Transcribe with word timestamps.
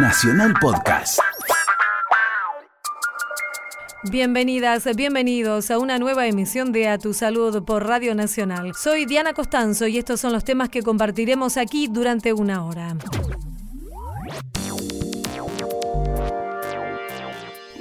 Nacional 0.00 0.54
Podcast. 0.60 1.18
Bienvenidas, 4.12 4.88
bienvenidos 4.94 5.72
a 5.72 5.78
una 5.78 5.98
nueva 5.98 6.28
emisión 6.28 6.70
de 6.70 6.88
A 6.88 6.98
Tu 6.98 7.12
Salud 7.12 7.64
por 7.64 7.84
Radio 7.84 8.14
Nacional. 8.14 8.74
Soy 8.76 9.06
Diana 9.06 9.32
Costanzo 9.32 9.88
y 9.88 9.98
estos 9.98 10.20
son 10.20 10.32
los 10.32 10.44
temas 10.44 10.68
que 10.68 10.82
compartiremos 10.82 11.56
aquí 11.56 11.88
durante 11.88 12.32
una 12.32 12.64
hora. 12.64 12.96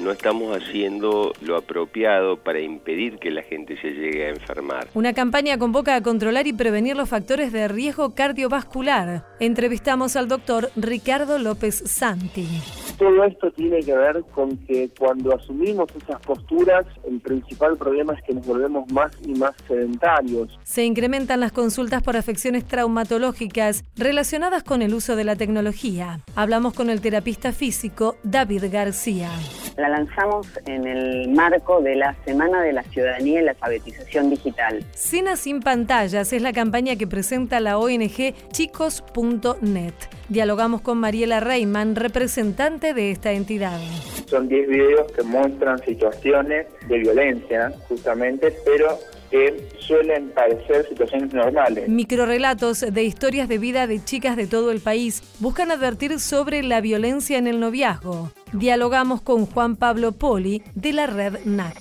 No 0.08 0.14
estamos 0.14 0.56
haciendo 0.56 1.34
lo 1.42 1.58
apropiado 1.58 2.38
para 2.38 2.62
impedir 2.62 3.20
que 3.20 3.30
la 3.30 3.44
gente 3.44 3.76
se 3.82 3.90
llegue 3.90 4.28
a 4.28 4.30
enfermar. 4.30 4.88
Una 4.94 5.12
campaña 5.12 5.58
convoca 5.58 5.96
a 5.96 6.02
controlar 6.02 6.48
y 6.48 6.54
prevenir 6.54 6.96
los 6.96 7.10
factores 7.10 7.52
de 7.52 7.68
riesgo 7.68 8.16
cardiovascular. 8.16 9.26
Entrevistamos 9.42 10.16
al 10.16 10.30
doctor 10.30 10.72
Ricardo 10.78 11.40
López 11.40 11.84
Santi 11.86 12.48
todo 12.98 13.24
esto 13.24 13.52
tiene 13.52 13.82
que 13.82 13.96
ver 13.96 14.24
con 14.34 14.58
que 14.58 14.90
cuando 14.98 15.36
asumimos 15.36 15.88
esas 15.96 16.20
posturas, 16.22 16.86
el 17.08 17.20
principal 17.20 17.78
problema 17.78 18.14
es 18.14 18.24
que 18.24 18.34
nos 18.34 18.46
volvemos 18.46 18.92
más 18.92 19.12
y 19.24 19.34
más 19.34 19.52
sedentarios. 19.68 20.58
Se 20.64 20.84
incrementan 20.84 21.40
las 21.40 21.52
consultas 21.52 22.02
por 22.02 22.18
afecciones 22.18 22.66
traumatológicas 22.66 23.84
relacionadas 23.96 24.64
con 24.64 24.82
el 24.82 24.94
uso 24.94 25.16
de 25.16 25.24
la 25.24 25.36
tecnología. 25.36 26.20
Hablamos 26.36 26.74
con 26.74 26.90
el 26.90 27.02
terapista 27.02 27.52
físico 27.52 28.16
David 28.24 28.66
García. 28.72 29.30
La 29.78 29.90
lanzamos 29.90 30.48
en 30.66 30.88
el 30.88 31.30
marco 31.30 31.82
de 31.82 31.96
la 31.96 32.16
Semana 32.26 32.64
de 32.64 32.74
la 32.74 32.84
Ciudadanía 32.84 33.42
y 33.42 33.46
la 33.46 33.52
Alfabetización 33.52 34.32
Digital. 34.32 34.84
Cena 34.92 35.36
sin 35.36 35.60
pantallas 35.60 36.34
es 36.34 36.42
la 36.42 36.52
campaña 36.52 36.96
que 36.96 37.06
presenta 37.06 37.60
la 37.60 37.78
ONG 37.78 38.34
chicos.net. 38.52 39.94
Dialogamos 40.30 40.82
con 40.82 40.98
Mariela 40.98 41.40
Reiman, 41.40 41.96
representante 41.96 42.87
de 42.94 43.12
esta 43.12 43.32
entidad. 43.32 43.80
Son 44.28 44.48
10 44.48 44.68
videos 44.68 45.12
que 45.12 45.24
muestran 45.24 45.80
situaciones 45.80 46.68
de 46.88 46.98
violencia, 46.98 47.72
justamente, 47.88 48.54
pero 48.66 48.98
que 49.32 49.70
suelen 49.80 50.30
parecer 50.30 50.88
situaciones 50.88 51.34
normales. 51.34 51.88
Microrelatos 51.88 52.82
de 52.82 53.04
historias 53.04 53.50
de 53.50 53.58
vida 53.58 53.88
de 53.88 54.04
chicas 54.04 54.36
de 54.38 54.48
todo 54.48 54.72
el 54.72 54.80
país 54.80 55.22
buscan 55.40 55.72
advertir 55.72 56.20
sobre 56.20 56.64
la 56.64 56.82
violencia 56.82 57.38
en 57.38 57.48
el 57.48 57.60
noviazgo. 57.60 58.32
Dialogamos 58.54 59.22
con 59.22 59.46
Juan 59.46 59.76
Pablo 59.76 60.14
Poli 60.14 60.64
de 60.76 60.94
la 60.94 61.08
red 61.08 61.40
NAC. 61.46 61.76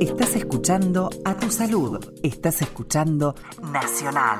Estás 0.00 0.36
escuchando 0.36 1.10
a 1.24 1.36
tu 1.36 1.50
salud. 1.50 1.98
Estás 2.22 2.62
escuchando 2.62 3.34
Nacional. 3.72 4.38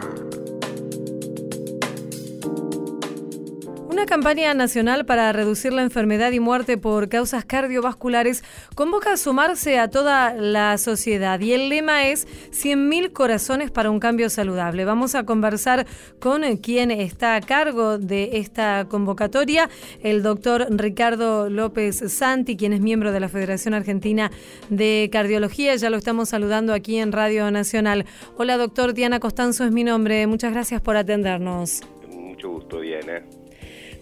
Una 3.98 4.06
campaña 4.06 4.54
nacional 4.54 5.06
para 5.06 5.32
reducir 5.32 5.72
la 5.72 5.82
enfermedad 5.82 6.30
y 6.30 6.38
muerte 6.38 6.78
por 6.78 7.08
causas 7.08 7.44
cardiovasculares 7.44 8.44
convoca 8.76 9.14
a 9.14 9.16
sumarse 9.16 9.80
a 9.80 9.90
toda 9.90 10.34
la 10.34 10.78
sociedad 10.78 11.40
y 11.40 11.52
el 11.52 11.68
lema 11.68 12.06
es 12.06 12.28
100.000 12.52 13.10
corazones 13.12 13.72
para 13.72 13.90
un 13.90 13.98
cambio 13.98 14.30
saludable. 14.30 14.84
Vamos 14.84 15.16
a 15.16 15.24
conversar 15.24 15.84
con 16.20 16.44
quien 16.58 16.92
está 16.92 17.34
a 17.34 17.40
cargo 17.40 17.98
de 17.98 18.38
esta 18.38 18.86
convocatoria, 18.88 19.68
el 20.00 20.22
doctor 20.22 20.68
Ricardo 20.70 21.50
López 21.50 22.04
Santi, 22.06 22.56
quien 22.56 22.74
es 22.74 22.80
miembro 22.80 23.10
de 23.10 23.18
la 23.18 23.28
Federación 23.28 23.74
Argentina 23.74 24.30
de 24.70 25.08
Cardiología. 25.10 25.74
Ya 25.74 25.90
lo 25.90 25.96
estamos 25.96 26.28
saludando 26.28 26.72
aquí 26.72 26.98
en 26.98 27.10
Radio 27.10 27.50
Nacional. 27.50 28.06
Hola 28.36 28.58
doctor, 28.58 28.94
Diana 28.94 29.18
Costanzo 29.18 29.64
es 29.64 29.72
mi 29.72 29.82
nombre. 29.82 30.24
Muchas 30.28 30.52
gracias 30.52 30.80
por 30.80 30.96
atendernos. 30.96 31.80
Mucho 32.08 32.50
gusto, 32.50 32.80
Diana. 32.80 33.24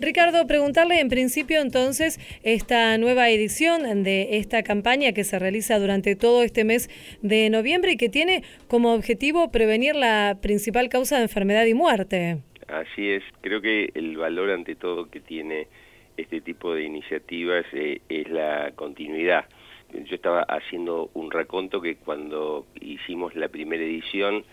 Ricardo, 0.01 0.47
preguntarle 0.47 1.01
en 1.01 1.09
principio 1.09 1.61
entonces 1.61 2.21
esta 2.43 2.99
nueva 2.99 3.31
edición 3.31 4.03
de 4.03 4.37
esta 4.37 4.63
campaña 4.63 5.13
que 5.13 5.25
se 5.25 5.39
realiza 5.39 5.79
durante 5.79 6.17
todo 6.17 6.43
este 6.43 6.65
mes 6.65 6.91
de 7.23 7.49
noviembre 7.49 7.93
y 7.93 7.97
que 7.97 8.11
tiene 8.11 8.43
como 8.69 8.93
objetivo 8.93 9.51
prevenir 9.51 9.97
la 9.97 10.37
principal 10.43 10.91
causa 10.91 11.17
de 11.17 11.23
enfermedad 11.23 11.65
y 11.65 11.75
muerte. 11.75 12.39
Así 12.69 13.11
es, 13.11 13.23
creo 13.41 13.63
que 13.63 13.91
el 13.95 14.17
valor 14.17 14.51
ante 14.51 14.75
todo 14.75 15.09
que 15.09 15.21
tiene 15.21 15.69
este 16.17 16.41
tipo 16.41 16.75
de 16.75 16.85
iniciativas 16.85 17.65
eh, 17.73 18.01
es 18.09 18.29
la 18.29 18.73
continuidad. 18.75 19.47
Yo 19.93 20.15
estaba 20.15 20.43
haciendo 20.43 21.11
un 21.15 21.31
raconto 21.31 21.81
que 21.81 21.97
cuando 21.97 22.67
hicimos 22.81 23.35
la 23.35 23.49
primera 23.49 23.83
edición 23.83 24.45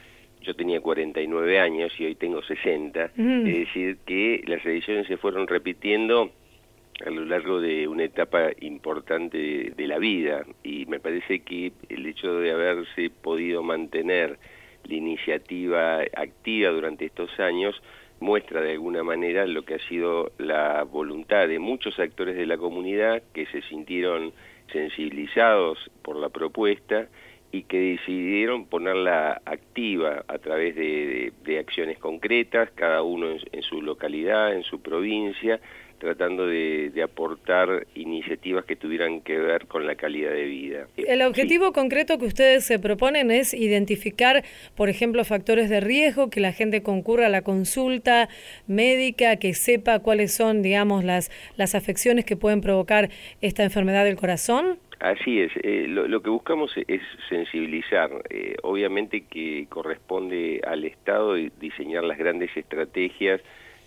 yo 0.44 0.54
tenía 0.56 0.82
49 0.82 1.60
años 1.60 1.92
y 1.98 2.06
hoy 2.06 2.16
tengo 2.16 2.44
60, 2.44 3.06
es 3.06 3.44
decir, 3.46 3.98
que 4.06 4.44
las 4.46 4.64
ediciones 4.66 5.08
se 5.08 5.18
fueron 5.18 5.48
repitiendo 5.48 6.32
a 7.06 7.10
lo 7.10 7.26
largo 7.26 7.60
de 7.60 7.88
una 7.88 8.04
etapa 8.04 8.52
importante 8.62 9.74
de, 9.76 9.88
la 9.88 9.98
vida. 9.98 10.46
Y 10.64 10.86
me 10.86 11.00
parece 11.00 11.40
que 11.40 11.72
el 11.90 12.06
hecho 12.06 12.36
de 12.36 12.52
haberse 12.52 13.10
podido 13.10 13.64
mantener 13.64 14.38
la 14.86 14.96
iniciativa 14.96 16.02
activa 16.16 16.70
durante 16.72 17.06
estos 17.06 17.40
años 17.40 17.82
muestra 18.20 18.62
de 18.62 18.74
alguna 18.74 19.04
manera 19.04 19.46
lo 19.46 19.64
que 19.64 19.76
ha 19.76 19.88
sido 19.88 20.32
la 20.38 20.84
voluntad 20.84 21.48
de 21.48 21.60
muchos 21.60 22.00
actores 22.00 22.36
de 22.36 22.46
la 22.46 22.58
comunidad 22.58 23.22
que 23.34 23.46
se 23.48 23.62
sintieron 23.64 24.34
sensibilizados 24.72 25.78
por 26.02 26.16
la 26.16 26.30
propuesta 26.30 27.08
y 27.54 27.62
que 27.64 27.78
decidieron 27.78 28.66
ponerla 28.66 29.40
activa 29.46 30.26
a 30.28 30.40
través 30.40 30.76
de, 30.76 31.32
acciones 31.60 32.00
concretas, 32.00 32.70
cada 32.74 33.04
uno 33.04 33.28
en, 33.30 33.62
su 33.62 33.80
localidad, 33.84 34.56
en 34.56 34.64
su 34.64 34.82
provincia, 34.82 35.60
tratando 36.00 36.48
de, 36.48 36.92
aportar 37.04 37.86
iniciativas 37.94 38.66
que 38.66 38.76
tuvieran 38.76 39.22
que 39.22 39.38
ver 39.38 39.68
con 39.68 39.86
la 39.86 39.94
calidad 39.94 40.32
de 40.32 40.46
vida. 40.46 40.88
El 40.98 41.22
objetivo 41.22 41.74
concreto 41.74 42.18
que 42.18 42.26
ustedes 42.26 42.66
se 42.66 42.80
proponen 42.80 43.30
es 43.30 43.54
identificar, 43.54 44.44
por 44.76 44.90
ejemplo, 44.90 45.24
factores 45.24 45.70
de 45.70 45.80
riesgo, 45.80 46.32
que 46.32 46.40
la 46.40 46.54
gente 46.54 46.82
concurra 46.82 47.28
a 47.28 47.30
la 47.30 47.44
consulta 47.44 48.30
médica, 48.66 49.36
que 49.36 49.54
sepa 49.54 50.00
cuáles 50.00 50.34
son, 50.34 50.64
digamos, 50.64 51.04
las, 51.04 51.30
las 51.56 51.76
afecciones 51.76 52.26
que 52.26 52.36
pueden 52.36 52.62
provocar 52.62 53.12
esta 53.42 53.64
enfermedad 53.64 54.06
del 54.06 54.16
corazón. 54.16 54.80
Así 55.04 55.42
es, 55.42 55.52
eh, 55.64 55.86
lo, 55.90 56.22
que 56.22 56.30
buscamos 56.30 56.74
es 56.88 57.02
sensibilizar. 57.28 58.10
Eh, 58.30 58.56
obviamente 58.64 59.26
que 59.26 59.68
corresponde 59.68 60.62
al 60.66 60.86
Estado 60.86 61.34
diseñar 61.34 62.06
las 62.06 62.18
grandes 62.18 62.56
estrategias 62.56 63.42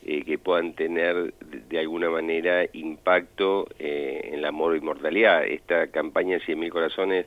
eh, 0.05 0.25
que 0.25 0.37
puedan 0.37 0.75
tener 0.75 1.33
de, 1.41 1.79
alguna 1.79 2.11
manera 2.11 2.67
impacto 2.75 3.67
en 3.79 4.43
la 4.43 4.53
mortalidad. 4.53 5.47
Esta 5.47 5.87
campaña 5.87 6.37
100.000 6.37 6.69
corazones 6.69 7.25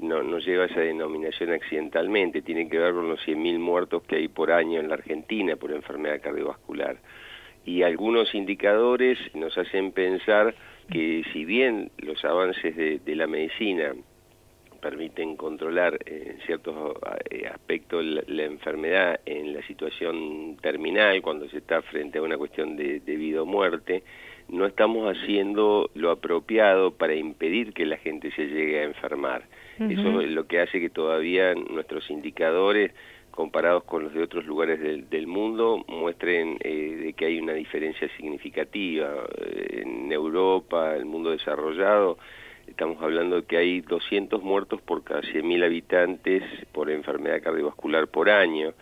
no, 0.00 0.24
no 0.24 0.40
lleva 0.40 0.64
esa 0.64 0.80
denominación 0.80 1.52
accidentalmente, 1.52 2.42
tiene 2.42 2.68
que 2.68 2.80
ver 2.80 2.92
con 2.92 3.08
los 3.08 3.24
100.000 3.24 3.56
muertos 3.60 4.02
que 4.02 4.16
hay 4.16 4.26
por 4.26 4.50
año 4.50 4.80
en 4.80 4.88
la 4.88 4.94
Argentina 4.94 5.54
por 5.54 5.70
enfermedad 5.70 6.20
cardiovascular. 6.20 6.96
Y 7.68 7.82
algunos 7.82 8.34
indicadores 8.34 9.18
nos 9.34 9.58
hacen 9.58 9.92
pensar 9.92 10.54
que 10.90 11.22
si 11.34 11.44
bien 11.44 11.90
los 11.98 12.24
avances 12.24 12.74
de, 12.74 13.14
la 13.14 13.26
medicina 13.26 13.92
permiten 14.80 15.36
controlar 15.36 15.98
en 16.06 16.38
ciertos 16.46 16.96
eh, 17.28 17.46
aspectos 17.46 18.02
la, 18.02 18.44
enfermedad 18.44 19.20
en 19.26 19.52
la 19.52 19.60
situación 19.66 20.56
terminal, 20.62 21.20
cuando 21.20 21.46
se 21.50 21.58
está 21.58 21.82
frente 21.82 22.16
a 22.16 22.22
una 22.22 22.38
cuestión 22.38 22.74
de, 22.74 23.00
vida 23.00 23.42
o 23.42 23.44
muerte, 23.44 24.02
no 24.48 24.64
estamos 24.64 25.14
haciendo 25.14 25.90
lo 25.92 26.10
apropiado 26.10 26.92
para 26.92 27.16
impedir 27.16 27.74
que 27.74 27.84
la 27.84 27.98
gente 27.98 28.30
se 28.30 28.46
llegue 28.46 28.80
a 28.80 28.84
enfermar. 28.84 29.42
Eso 29.78 30.22
es 30.22 30.30
lo 30.30 30.46
que 30.46 30.60
hace 30.60 30.80
que 30.80 30.88
todavía 30.88 31.54
nuestros 31.54 32.08
indicadores 32.10 32.92
comparados 33.38 33.84
con 33.84 34.02
los 34.02 34.12
de 34.12 34.24
otros 34.24 34.46
lugares 34.46 34.80
del, 34.80 35.26
mundo 35.28 35.84
muestren 35.86 36.58
eh, 36.58 36.98
de 37.04 37.12
que 37.12 37.26
hay 37.26 37.38
una 37.38 37.52
diferencia 37.52 38.08
significativa. 38.16 39.14
En 39.38 40.10
Europa, 40.10 40.96
el 40.96 41.04
mundo 41.04 41.30
desarrollado, 41.30 42.18
estamos 42.66 43.00
hablando 43.00 43.36
de 43.36 43.42
que 43.44 43.56
hay 43.56 43.80
200 43.82 44.42
muertos 44.42 44.80
por 44.82 45.04
cada 45.04 45.20
100.000 45.20 45.64
habitantes 45.64 46.42
por 46.72 46.90
enfermedad 46.90 47.40
cardiovascular 47.40 48.08
por 48.08 48.28
año, 48.28 48.74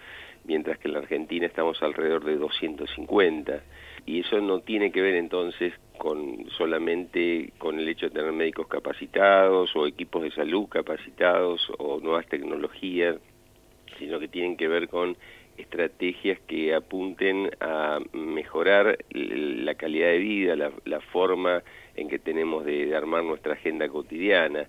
mientras 0.45 0.79
que 0.79 0.89
en 0.89 0.95
la 0.95 1.01
Argentina 1.01 1.45
estamos 1.45 1.83
alrededor 1.83 2.25
de 2.25 2.37
250. 2.37 3.63
Y 4.07 4.21
eso 4.21 4.41
no 4.41 4.61
tiene 4.61 4.91
que 4.91 5.03
ver 5.03 5.17
entonces 5.17 5.75
con 5.99 6.49
solamente 6.57 7.53
con 7.59 7.79
el 7.79 7.87
hecho 7.87 8.07
de 8.07 8.15
tener 8.15 8.33
médicos 8.33 8.69
capacitados 8.69 9.77
o 9.77 9.87
equipos 9.87 10.23
de 10.23 10.31
salud 10.31 10.67
capacitados 10.71 11.71
o 11.77 12.01
nuevas 12.01 12.27
tecnologías 12.27 13.17
sino 13.99 14.19
que 14.19 14.29
tienen 14.29 14.57
que 14.57 14.69
ver 14.69 14.89
con 14.89 15.17
estrategias 15.57 16.39
que 16.47 16.75
apunten 16.75 17.51
a 17.61 17.99
mejorar 18.13 18.99
la 19.11 19.75
calidad 19.75 20.09
de 20.09 20.19
vida, 20.19 20.57
la, 20.85 21.01
forma 21.01 21.63
en 21.95 22.09
que 22.09 22.19
tenemos 22.19 22.65
de, 22.65 22.95
armar 22.95 23.25
nuestra 23.25 23.55
agenda 23.55 23.89
cotidiana. 23.89 24.67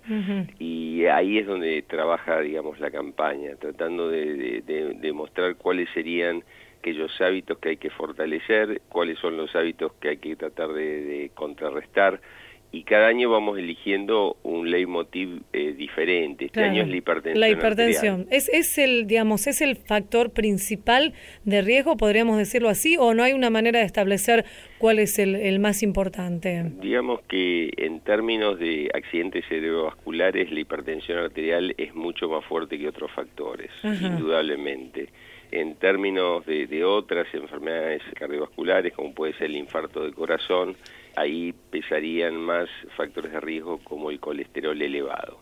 Y 0.58 1.04
ahí 1.06 1.38
es 1.38 1.46
donde 1.46 1.82
trabaja, 1.82 2.40
digamos, 2.40 2.80
la 2.80 2.90
campaña, 2.90 3.56
tratando 3.56 4.08
de, 4.08 4.62
de, 4.62 5.12
mostrar 5.12 5.56
cuáles 5.56 5.88
serían 5.90 6.42
aquellos 6.78 7.20
hábitos 7.20 7.58
que 7.58 7.70
hay 7.70 7.76
que 7.76 7.90
fortalecer, 7.90 8.80
cuáles 8.88 9.18
son 9.18 9.36
los 9.36 9.54
hábitos 9.54 9.92
que 10.00 10.10
hay 10.10 10.16
que 10.16 10.36
tratar 10.36 10.72
de 10.72 11.30
contrarrestar 11.34 12.20
y 12.70 12.82
cada 12.82 13.06
año 13.06 13.30
vamos 13.30 13.58
eligiendo 13.58 14.36
un 14.42 14.70
leitmotiv 14.70 15.42
eh, 15.52 15.72
diferente. 15.72 16.46
Este 16.46 16.62
año 16.62 16.82
es 16.82 16.88
la 16.88 16.96
hipertensión. 16.96 17.40
La 17.40 17.48
hipertensión. 17.48 18.26
¿Es, 18.30 18.50
¿Es, 18.50 18.76
el, 18.76 19.06
digamos, 19.06 19.46
¿Es 19.46 19.62
el 19.62 19.76
factor 19.76 20.30
principal 20.30 21.14
de 21.44 21.62
riesgo, 21.62 21.96
podríamos 21.96 22.36
decirlo 22.36 22.68
así, 22.68 22.96
o 22.98 23.14
no 23.14 23.22
hay 23.22 23.32
una 23.32 23.48
manera 23.48 23.80
de 23.80 23.86
establecer 23.86 24.44
cuál 24.78 24.98
es 24.98 25.18
el, 25.18 25.34
el 25.34 25.60
más 25.60 25.82
importante? 25.82 26.70
Digamos 26.80 27.22
que 27.22 27.70
en 27.78 28.00
términos 28.00 28.58
de 28.58 28.90
accidentes 28.92 29.46
cerebrovasculares, 29.48 30.50
la 30.52 30.60
hipertensión 30.60 31.18
arterial 31.18 31.74
es 31.78 31.94
mucho 31.94 32.28
más 32.28 32.44
fuerte 32.44 32.78
que 32.78 32.88
otros 32.88 33.10
factores, 33.12 33.70
indudablemente 33.82 35.08
en 35.50 35.76
términos 35.76 36.44
de, 36.44 36.66
de, 36.66 36.84
otras 36.84 37.26
enfermedades 37.32 38.02
cardiovasculares, 38.14 38.92
como 38.92 39.14
puede 39.14 39.32
ser 39.34 39.46
el 39.46 39.56
infarto 39.56 40.04
de 40.04 40.12
corazón, 40.12 40.76
ahí 41.16 41.54
pesarían 41.70 42.36
más 42.36 42.68
factores 42.96 43.32
de 43.32 43.40
riesgo 43.40 43.78
como 43.84 44.10
el 44.10 44.20
colesterol 44.20 44.80
elevado. 44.80 45.40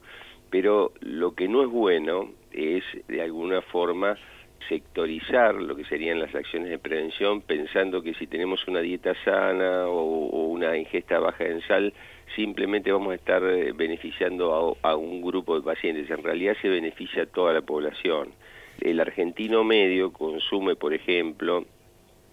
Pero 0.51 0.93
lo 1.01 1.35
que 1.35 1.49
no 1.49 1.63
es 1.63 1.69
bueno 1.69 2.31
es, 2.53 2.85
de 3.09 3.23
alguna 3.23 3.63
forma, 3.63 4.17
sectorizar 4.69 5.55
lo 5.55 5.77
que 5.77 5.85
serían 5.85 6.19
las 6.19 6.35
acciones 6.35 6.71
de 6.71 6.79
prevención 6.79 7.41
pensando 7.41 8.03
que 8.03 8.15
si 8.15 8.27
tenemos 8.27 8.67
una 8.67 8.81
dieta 8.81 9.15
sana 9.25 9.87
o, 9.87 10.47
una 10.47 10.77
ingesta 10.77 11.19
baja 11.19 11.45
en 11.45 11.61
sal, 11.63 11.93
simplemente 12.35 12.91
vamos 12.91 13.13
a 13.13 13.17
estar 13.17 13.43
eh, 13.45 13.73
beneficiando 13.73 14.77
a, 14.83 14.91
a, 14.91 14.97
un 14.97 15.23
grupo 15.23 15.57
de 15.57 15.63
pacientes. 15.63 16.11
En 16.11 16.23
realidad 16.23 16.57
se 16.63 16.69
beneficia 16.69 17.25
a 17.25 17.27
toda 17.27 17.53
la 17.53 17.63
población. 17.63 18.33
El 18.81 19.01
argentino 19.01 19.65
medio 19.65 20.13
consume, 20.13 20.77
por 20.77 20.95
ejemplo, 20.95 21.65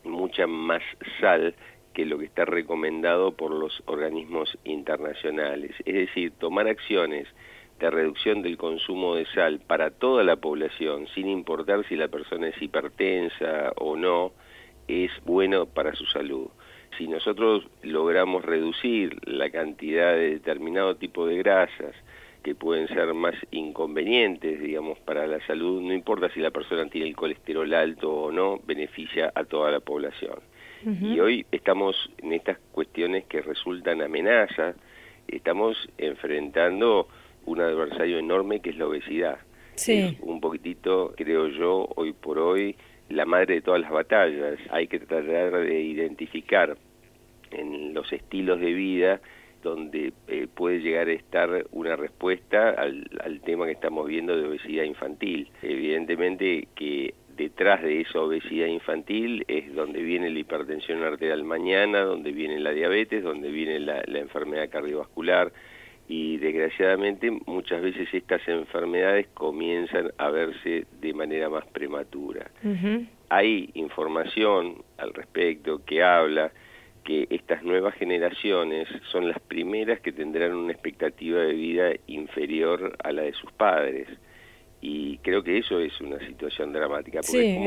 mucha 0.03 0.47
más 0.47 0.81
sal 1.19 1.55
que 1.93 2.05
lo 2.05 2.17
que 2.17 2.25
está 2.25 2.45
recomendado 2.45 3.31
por 3.33 3.51
los 3.51 3.81
organismos 3.85 4.57
internacionales. 4.63 5.71
Es 5.85 5.93
decir, 5.93 6.31
tomar 6.39 6.67
acciones 6.67 7.27
de 7.79 7.89
reducción 7.89 8.41
del 8.41 8.57
consumo 8.57 9.15
de 9.15 9.25
sal 9.27 9.59
para 9.59 9.91
toda 9.91 10.23
la 10.23 10.37
población, 10.37 11.07
sin 11.13 11.27
importar 11.27 11.85
si 11.87 11.95
la 11.95 12.07
persona 12.07 12.47
es 12.47 12.61
hipertensa 12.61 13.73
o 13.77 13.95
no, 13.95 14.31
es 14.87 15.11
bueno 15.25 15.65
para 15.65 15.93
su 15.95 16.05
salud. 16.05 16.47
Si 16.97 17.07
nosotros 17.07 17.67
logramos 17.81 18.45
reducir 18.45 19.17
la 19.27 19.49
cantidad 19.49 20.13
de 20.13 20.31
determinado 20.31 20.95
tipo 20.95 21.25
de 21.25 21.37
grasas 21.37 21.95
que 22.43 22.55
pueden 22.55 22.87
ser 22.89 23.13
más 23.13 23.35
inconvenientes, 23.51 24.61
digamos, 24.61 24.99
para 24.99 25.25
la 25.25 25.39
salud, 25.47 25.81
no 25.81 25.93
importa 25.93 26.29
si 26.33 26.39
la 26.39 26.51
persona 26.51 26.87
tiene 26.89 27.07
el 27.07 27.15
colesterol 27.15 27.73
alto 27.73 28.11
o 28.13 28.31
no, 28.31 28.59
beneficia 28.65 29.31
a 29.33 29.45
toda 29.45 29.71
la 29.71 29.79
población. 29.79 30.39
Y 30.85 31.19
hoy 31.19 31.45
estamos 31.51 31.95
en 32.17 32.33
estas 32.33 32.57
cuestiones 32.71 33.25
que 33.25 33.41
resultan 33.41 34.01
amenazas, 34.01 34.75
estamos 35.27 35.77
enfrentando 35.97 37.07
un 37.45 37.61
adversario 37.61 38.19
enorme 38.19 38.59
que 38.59 38.71
es 38.71 38.77
la 38.77 38.87
obesidad. 38.87 39.39
Sí. 39.75 40.17
un 40.21 40.39
poquitito, 40.39 41.13
creo 41.17 41.47
yo, 41.47 41.89
hoy 41.95 42.13
por 42.13 42.37
hoy, 42.37 42.75
la 43.09 43.25
madre 43.25 43.55
de 43.55 43.61
todas 43.61 43.81
las 43.81 43.91
batallas. 43.91 44.59
Hay 44.69 44.87
que 44.87 44.99
tratar 44.99 45.51
de 45.51 45.81
identificar 45.81 46.77
en 47.51 47.93
los 47.93 48.11
estilos 48.11 48.59
de 48.59 48.73
vida 48.73 49.21
donde 49.63 50.11
eh, 50.27 50.47
puede 50.53 50.79
llegar 50.79 51.07
a 51.07 51.13
estar 51.13 51.65
una 51.71 51.95
respuesta 51.95 52.71
al, 52.71 53.09
al 53.23 53.39
tema 53.41 53.65
que 53.65 53.71
estamos 53.71 54.05
viendo 54.07 54.35
de 54.35 54.47
obesidad 54.47 54.83
infantil. 54.83 55.49
Evidentemente 55.61 56.67
que 56.75 57.13
detrás 57.35 57.81
de 57.81 58.01
esa 58.01 58.21
obesidad 58.21 58.67
infantil 58.67 59.45
es 59.47 59.73
donde 59.73 60.01
viene 60.01 60.29
la 60.29 60.39
hipertensión 60.39 61.03
arterial 61.03 61.43
mañana, 61.43 62.01
donde 62.01 62.31
viene 62.31 62.59
la 62.59 62.71
diabetes, 62.71 63.23
donde 63.23 63.49
viene 63.49 63.79
la, 63.79 64.01
enfermedad 64.05 64.69
cardiovascular. 64.69 65.51
Y 66.07 66.37
desgraciadamente 66.37 67.31
muchas 67.45 67.81
veces 67.81 68.13
estas 68.13 68.45
enfermedades 68.47 69.27
comienzan 69.33 70.11
a 70.17 70.29
verse 70.29 70.85
de 70.99 71.13
manera 71.13 71.49
más 71.49 71.65
prematura. 71.67 72.51
Hay 73.29 73.69
información 73.73 74.83
al 74.97 75.13
respecto 75.13 75.83
que 75.85 76.03
habla 76.03 76.51
que 77.05 77.27
estas 77.29 77.63
nuevas 77.63 77.95
generaciones 77.95 78.87
son 79.11 79.27
las 79.27 79.39
primeras 79.39 79.99
que 80.01 80.11
tendrán 80.11 80.53
una 80.53 80.73
expectativa 80.73 81.41
de 81.41 81.53
vida 81.53 81.91
inferior 82.07 82.95
a 83.03 83.11
la 83.11 83.23
de 83.23 83.33
sus 83.33 83.51
padres 83.53 84.07
y 84.85 85.17
creo 85.19 85.43
que 85.43 85.57
eso 85.57 85.79
es 85.79 85.99
una 86.01 86.19
situación 86.19 86.73
dramática. 86.73 87.23
sí, 87.23 87.57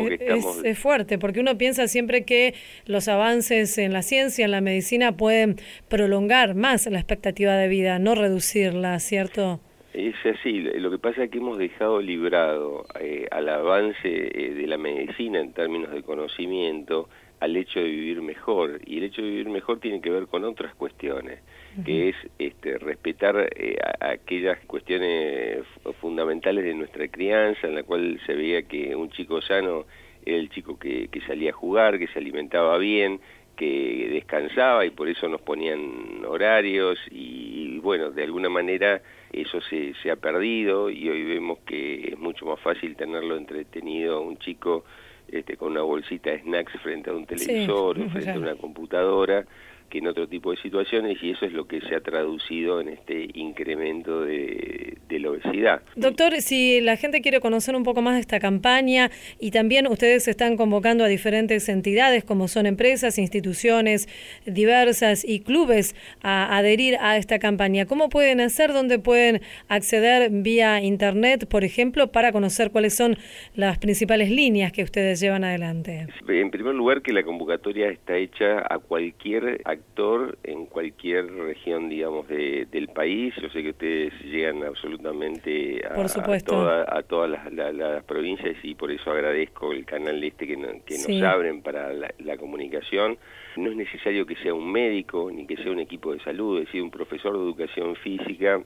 es, 0.64 0.78
fuerte, 0.78 1.18
porque 1.18 1.40
uno 1.40 1.56
piensa 1.56 1.88
siempre 1.88 2.26
que 2.26 2.54
los 2.84 3.08
avances 3.08 3.78
en 3.78 3.94
la 3.94 4.02
ciencia, 4.02 4.44
en 4.44 4.50
la 4.50 4.60
medicina, 4.60 5.16
pueden 5.16 5.56
prolongar 5.88 6.54
más 6.54 6.86
la 6.86 6.98
expectativa 6.98 7.54
de 7.54 7.68
vida, 7.68 7.98
no 7.98 8.14
reducirla, 8.14 8.98
¿cierto? 9.00 9.60
Es 9.94 10.14
así, 10.26 10.60
lo 10.60 10.90
que 10.90 10.98
pasa 10.98 11.24
es 11.24 11.30
que 11.30 11.38
hemos 11.38 11.56
dejado 11.56 12.02
librado 12.02 12.84
eh, 13.00 13.26
al 13.30 13.48
avance 13.48 13.96
eh, 14.04 14.52
de 14.52 14.66
la 14.66 14.76
medicina 14.76 15.40
en 15.40 15.54
términos 15.54 15.90
de 15.92 16.02
conocimiento 16.02 17.08
al 17.40 17.56
hecho 17.56 17.80
de 17.80 17.86
vivir 17.86 18.20
mejor, 18.20 18.78
y 18.84 18.98
el 18.98 19.04
hecho 19.04 19.22
de 19.22 19.28
vivir 19.28 19.48
mejor 19.48 19.80
tiene 19.80 20.02
que 20.02 20.10
ver 20.10 20.26
con 20.26 20.44
otras 20.44 20.74
cuestiones 20.74 21.40
que 21.84 22.10
es 22.10 22.16
este, 22.38 22.78
respetar 22.78 23.48
eh, 23.54 23.76
aquellas 24.00 24.58
cuestiones 24.66 25.64
fundamentales 26.00 26.64
de 26.64 26.74
nuestra 26.74 27.08
crianza, 27.08 27.66
en 27.66 27.74
la 27.74 27.82
cual 27.82 28.20
se 28.26 28.34
veía 28.34 28.62
que 28.62 28.94
un 28.94 29.10
chico 29.10 29.42
sano 29.42 29.84
era 30.24 30.36
el 30.36 30.50
chico 30.50 30.78
que, 30.78 31.08
que 31.08 31.20
salía 31.22 31.50
a 31.50 31.54
jugar, 31.54 31.98
que 31.98 32.08
se 32.08 32.18
alimentaba 32.18 32.78
bien, 32.78 33.20
que 33.56 34.08
descansaba 34.12 34.84
y 34.84 34.90
por 34.90 35.08
eso 35.08 35.28
nos 35.28 35.40
ponían 35.40 36.24
horarios 36.26 36.98
y, 37.10 37.78
bueno, 37.78 38.10
de 38.10 38.24
alguna 38.24 38.48
manera 38.48 39.00
eso 39.32 39.60
se, 39.62 39.94
se 40.02 40.10
ha 40.10 40.16
perdido 40.16 40.90
y 40.90 41.08
hoy 41.08 41.24
vemos 41.24 41.58
que 41.66 42.08
es 42.12 42.18
mucho 42.18 42.44
más 42.46 42.60
fácil 42.60 42.94
tenerlo 42.96 43.36
entretenido 43.36 44.20
un 44.20 44.38
chico 44.38 44.84
este, 45.28 45.56
con 45.56 45.72
una 45.72 45.82
bolsita 45.82 46.30
de 46.30 46.40
snacks 46.40 46.72
frente 46.82 47.10
a 47.10 47.14
un 47.14 47.26
televisor 47.26 47.98
o 47.98 48.10
frente 48.10 48.30
a 48.30 48.38
una 48.38 48.54
computadora 48.54 49.44
que 49.88 49.98
en 49.98 50.08
otro 50.08 50.28
tipo 50.28 50.50
de 50.50 50.56
situaciones 50.58 51.18
y 51.22 51.30
eso 51.30 51.46
es 51.46 51.52
lo 51.52 51.66
que 51.66 51.80
se 51.80 51.94
ha 51.94 52.00
traducido 52.00 52.80
en 52.80 52.88
este 52.88 53.28
incremento 53.34 54.22
de, 54.22 54.98
la 55.08 55.30
obesidad. 55.30 55.80
Doctor, 55.94 56.34
si 56.42 56.82
la 56.82 56.96
gente 56.96 57.22
quiere 57.22 57.40
conocer 57.40 57.74
un 57.74 57.84
poco 57.84 58.02
más 58.02 58.14
de 58.14 58.20
esta 58.20 58.38
campaña 58.38 59.10
y 59.40 59.50
también 59.50 59.86
ustedes 59.86 60.28
están 60.28 60.58
convocando 60.58 61.04
a 61.04 61.08
diferentes 61.08 61.70
entidades 61.70 62.22
como 62.22 62.48
son 62.48 62.66
empresas, 62.66 63.18
instituciones 63.18 64.08
diversas 64.44 65.24
y 65.24 65.40
clubes 65.40 65.94
a 66.22 66.54
adherir 66.56 66.96
a 67.00 67.16
esta 67.16 67.38
campaña, 67.38 67.86
¿cómo 67.86 68.10
pueden 68.10 68.40
hacer? 68.40 68.74
¿Dónde 68.74 68.98
pueden 68.98 69.40
acceder 69.68 70.30
vía 70.30 70.82
internet, 70.82 71.48
por 71.48 71.64
ejemplo, 71.64 72.12
para 72.12 72.32
conocer 72.32 72.70
cuáles 72.70 72.94
son 72.94 73.16
las 73.54 73.78
principales 73.78 74.30
líneas 74.30 74.72
que 74.72 74.82
ustedes 74.82 75.20
llevan 75.20 75.44
adelante? 75.44 76.06
En 76.28 76.50
primer 76.50 76.74
lugar, 76.74 77.02
que 77.02 77.12
la 77.12 77.22
convocatoria 77.22 77.88
está 77.88 78.16
hecha 78.16 78.60
a 78.68 78.78
cualquier 78.78 79.60
actor 79.76 80.38
en 80.42 80.66
cualquier 80.66 81.32
región, 81.32 81.88
digamos, 81.88 82.28
de, 82.28 82.66
del 82.70 82.88
país. 82.88 83.34
Yo 83.40 83.48
sé 83.50 83.62
que 83.62 83.70
ustedes 83.70 84.12
llegan 84.24 84.62
absolutamente 84.64 85.82
a, 85.86 85.94
a, 85.94 87.02
todas 87.02 87.30
las, 87.52 88.04
provincias 88.04 88.56
y 88.62 88.74
por 88.74 88.90
eso 88.90 89.10
agradezco 89.10 89.72
el 89.72 89.84
canal 89.84 90.22
este 90.22 90.46
que, 90.46 90.56
que 90.84 90.98
nos 90.98 91.22
abren 91.22 91.62
para 91.62 91.92
la, 91.92 92.36
comunicación. 92.36 93.18
No 93.56 93.70
es 93.70 93.76
necesario 93.76 94.26
que 94.26 94.36
sea 94.36 94.52
un 94.52 94.70
médico 94.70 95.30
ni 95.32 95.46
que 95.46 95.56
sea 95.56 95.70
un 95.70 95.80
equipo 95.80 96.12
de 96.12 96.20
salud, 96.20 96.58
es 96.58 96.66
decir, 96.66 96.82
un 96.82 96.90
profesor 96.90 97.32
de 97.32 97.44
educación 97.44 97.96
física 97.96 98.60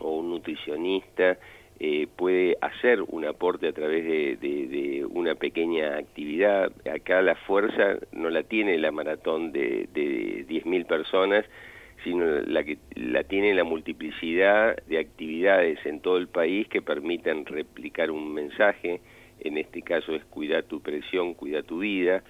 o 0.00 0.18
un 0.18 0.30
nutricionista 0.30 1.38
eh, 1.80 2.08
puede 2.16 2.56
hacer 2.60 3.02
un 3.02 3.24
aporte 3.24 3.68
a 3.68 3.72
través 3.72 4.04
de, 4.04 5.06
una 5.10 5.34
pequeña 5.34 5.96
actividad. 5.96 6.72
Acá 6.92 7.22
la 7.22 7.34
fuerza 7.34 7.98
no 8.12 8.30
la 8.30 8.42
tiene 8.42 8.78
la 8.78 8.90
maratón 8.90 9.52
de, 9.52 9.88
de 9.94 10.46
10.000 10.48 10.86
personas, 10.86 11.44
sino 12.04 12.24
la 12.24 12.64
que 12.64 12.78
la 12.94 13.24
tiene 13.24 13.54
la 13.54 13.64
multiplicidad 13.64 14.76
de 14.86 14.98
actividades 14.98 15.84
en 15.86 16.00
todo 16.00 16.16
el 16.16 16.28
país 16.28 16.68
que 16.68 16.82
permitan 16.82 17.46
replicar 17.46 18.10
un 18.10 18.32
mensaje. 18.32 19.00
En 19.40 19.56
este 19.56 19.82
caso 19.82 20.14
es 20.14 20.24
cuida 20.24 20.62
tu 20.62 20.80
presión, 20.80 21.34
cuida 21.34 21.62
tu 21.62 21.78
vida 21.80 22.22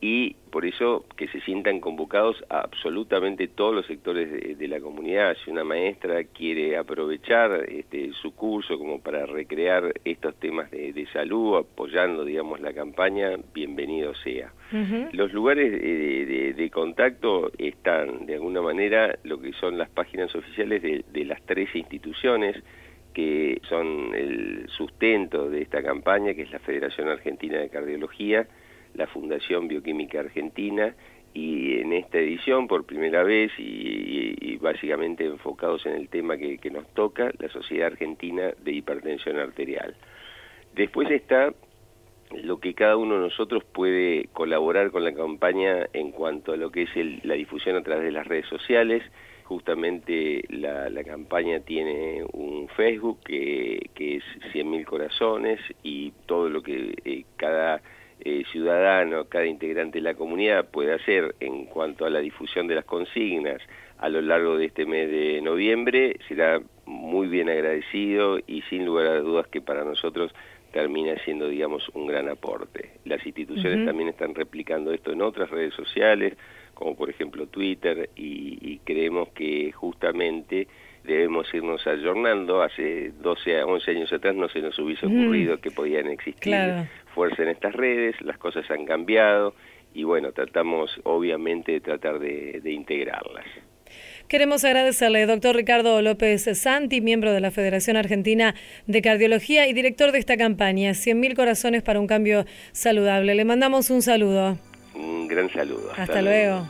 y 0.00 0.34
por 0.50 0.64
eso 0.64 1.04
que 1.16 1.28
se 1.28 1.40
sientan 1.42 1.78
convocados 1.78 2.42
a 2.48 2.60
absolutamente 2.60 3.48
todos 3.48 3.74
los 3.74 3.86
sectores 3.86 4.58
de, 4.58 4.68
la 4.68 4.80
comunidad. 4.80 5.36
Si 5.44 5.50
una 5.50 5.62
maestra 5.62 6.24
quiere 6.24 6.76
aprovechar 6.76 7.66
este, 7.68 8.12
su 8.12 8.34
curso 8.34 8.78
como 8.78 9.00
para 9.00 9.26
recrear 9.26 9.92
estos 10.04 10.34
temas 10.36 10.70
de, 10.70 11.06
salud, 11.12 11.58
apoyando, 11.58 12.24
digamos, 12.24 12.60
la 12.60 12.72
campaña, 12.72 13.36
bienvenido 13.52 14.14
sea. 14.14 14.52
Los 15.12 15.32
lugares 15.32 15.72
de, 15.72 16.54
de, 16.54 16.70
contacto 16.70 17.50
están, 17.58 18.26
de 18.26 18.34
alguna 18.34 18.62
manera, 18.62 19.18
lo 19.24 19.40
que 19.40 19.52
son 19.54 19.76
las 19.76 19.90
páginas 19.90 20.34
oficiales 20.34 20.82
de 20.82 21.24
las 21.24 21.42
tres 21.42 21.74
instituciones 21.74 22.56
que 23.12 23.60
son 23.68 24.14
el 24.14 24.68
sustento 24.68 25.50
de 25.50 25.62
esta 25.62 25.82
campaña, 25.82 26.34
que 26.34 26.42
es 26.42 26.52
la 26.52 26.60
Federación 26.60 27.08
Argentina 27.08 27.58
de 27.58 27.68
Cardiología, 27.68 28.46
la 28.94 29.06
Fundación 29.06 29.68
Bioquímica 29.68 30.20
Argentina 30.20 30.94
y 31.32 31.78
en 31.78 31.92
esta 31.92 32.18
edición 32.18 32.66
por 32.66 32.84
primera 32.84 33.22
vez 33.22 33.52
y, 33.58 34.56
básicamente 34.56 35.24
enfocados 35.24 35.86
en 35.86 35.94
el 35.94 36.08
tema 36.08 36.36
que, 36.36 36.58
que, 36.58 36.70
nos 36.70 36.86
toca, 36.92 37.30
la 37.38 37.48
Sociedad 37.48 37.86
Argentina 37.86 38.52
de 38.62 38.72
Hipertensión 38.72 39.38
Arterial. 39.38 39.94
Después 40.74 41.10
está 41.10 41.54
lo 42.42 42.60
que 42.60 42.74
cada 42.74 42.96
uno 42.96 43.14
de 43.14 43.20
nosotros 43.22 43.64
puede 43.64 44.28
colaborar 44.32 44.90
con 44.90 45.04
la 45.04 45.12
campaña 45.12 45.86
en 45.92 46.12
cuanto 46.12 46.52
a 46.52 46.56
lo 46.56 46.70
que 46.70 46.82
es 46.82 47.24
la 47.24 47.34
difusión 47.34 47.76
a 47.76 47.82
través 47.82 48.04
de 48.04 48.12
las 48.12 48.26
redes 48.26 48.46
sociales. 48.46 49.02
Justamente 49.44 50.44
la, 50.48 50.88
campaña 51.04 51.60
tiene 51.60 52.22
un 52.32 52.68
Facebook 52.68 53.18
que, 53.24 53.90
que 53.94 54.16
es 54.16 54.24
100.000 54.52 54.84
corazones 54.84 55.58
y 55.82 56.12
todo 56.26 56.48
lo 56.48 56.62
que 56.62 56.94
eh, 57.04 57.24
cada 57.36 57.82
eh, 58.24 58.44
ciudadano, 58.50 59.26
cada 59.26 59.46
integrante 59.46 59.98
de 59.98 60.02
la 60.02 60.14
comunidad 60.14 60.68
puede 60.70 60.94
hacer 60.94 61.34
en 61.40 61.66
cuanto 61.66 62.04
a 62.04 62.10
la 62.10 62.20
difusión 62.20 62.66
de 62.66 62.76
las 62.76 62.84
consignas 62.84 63.60
a 64.00 64.08
lo 64.08 64.22
largo 64.22 64.56
de 64.56 64.66
este 64.66 64.86
mes 64.86 65.10
de 65.10 65.40
noviembre 65.42 66.16
será 66.26 66.60
muy 66.86 67.28
bien 67.28 67.50
agradecido 67.50 68.38
y 68.46 68.62
sin 68.62 68.86
lugar 68.86 69.06
a 69.06 69.20
dudas 69.20 69.46
que 69.48 69.60
para 69.60 69.84
nosotros 69.84 70.32
termina 70.72 71.16
siendo, 71.24 71.48
digamos, 71.48 71.88
un 71.94 72.06
gran 72.06 72.28
aporte. 72.28 72.92
Las 73.04 73.24
instituciones 73.26 73.84
también 73.84 74.08
están 74.08 74.34
replicando 74.34 74.92
esto 74.92 75.12
en 75.12 75.20
otras 75.20 75.50
redes 75.50 75.74
sociales, 75.74 76.34
como 76.74 76.96
por 76.96 77.10
ejemplo 77.10 77.46
Twitter, 77.46 78.08
y, 78.16 78.78
creemos 78.84 79.28
que 79.30 79.70
justamente 79.72 80.66
debemos 81.04 81.52
irnos 81.52 81.86
ayornando. 81.86 82.62
Hace 82.62 83.12
12 83.20 83.60
a 83.60 83.66
11 83.66 83.90
años 83.90 84.12
atrás 84.12 84.34
no 84.34 84.48
se 84.48 84.60
nos 84.60 84.78
hubiese 84.78 85.06
ocurrido 85.06 85.58
que 85.58 85.70
podían 85.70 86.08
existir 86.08 86.54
fuerza 87.14 87.42
en 87.42 87.48
estas 87.48 87.74
redes, 87.74 88.20
las 88.20 88.38
cosas 88.38 88.70
han 88.70 88.84
cambiado 88.84 89.54
y 89.92 90.04
bueno, 90.04 90.30
tratamos 90.32 91.00
obviamente 91.02 91.72
de 91.72 91.80
tratar 91.80 92.20
de 92.20 92.70
integrarlas. 92.70 93.44
Queremos 94.30 94.64
agradecerle, 94.64 95.26
doctor 95.26 95.56
Ricardo 95.56 96.00
López 96.02 96.48
Santi, 96.56 97.00
miembro 97.00 97.32
de 97.32 97.40
la 97.40 97.50
Federación 97.50 97.96
Argentina 97.96 98.54
de 98.86 99.02
Cardiología 99.02 99.66
y 99.66 99.72
director 99.72 100.12
de 100.12 100.20
esta 100.20 100.36
campaña, 100.36 100.92
100.000 100.92 101.34
corazones 101.34 101.82
para 101.82 101.98
un 101.98 102.06
cambio 102.06 102.44
saludable. 102.70 103.34
Le 103.34 103.44
mandamos 103.44 103.90
un 103.90 104.02
saludo. 104.02 104.56
Un 104.94 105.26
gran 105.26 105.50
saludo. 105.52 105.90
Hasta, 105.96 106.22
luego. 106.22 106.64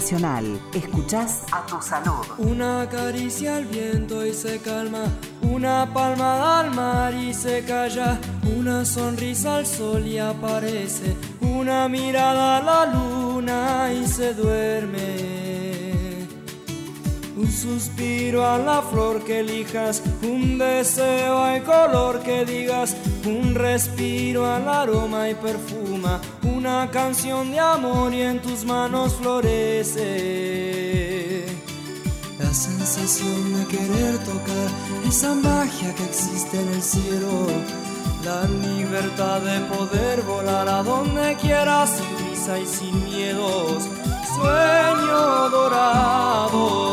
Nacional. 0.00 0.58
Escuchás 0.72 1.44
a 1.52 1.66
tu 1.66 1.76
salud. 1.82 2.24
Una 2.38 2.88
caricia 2.88 3.56
al 3.56 3.66
viento 3.66 4.24
y 4.24 4.32
se 4.32 4.58
calma. 4.58 5.04
Una 5.42 5.92
palmada 5.92 6.60
al 6.60 6.70
mar 6.70 7.12
y 7.12 7.34
se 7.34 7.62
calla. 7.64 8.18
Una 8.56 8.86
sonrisa 8.86 9.56
al 9.56 9.66
sol 9.66 10.06
y 10.06 10.16
aparece. 10.16 11.14
Una 11.42 11.86
mirada 11.86 12.56
a 12.56 12.62
la 12.62 12.86
luna 12.94 13.92
y 13.92 14.06
se 14.06 14.32
duerme. 14.32 16.26
Un 17.36 17.52
suspiro 17.52 18.46
a 18.46 18.56
la 18.56 18.80
flor 18.80 19.22
que 19.22 19.40
elijas, 19.40 20.02
un 20.22 20.56
deseo 20.56 21.42
al 21.42 21.62
color 21.62 22.20
que 22.20 22.46
digas, 22.46 22.96
un 23.26 23.54
respiro 23.54 24.46
al 24.46 24.66
aroma 24.66 25.28
y 25.28 25.34
perfuma 25.34 26.20
una 26.60 26.90
canción 26.90 27.50
de 27.50 27.58
amor 27.58 28.12
y 28.12 28.20
en 28.20 28.42
tus 28.42 28.66
manos 28.66 29.14
florece. 29.14 29.96
La 32.38 32.52
sensación 32.52 33.54
de 33.54 33.64
querer 33.66 34.18
tocar 34.18 34.68
esa 35.08 35.34
magia 35.34 35.94
que 35.94 36.04
existe 36.04 36.60
en 36.60 36.68
el 36.68 36.82
cielo. 36.82 37.46
La 38.26 38.44
libertad 38.44 39.40
de 39.40 39.60
poder 39.74 40.20
volar 40.20 40.68
a 40.68 40.82
donde 40.82 41.34
quieras 41.36 41.96
sin 41.96 42.14
prisa 42.16 42.58
y 42.58 42.66
sin 42.66 43.04
miedos. 43.04 43.88
Sueño 44.34 45.48
dorado 45.48 46.89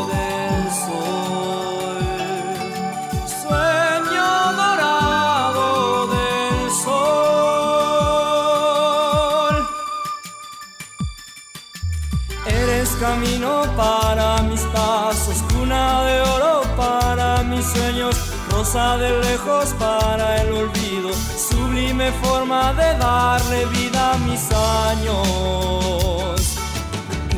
rosa 18.68 18.98
de 18.98 19.12
lejos 19.22 19.74
para 19.80 20.42
el 20.42 20.52
olvido, 20.52 21.12
sublime 21.50 22.12
forma 22.24 22.74
de 22.74 22.98
darle 22.98 23.66
vida 23.68 24.14
a 24.14 24.18
mis 24.18 24.42
años. 24.90 26.36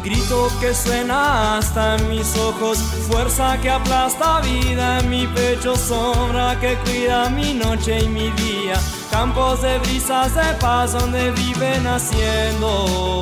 Grito 0.04 0.50
que 0.60 0.74
suena 0.74 1.58
hasta 1.58 1.98
en 1.98 2.10
mis 2.10 2.36
ojos, 2.36 2.80
fuerza 3.08 3.60
que 3.62 3.70
aplasta 3.70 4.40
vida 4.42 5.02
en 5.02 5.10
mi 5.10 5.28
pecho, 5.28 5.76
sombra 5.76 6.60
que 6.60 6.76
cuida 6.78 7.30
mi 7.30 7.54
noche 7.54 8.00
y 8.00 8.08
mi 8.08 8.32
día, 8.32 8.80
campos 9.12 9.62
de 9.62 9.78
brisas 9.80 10.34
de 10.34 10.54
paz 10.60 10.94
donde 10.94 11.30
viven 11.32 11.86
haciendo 11.86 13.20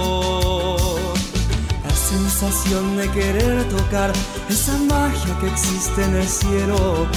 sensación 2.08 2.96
de 2.96 3.10
querer 3.12 3.64
tocar 3.68 4.14
esa 4.48 4.78
magia 4.78 5.38
que 5.42 5.48
existe 5.48 6.04
en 6.04 6.16
el 6.16 6.28
cielo. 6.28 7.08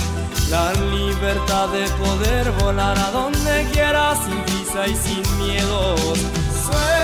La 0.50 0.72
libertad 0.72 1.68
de 1.68 1.86
poder 1.90 2.50
volar 2.60 2.98
a 2.98 3.12
donde 3.12 3.68
quiera 3.72 4.16
sin 4.16 4.36
prisa 4.42 4.88
y 4.88 4.96
sin 4.96 5.38
miedo. 5.38 5.94
Sueño 5.96 6.99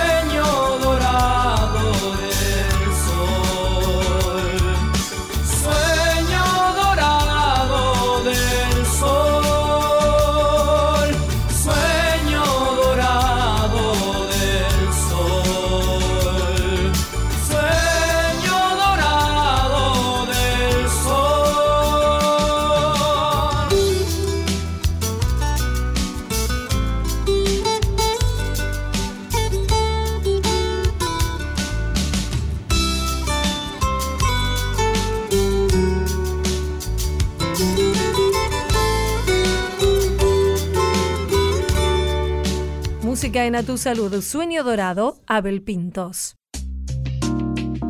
A 43.57 43.63
Tu 43.63 43.75
Salud, 43.75 44.21
Sueño 44.21 44.63
Dorado, 44.63 45.19
Abel 45.25 45.63
Pintos. 45.63 46.35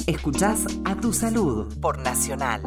Escuchás 0.05 0.65
A 0.85 0.95
Tu 0.95 1.11
Salud 1.11 1.77
por 1.81 1.97
Nacional. 1.97 2.61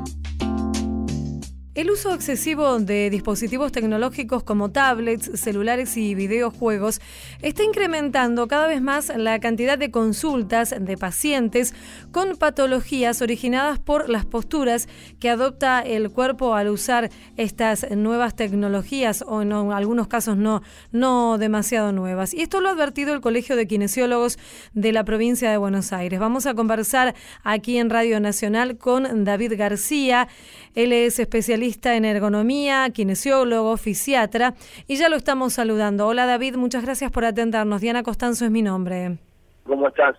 El 1.73 1.89
uso 1.89 2.13
excesivo 2.13 2.81
de 2.81 3.11
dispositivos 3.11 3.71
tecnológicos 3.71 4.43
como 4.43 4.73
tablets, 4.73 5.31
celulares 5.41 5.97
y 5.97 6.17
videojuegos 6.17 7.01
está 7.43 7.63
incrementando 7.63 8.49
cada 8.49 8.67
vez 8.67 8.83
más 8.83 9.13
la 9.17 9.39
cantidad 9.39 9.79
de 9.79 9.93
consultas 9.93 10.75
de 10.77 10.97
pacientes 10.97 11.73
con 12.11 12.37
patologías 12.37 13.23
originadas 13.23 13.79
por 13.79 14.09
las 14.09 14.25
posturas 14.25 14.89
que 15.21 15.31
adopta 15.31 15.81
el 15.81 16.11
cuerpo 16.11 16.57
al 16.57 16.71
usar 16.71 17.09
estas 17.37 17.89
nuevas 17.93 18.35
tecnologías 18.35 19.23
o 19.25 19.41
en 19.41 19.53
algunos 19.53 20.09
casos 20.09 20.37
no, 20.37 20.63
no 20.91 21.39
demasiado 21.39 21.93
nuevas. 21.93 22.35
Y 22.35 22.41
esto 22.41 22.61
lo 22.61 22.69
ha 22.69 22.73
advertido 22.73 23.15
el 23.15 23.21
Colegio 23.21 23.55
de 23.55 23.69
Kinesiólogos 23.69 24.41
de 24.75 24.93
la 24.93 25.05
provincia 25.05 25.49
de 25.53 25.57
Buenos 25.57 25.93
Aires. 25.93 26.19
Vamos 26.19 26.47
a 26.47 26.55
conversar 26.55 27.15
aquí 27.45 27.79
en 27.79 27.91
Radio 27.91 28.19
Nacional 28.19 28.77
con 28.77 29.23
David 29.25 29.53
García. 29.57 30.27
Él 30.75 30.93
es 30.93 31.19
especialista 31.19 31.97
en 31.97 32.05
ergonomía, 32.05 32.89
kinesiólogo, 32.91 33.77
fisiatra 33.77 34.55
y 34.87 34.97
ya 34.97 35.09
lo 35.09 35.17
estamos 35.17 35.53
saludando. 35.55 36.07
Hola 36.07 36.27
David, 36.27 36.57
muchas 36.57 36.85
gracias 36.85 37.11
por 37.11 37.25
atendernos. 37.25 37.81
Diana 37.81 38.03
Costanzo 38.03 38.45
es 38.45 38.51
mi 38.51 38.63
nombre. 38.63 39.19
¿Cómo 39.65 39.89
estás? 39.89 40.17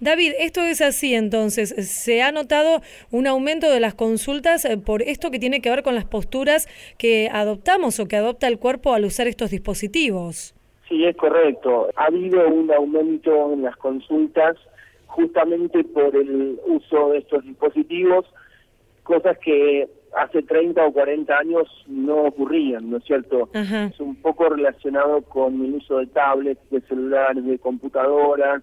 David, 0.00 0.32
esto 0.38 0.62
es 0.62 0.80
así 0.80 1.14
entonces. 1.14 1.70
¿Se 1.88 2.22
ha 2.22 2.32
notado 2.32 2.80
un 3.10 3.26
aumento 3.26 3.70
de 3.70 3.80
las 3.80 3.94
consultas 3.94 4.64
eh, 4.64 4.76
por 4.76 5.02
esto 5.02 5.30
que 5.30 5.38
tiene 5.38 5.60
que 5.60 5.70
ver 5.70 5.82
con 5.82 5.94
las 5.94 6.04
posturas 6.04 6.66
que 6.98 7.28
adoptamos 7.32 8.00
o 8.00 8.06
que 8.06 8.16
adopta 8.16 8.48
el 8.48 8.58
cuerpo 8.58 8.94
al 8.94 9.04
usar 9.04 9.28
estos 9.28 9.50
dispositivos? 9.50 10.54
Sí, 10.88 11.04
es 11.04 11.16
correcto. 11.16 11.88
Ha 11.96 12.06
habido 12.06 12.48
un 12.48 12.70
aumento 12.72 13.52
en 13.52 13.62
las 13.62 13.76
consultas 13.76 14.56
justamente 15.06 15.84
por 15.84 16.16
el 16.16 16.58
uso 16.66 17.10
de 17.10 17.18
estos 17.18 17.44
dispositivos 17.44 18.26
cosas 19.02 19.38
que 19.38 19.88
hace 20.16 20.42
30 20.42 20.84
o 20.84 20.92
40 20.92 21.36
años 21.36 21.68
no 21.86 22.22
ocurrían, 22.24 22.90
¿no 22.90 22.98
es 22.98 23.04
cierto? 23.04 23.48
Es 23.52 23.98
un 23.98 24.16
poco 24.16 24.48
relacionado 24.48 25.22
con 25.22 25.64
el 25.64 25.74
uso 25.74 25.98
de 25.98 26.06
tablets, 26.08 26.60
de 26.70 26.80
celulares, 26.82 27.44
de 27.44 27.58
computadoras, 27.58 28.62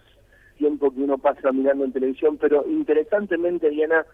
tiempo 0.57 0.91
que 0.91 1.01
uno 1.01 1.17
pasa 1.17 1.51
mirando 1.51 1.85
en 1.85 1.93
televisión, 1.93 2.37
pero 2.37 2.65
interesantemente, 2.67 3.69
Diana, 3.69 4.05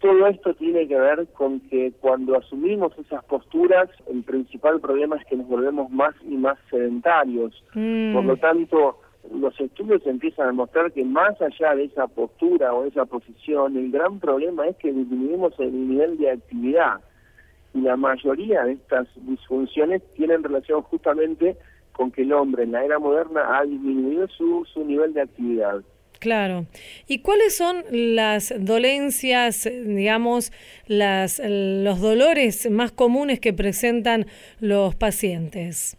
todo 0.00 0.26
esto 0.28 0.54
tiene 0.54 0.88
que 0.88 0.98
ver 0.98 1.26
con 1.34 1.60
que 1.68 1.92
cuando 2.00 2.38
asumimos 2.38 2.96
esas 2.98 3.22
posturas, 3.24 3.90
el 4.10 4.22
principal 4.22 4.80
problema 4.80 5.16
es 5.16 5.26
que 5.26 5.36
nos 5.36 5.46
volvemos 5.46 5.90
más 5.90 6.14
y 6.22 6.36
más 6.36 6.56
sedentarios. 6.70 7.52
Mm. 7.74 8.14
Por 8.14 8.24
lo 8.24 8.36
tanto, 8.38 9.00
los 9.32 9.58
estudios 9.60 10.06
empiezan 10.06 10.48
a 10.48 10.52
mostrar 10.52 10.92
que 10.92 11.04
más 11.04 11.40
allá 11.40 11.74
de 11.74 11.84
esa 11.84 12.06
postura 12.06 12.72
o 12.72 12.86
esa 12.86 13.04
posición, 13.04 13.76
el 13.76 13.90
gran 13.90 14.18
problema 14.18 14.66
es 14.66 14.76
que 14.76 14.92
disminuimos 14.92 15.52
el 15.58 15.88
nivel 15.88 16.16
de 16.18 16.30
actividad. 16.30 17.00
Y 17.74 17.82
la 17.82 17.96
mayoría 17.96 18.64
de 18.64 18.72
estas 18.72 19.06
disfunciones 19.16 20.02
tienen 20.14 20.42
relación 20.42 20.82
justamente 20.82 21.56
con 21.92 22.10
que 22.10 22.22
el 22.22 22.32
hombre 22.32 22.64
en 22.64 22.72
la 22.72 22.84
era 22.84 22.98
moderna 22.98 23.58
ha 23.58 23.64
disminuido 23.64 24.26
su, 24.28 24.64
su 24.72 24.84
nivel 24.84 25.12
de 25.12 25.22
actividad. 25.22 25.82
Claro. 26.18 26.66
¿Y 27.06 27.20
cuáles 27.20 27.56
son 27.56 27.82
las 27.90 28.52
dolencias, 28.58 29.64
digamos, 29.64 30.52
las, 30.86 31.40
los 31.42 32.00
dolores 32.00 32.70
más 32.70 32.92
comunes 32.92 33.40
que 33.40 33.54
presentan 33.54 34.26
los 34.60 34.94
pacientes? 34.94 35.96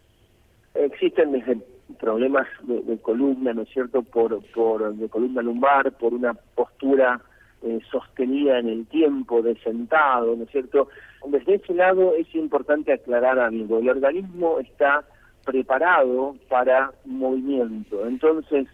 Existen 0.74 1.32
desde 1.32 1.56
problemas 2.02 2.48
de, 2.64 2.98
columna, 2.98 3.54
¿no 3.54 3.62
es 3.62 3.68
cierto?, 3.68 4.02
por, 4.02 4.42
por 4.52 4.92
de 4.92 5.08
columna 5.08 5.40
lumbar, 5.40 5.92
por 5.92 6.12
una 6.12 6.34
postura 6.34 7.20
eh, 7.62 7.78
sostenida 7.92 8.58
en 8.58 8.68
el 8.68 8.86
tiempo, 8.86 9.40
de 9.40 9.54
sentado, 9.60 10.34
¿no 10.34 10.42
es 10.42 10.50
cierto? 10.50 10.88
Desde 11.28 11.54
ese 11.54 11.74
lado 11.74 12.12
es 12.16 12.26
importante 12.34 12.92
aclarar 12.92 13.38
algo. 13.38 13.78
El 13.78 13.88
organismo 13.88 14.58
está 14.58 15.04
preparado 15.44 16.34
para 16.48 16.90
movimiento. 17.04 18.04
Entonces, 18.04 18.66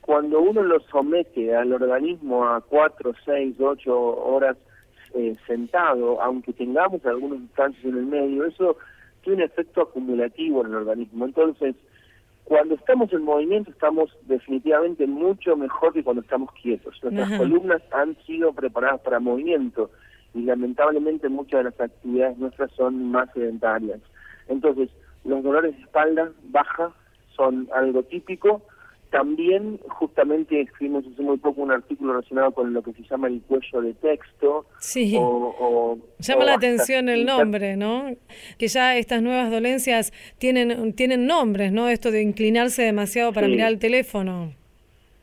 cuando 0.00 0.40
uno 0.40 0.64
lo 0.64 0.80
somete 0.80 1.54
al 1.54 1.72
organismo 1.72 2.48
a 2.48 2.62
cuatro, 2.62 3.12
seis, 3.24 3.54
ocho 3.60 3.96
horas 3.96 4.56
eh, 5.14 5.36
sentado, 5.46 6.20
aunque 6.20 6.52
tengamos 6.52 7.06
algunos 7.06 7.38
instantes 7.38 7.84
en 7.84 7.96
el 7.96 8.06
medio, 8.06 8.44
eso 8.44 8.76
tiene 9.22 9.44
un 9.44 9.50
efecto 9.50 9.82
acumulativo 9.82 10.62
en 10.62 10.72
el 10.72 10.78
organismo. 10.78 11.26
Entonces, 11.26 11.76
cuando 12.44 12.74
estamos 12.74 13.12
en 13.12 13.22
movimiento 13.22 13.70
estamos 13.70 14.10
definitivamente 14.22 15.06
mucho 15.06 15.56
mejor 15.56 15.92
que 15.92 16.02
cuando 16.02 16.22
estamos 16.22 16.50
quietos. 16.60 16.98
Nuestras 17.02 17.38
columnas 17.38 17.82
han 17.92 18.16
sido 18.26 18.52
preparadas 18.52 19.00
para 19.00 19.20
movimiento 19.20 19.90
y 20.34 20.42
lamentablemente 20.42 21.28
muchas 21.28 21.60
de 21.60 21.64
las 21.64 21.80
actividades 21.80 22.38
nuestras 22.38 22.70
son 22.72 23.10
más 23.10 23.30
sedentarias. 23.32 24.00
Entonces, 24.48 24.90
los 25.24 25.42
dolores 25.42 25.76
de 25.76 25.82
espalda 25.82 26.32
baja 26.44 26.92
son 27.36 27.68
algo 27.72 28.02
típico, 28.02 28.62
también 29.12 29.78
justamente 29.88 30.62
escribimos 30.62 31.04
hace 31.06 31.22
muy 31.22 31.36
poco 31.36 31.60
un 31.60 31.70
artículo 31.70 32.14
relacionado 32.14 32.50
con 32.52 32.72
lo 32.72 32.82
que 32.82 32.94
se 32.94 33.02
llama 33.02 33.28
el 33.28 33.42
cuello 33.42 33.82
de 33.82 33.92
texto. 33.92 34.64
Sí. 34.78 35.14
O, 35.20 35.98
llama 36.18 36.44
la 36.44 36.54
atención 36.54 37.10
el 37.10 37.26
nombre, 37.26 37.76
¿no? 37.76 38.06
Que 38.58 38.68
ya 38.68 38.96
estas 38.96 39.20
nuevas 39.22 39.50
dolencias 39.50 40.14
tienen 40.38 40.94
tienen 40.94 41.26
nombres, 41.26 41.72
¿no? 41.72 41.90
Esto 41.90 42.10
de 42.10 42.22
inclinarse 42.22 42.82
demasiado 42.82 43.34
para 43.34 43.48
mirar 43.48 43.70
el 43.70 43.78
teléfono. 43.78 44.54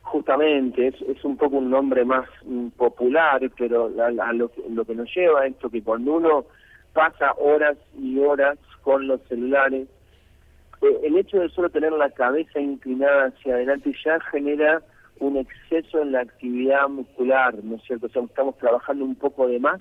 Justamente, 0.02 0.86
es, 0.86 0.94
es 1.02 1.24
un 1.24 1.36
poco 1.36 1.56
un 1.56 1.70
nombre 1.70 2.04
más 2.04 2.28
mm, 2.44 2.68
popular, 2.68 3.40
pero 3.58 3.88
lo, 3.88 4.50
lo 4.70 4.84
que 4.84 4.94
nos 4.94 5.12
lleva 5.12 5.40
a 5.40 5.46
esto 5.46 5.68
que 5.68 5.82
cuando 5.82 6.14
uno 6.14 6.44
pasa 6.92 7.32
horas 7.38 7.76
y 8.00 8.18
horas 8.20 8.56
con 8.82 9.08
los 9.08 9.20
celulares 9.28 9.88
eh, 10.82 11.00
el 11.04 11.16
hecho 11.16 11.38
de 11.38 11.48
solo 11.50 11.70
tener 11.70 11.92
la 11.92 12.10
cabeza 12.10 12.60
inclinada 12.60 13.26
hacia 13.26 13.54
adelante 13.54 13.92
ya 14.04 14.18
genera 14.30 14.82
un 15.18 15.36
exceso 15.36 16.00
en 16.00 16.12
la 16.12 16.20
actividad 16.20 16.88
muscular, 16.88 17.54
¿no 17.62 17.76
es 17.76 17.82
cierto? 17.82 18.06
O 18.06 18.08
sea, 18.08 18.22
estamos 18.22 18.56
trabajando 18.56 19.04
un 19.04 19.14
poco 19.14 19.46
de 19.46 19.58
más 19.58 19.80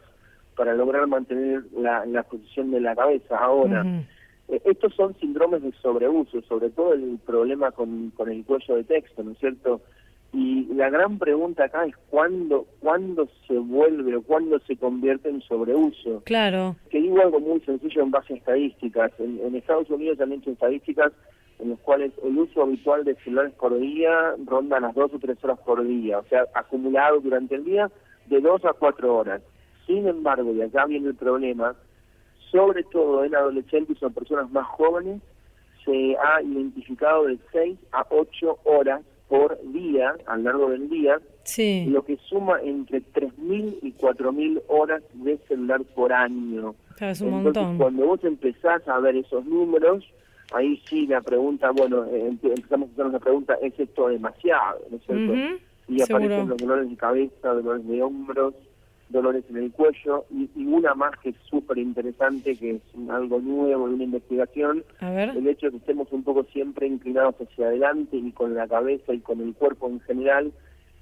para 0.56 0.74
lograr 0.74 1.08
mantener 1.08 1.64
la, 1.78 2.06
la 2.06 2.24
posición 2.24 2.72
de 2.72 2.82
la 2.82 2.94
cabeza. 2.96 3.38
Ahora, 3.38 3.86
eh, 4.50 4.62
estos 4.66 4.94
son 4.96 5.18
síndromes 5.18 5.62
de 5.64 5.72
sobreuso, 5.82 6.42
sobre 6.42 6.70
todo 6.70 6.94
el 6.94 7.18
problema 7.26 7.72
con, 7.72 8.12
con 8.12 8.30
el 8.30 8.44
cuello 8.44 8.76
de 8.76 8.84
texto, 8.84 9.24
¿no 9.24 9.32
es 9.32 9.38
cierto? 9.38 9.82
Y 10.32 10.66
la 10.76 10.90
gran 10.90 11.18
pregunta 11.18 11.66
acá 11.66 11.86
es 11.86 11.96
cuándo, 12.10 12.68
cuándo 12.80 13.28
se 13.48 13.58
vuelve 13.58 14.16
o 14.16 14.22
cuándo 14.22 14.60
se 14.60 14.78
convierte 14.78 15.30
en 15.30 15.42
sobreuso. 15.42 16.22
Claro. 16.26 16.76
Que 16.90 17.02
digo 17.02 17.20
algo 17.20 17.40
muy 17.40 17.60
sencillo 17.62 18.04
en 18.04 18.12
base 18.12 18.34
a 18.34 18.38
estadísticas. 18.38 19.12
En, 19.20 19.56
Estados 19.56 19.90
Unidos 19.90 20.20
han 20.22 20.32
hecho 20.34 20.52
estadísticas 20.52 21.12
en 21.58 21.72
las 21.72 21.80
cuales 21.80 22.14
el 22.24 22.38
uso 22.38 22.62
habitual 22.62 23.04
de 23.04 23.16
celulares 23.16 23.54
por 23.56 23.78
día 23.80 24.36
ronda 24.46 24.80
las 24.80 24.94
dos 24.94 25.14
o 25.14 25.20
tres 25.20 25.44
horas 25.44 25.60
por 25.66 25.86
día, 25.86 26.20
o 26.20 26.24
sea, 26.26 26.46
acumulado 26.54 27.20
durante 27.20 27.56
el 27.56 27.66
día 27.66 27.92
de 28.28 28.40
dos 28.40 28.64
a 28.64 28.74
cuatro 28.74 29.18
horas. 29.18 29.42
Sin 29.86 30.08
embargo, 30.08 30.54
y 30.54 30.62
acá 30.62 30.86
viene 30.86 31.10
el 31.10 31.16
problema, 31.16 31.76
sobre 32.52 32.84
todo 32.84 33.26
en 33.26 33.36
adolescentes 33.36 34.02
o 34.04 34.10
personas 34.12 34.50
más 34.52 34.68
jóvenes, 34.68 35.22
se 35.84 36.16
ha 36.18 36.42
identificado 36.42 37.26
de 37.26 37.40
seis 37.52 37.78
a 37.92 38.06
ocho 38.12 38.60
horas 38.64 39.02
por 39.30 39.58
día, 39.72 40.16
a 40.26 40.38
lo 40.38 40.44
largo 40.44 40.70
del 40.72 40.90
día, 40.90 41.20
lo 41.88 42.04
que 42.04 42.18
suma 42.18 42.60
entre 42.62 43.02
3.000 43.02 43.78
y 43.82 43.94
4.000 43.94 44.64
horas 44.68 45.04
de 45.14 45.38
celular 45.48 45.82
por 45.96 46.12
año. 46.12 46.76
Es 47.00 47.22
un 47.22 47.34
Entonces, 47.46 47.78
cuando 47.78 48.06
vos 48.08 48.24
empezás 48.24 48.86
a 48.88 49.00
ver 49.00 49.16
esos 49.16 49.46
números, 49.46 50.04
ahí 50.52 50.82
sí 50.90 51.08
la 51.08 51.22
pregunta, 51.22 51.72
bueno, 51.72 52.06
eh, 52.06 52.38
empezamos 52.42 52.90
a 52.90 52.92
hacer 52.94 53.06
una 53.06 53.20
pregunta, 53.20 53.54
¿es 53.62 53.80
esto 53.80 54.10
demasiado? 54.10 54.82
¿no 54.90 54.98
es 54.98 55.04
cierto? 55.06 55.34
y 55.90 56.02
aparecen 56.02 56.50
los 56.50 56.58
dolores 56.58 56.90
de 56.90 56.96
cabeza, 56.96 57.50
dolores 57.50 57.88
de 57.88 58.02
hombros, 58.04 58.54
dolores 59.10 59.44
en 59.50 59.58
el 59.58 59.72
cuello 59.72 60.26
y, 60.32 60.50
una 60.66 60.94
más 60.94 61.18
que 61.20 61.30
es 61.30 61.36
súper 61.50 61.78
interesante, 61.78 62.56
que 62.56 62.76
es 62.76 62.82
algo 63.10 63.40
nuevo 63.40 63.88
de 63.88 63.94
una 63.96 64.04
investigación, 64.04 64.84
el 65.02 65.48
hecho 65.48 65.68
de 65.68 65.72
que 65.72 65.78
estemos 65.78 66.08
un 66.12 66.24
poco 66.24 66.44
siempre 66.46 66.88
inclinados 66.88 67.36
hacia 67.42 67.68
adelante 67.68 68.18
y 68.18 68.32
con 68.32 68.56
la 68.56 68.68
cabeza 68.68 69.14
y 69.14 69.20
con 69.20 69.42
el 69.42 69.54
cuerpo 69.56 69.88
en 69.88 70.00
general 70.02 70.52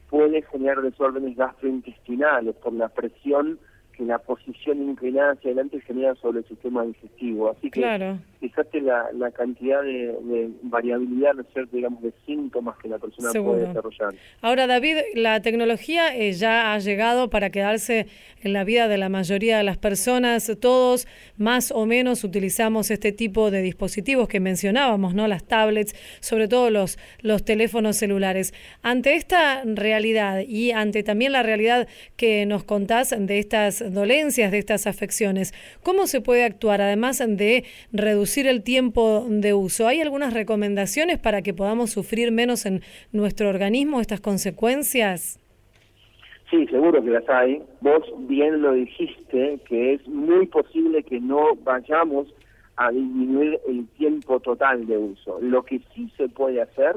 puede 0.10 0.41
generar 0.43 0.82
desórdenes 0.82 1.36
gastrointestinales 1.36 2.56
por 2.56 2.74
la 2.74 2.88
presión 2.88 3.60
que 3.97 4.05
la 4.05 4.19
posición 4.19 4.83
inclinada 4.83 5.31
hacia 5.31 5.49
adelante 5.49 5.81
genera 5.81 6.13
sobre 6.15 6.39
el 6.39 6.47
sistema 6.47 6.86
digestivo. 6.86 7.49
Así 7.49 7.71
que 7.71 7.81
claro. 7.81 8.19
fíjate 8.39 8.79
la, 8.81 9.07
la 9.13 9.31
cantidad 9.31 9.81
de, 9.81 10.51
variabilidad, 10.62 11.33
¿no 11.33 11.41
es 11.41 11.47
cierto?, 11.51 11.75
digamos, 11.75 12.03
de 12.03 12.13
síntomas 12.25 12.77
que 12.77 12.89
la 12.89 12.99
persona 12.99 13.31
puede 13.41 13.67
desarrollar. 13.67 14.13
Ahora, 14.41 14.67
David, 14.67 14.97
la 15.15 15.41
tecnología 15.41 16.15
eh, 16.15 16.31
ya 16.33 16.73
ha 16.73 16.79
llegado 16.79 17.31
para 17.31 17.49
quedarse 17.49 18.05
en 18.43 18.53
la 18.53 18.63
vida 18.63 18.88
de 18.88 18.99
la 18.99 19.10
mayoría 19.10 19.57
de 19.57 19.63
las 19.63 19.77
personas. 19.77 20.51
Todos 20.62 21.07
más 21.38 21.71
o 21.71 21.88
menos 21.88 22.23
utilizamos 22.23 22.91
este 22.91 23.12
tipo 23.12 23.49
de 23.49 23.63
dispositivos 23.63 24.27
que 24.27 24.39
mencionábamos, 24.39 25.15
¿no? 25.15 25.27
Las 25.27 25.43
tablets, 25.45 25.95
sobre 26.19 26.47
todo 26.47 26.69
los, 26.69 26.99
los 27.21 27.43
teléfonos 27.43 27.97
celulares. 27.97 28.53
Ante 28.83 29.15
esta 29.15 29.63
realidad 29.65 30.41
y 30.47 30.71
ante 30.71 31.01
también 31.01 31.31
la 31.31 31.41
realidad 31.41 31.88
que 32.15 32.45
nos 32.45 32.63
contás 32.63 33.15
de 33.17 33.39
estas 33.39 33.87
dolencias, 33.93 34.52
de 34.52 34.58
estas 34.58 34.88
afecciones. 34.88 35.54
¿Cómo 35.84 36.08
se 36.08 36.21
puede 36.21 36.43
actuar, 36.43 36.82
además 36.82 37.17
de 37.26 37.65
reducir 37.91 38.47
el 38.47 38.63
tiempo 38.63 39.26
de 39.30 39.54
uso? 39.54 39.88
¿Hay 39.88 40.02
algunas 40.02 40.34
recomendaciones 40.34 41.17
para 41.19 41.41
que 41.41 41.54
podamos 41.54 41.91
sufrir 41.91 42.32
menos 42.32 42.65
en 42.65 42.82
nuestro 43.12 43.50
organismo 43.50 44.02
estas 44.02 44.21
consecuencias? 44.21 45.39
Sí, 46.50 46.65
seguro 46.67 47.04
que 47.04 47.10
las 47.10 47.28
hay. 47.28 47.62
Vos 47.82 48.04
bien 48.19 48.62
lo 48.62 48.73
dijiste, 48.73 49.60
que 49.67 49.95
es 49.95 50.08
muy 50.08 50.45
posible 50.47 51.04
que 51.04 51.19
no 51.19 51.56
vayamos 51.63 52.28
a 52.78 52.91
disminuir 52.91 53.60
el 53.67 53.88
tiempo 53.97 54.39
total 54.39 54.86
de 54.88 54.97
uso. 54.97 55.39
Lo 55.41 55.63
que 55.63 55.82
sí 55.93 56.10
se 56.15 56.30
puede 56.30 56.62
hacer 56.62 56.95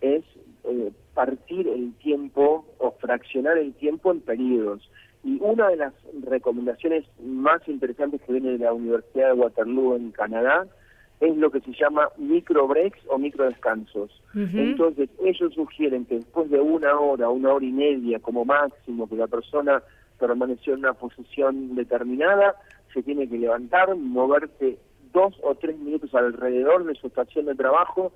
es 0.00 0.22
eh, 0.64 0.92
partir 1.14 1.66
el 1.66 1.94
tiempo 1.94 2.64
o 2.78 2.92
fraccionar 2.92 3.58
el 3.58 3.72
tiempo 3.74 4.12
en 4.12 4.20
periodos. 4.20 4.88
Y 5.26 5.38
una 5.40 5.70
de 5.70 5.76
las 5.76 5.92
recomendaciones 6.22 7.04
más 7.20 7.60
interesantes 7.66 8.22
que 8.22 8.32
viene 8.32 8.52
de 8.52 8.58
la 8.58 8.72
Universidad 8.72 9.34
de 9.34 9.40
Waterloo 9.40 9.96
en 9.96 10.12
Canadá 10.12 10.68
es 11.18 11.36
lo 11.36 11.50
que 11.50 11.60
se 11.62 11.72
llama 11.72 12.10
micro 12.16 12.68
breaks 12.68 13.00
o 13.08 13.18
micro 13.18 13.46
descansos. 13.46 14.22
Entonces 14.34 15.08
ellos 15.24 15.52
sugieren 15.52 16.04
que 16.04 16.16
después 16.16 16.48
de 16.48 16.60
una 16.60 16.96
hora, 17.00 17.28
una 17.28 17.54
hora 17.54 17.64
y 17.64 17.72
media 17.72 18.20
como 18.20 18.44
máximo 18.44 19.08
que 19.08 19.16
la 19.16 19.26
persona 19.26 19.82
permaneció 20.20 20.74
en 20.74 20.80
una 20.80 20.92
posición 20.92 21.74
determinada, 21.74 22.54
se 22.94 23.02
tiene 23.02 23.28
que 23.28 23.36
levantar, 23.36 23.96
moverse 23.96 24.78
dos 25.12 25.34
o 25.42 25.56
tres 25.56 25.76
minutos 25.76 26.14
alrededor 26.14 26.84
de 26.84 26.94
su 26.94 27.08
estación 27.08 27.46
de 27.46 27.56
trabajo, 27.56 28.12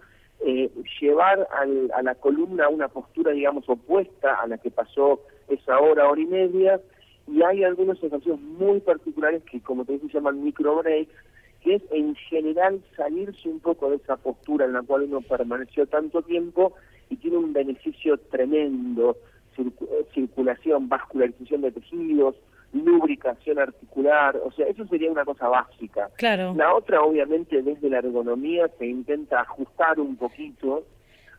eh, 0.47 0.71
llevar 1.01 1.49
a 1.51 2.03
la 2.03 2.15
columna 2.15 2.69
una 2.69 2.87
postura, 2.87 3.33
digamos, 3.33 3.69
opuesta 3.69 4.41
a 4.41 4.47
la 4.47 4.59
que 4.59 4.71
pasó 4.71 5.21
esa 5.49 5.81
hora, 5.81 6.09
hora 6.09 6.21
y 6.21 6.27
media, 6.27 6.81
y 7.33 7.43
hay 7.43 7.65
algunos 7.65 8.03
ejercicios 8.03 8.41
muy 8.41 8.81
particulares 8.81 9.43
que, 9.45 9.61
como 9.61 9.85
te 9.85 9.95
dije, 9.95 10.07
se 10.09 10.15
llaman 10.15 10.43
micro 10.43 10.77
breaks, 10.77 11.13
que 11.63 11.75
es 11.77 11.83
en 11.91 12.15
general 12.15 12.81
salirse 12.97 13.49
un 13.49 13.61
poco 13.61 13.91
de 13.91 13.97
esa 13.97 14.17
postura 14.17 14.65
en 14.65 14.73
la 14.73 14.83
cual 14.83 15.03
uno 15.03 15.21
permaneció 15.21 15.87
tanto 15.87 16.23
tiempo 16.23 16.75
y 17.09 17.17
tiene 17.17 17.37
un 17.37 17.53
beneficio 17.53 18.19
tremendo, 18.31 19.17
circulación, 20.15 20.89
vascularización 20.89 21.63
de 21.63 21.73
tejidos, 21.73 22.37
lubricación 22.73 23.59
articular, 23.59 24.41
o 24.45 24.53
sea, 24.53 24.67
eso 24.69 24.87
sería 24.87 25.11
una 25.11 25.25
cosa 25.25 25.49
básica. 25.49 26.09
Claro. 26.17 26.55
La 26.57 26.75
otra, 26.75 27.03
obviamente, 27.03 27.63
desde 27.63 27.91
la 27.91 27.99
ergonomía 27.99 28.69
se 28.79 28.87
intenta 28.87 29.41
ajustar 29.41 29.99
un 29.99 30.17
poquito 30.17 30.85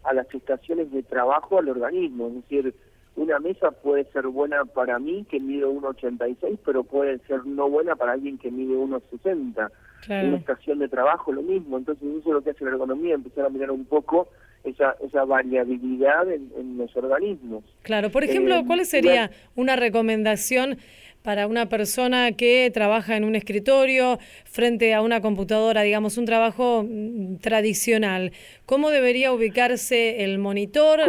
a 0.03 0.13
las 0.13 0.33
estaciones 0.33 0.91
de 0.91 1.03
trabajo 1.03 1.59
al 1.59 1.69
organismo, 1.69 2.27
es 2.27 2.35
decir, 2.35 2.75
una 3.15 3.39
mesa 3.39 3.71
puede 3.71 4.05
ser 4.11 4.27
buena 4.27 4.65
para 4.65 4.99
mí 4.99 5.25
que 5.29 5.39
mide 5.39 5.65
1,86, 5.65 6.59
pero 6.65 6.83
puede 6.83 7.19
ser 7.27 7.45
no 7.45 7.69
buena 7.69 7.95
para 7.95 8.13
alguien 8.13 8.37
que 8.37 8.51
mide 8.51 8.75
1,60. 8.75 9.69
Claro. 10.05 10.27
Una 10.29 10.37
estación 10.37 10.79
de 10.79 10.87
trabajo 10.87 11.31
lo 11.31 11.43
mismo, 11.43 11.77
entonces 11.77 12.03
eso 12.03 12.29
es 12.29 12.33
lo 12.33 12.41
que 12.41 12.51
hace 12.51 12.65
la 12.65 12.71
ergonomía, 12.71 13.13
empezar 13.13 13.45
a 13.45 13.49
mirar 13.49 13.69
un 13.69 13.85
poco 13.85 14.29
esa, 14.63 14.95
esa 15.05 15.25
variabilidad 15.25 16.31
en, 16.31 16.77
los 16.77 16.95
organismos. 16.95 17.63
Claro, 17.83 18.09
por 18.09 18.23
ejemplo, 18.23 18.55
eh, 18.55 18.63
¿cuál 18.65 18.83
sería 18.85 19.29
una 19.55 19.75
recomendación 19.75 20.77
para 21.21 21.47
una 21.47 21.69
persona 21.69 22.31
que 22.31 22.71
trabaja 22.73 23.15
en 23.15 23.23
un 23.23 23.35
escritorio 23.35 24.17
frente 24.45 24.93
a 24.93 25.01
una 25.01 25.21
computadora, 25.21 25.81
digamos, 25.83 26.17
un 26.17 26.25
trabajo 26.25 26.83
mm, 26.87 27.37
tradicional. 27.37 28.31
¿Cómo 28.65 28.89
debería 28.89 29.31
ubicarse 29.31 30.23
el 30.23 30.39
monitor, 30.39 30.99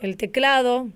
el 0.00 0.16
teclado? 0.16 0.88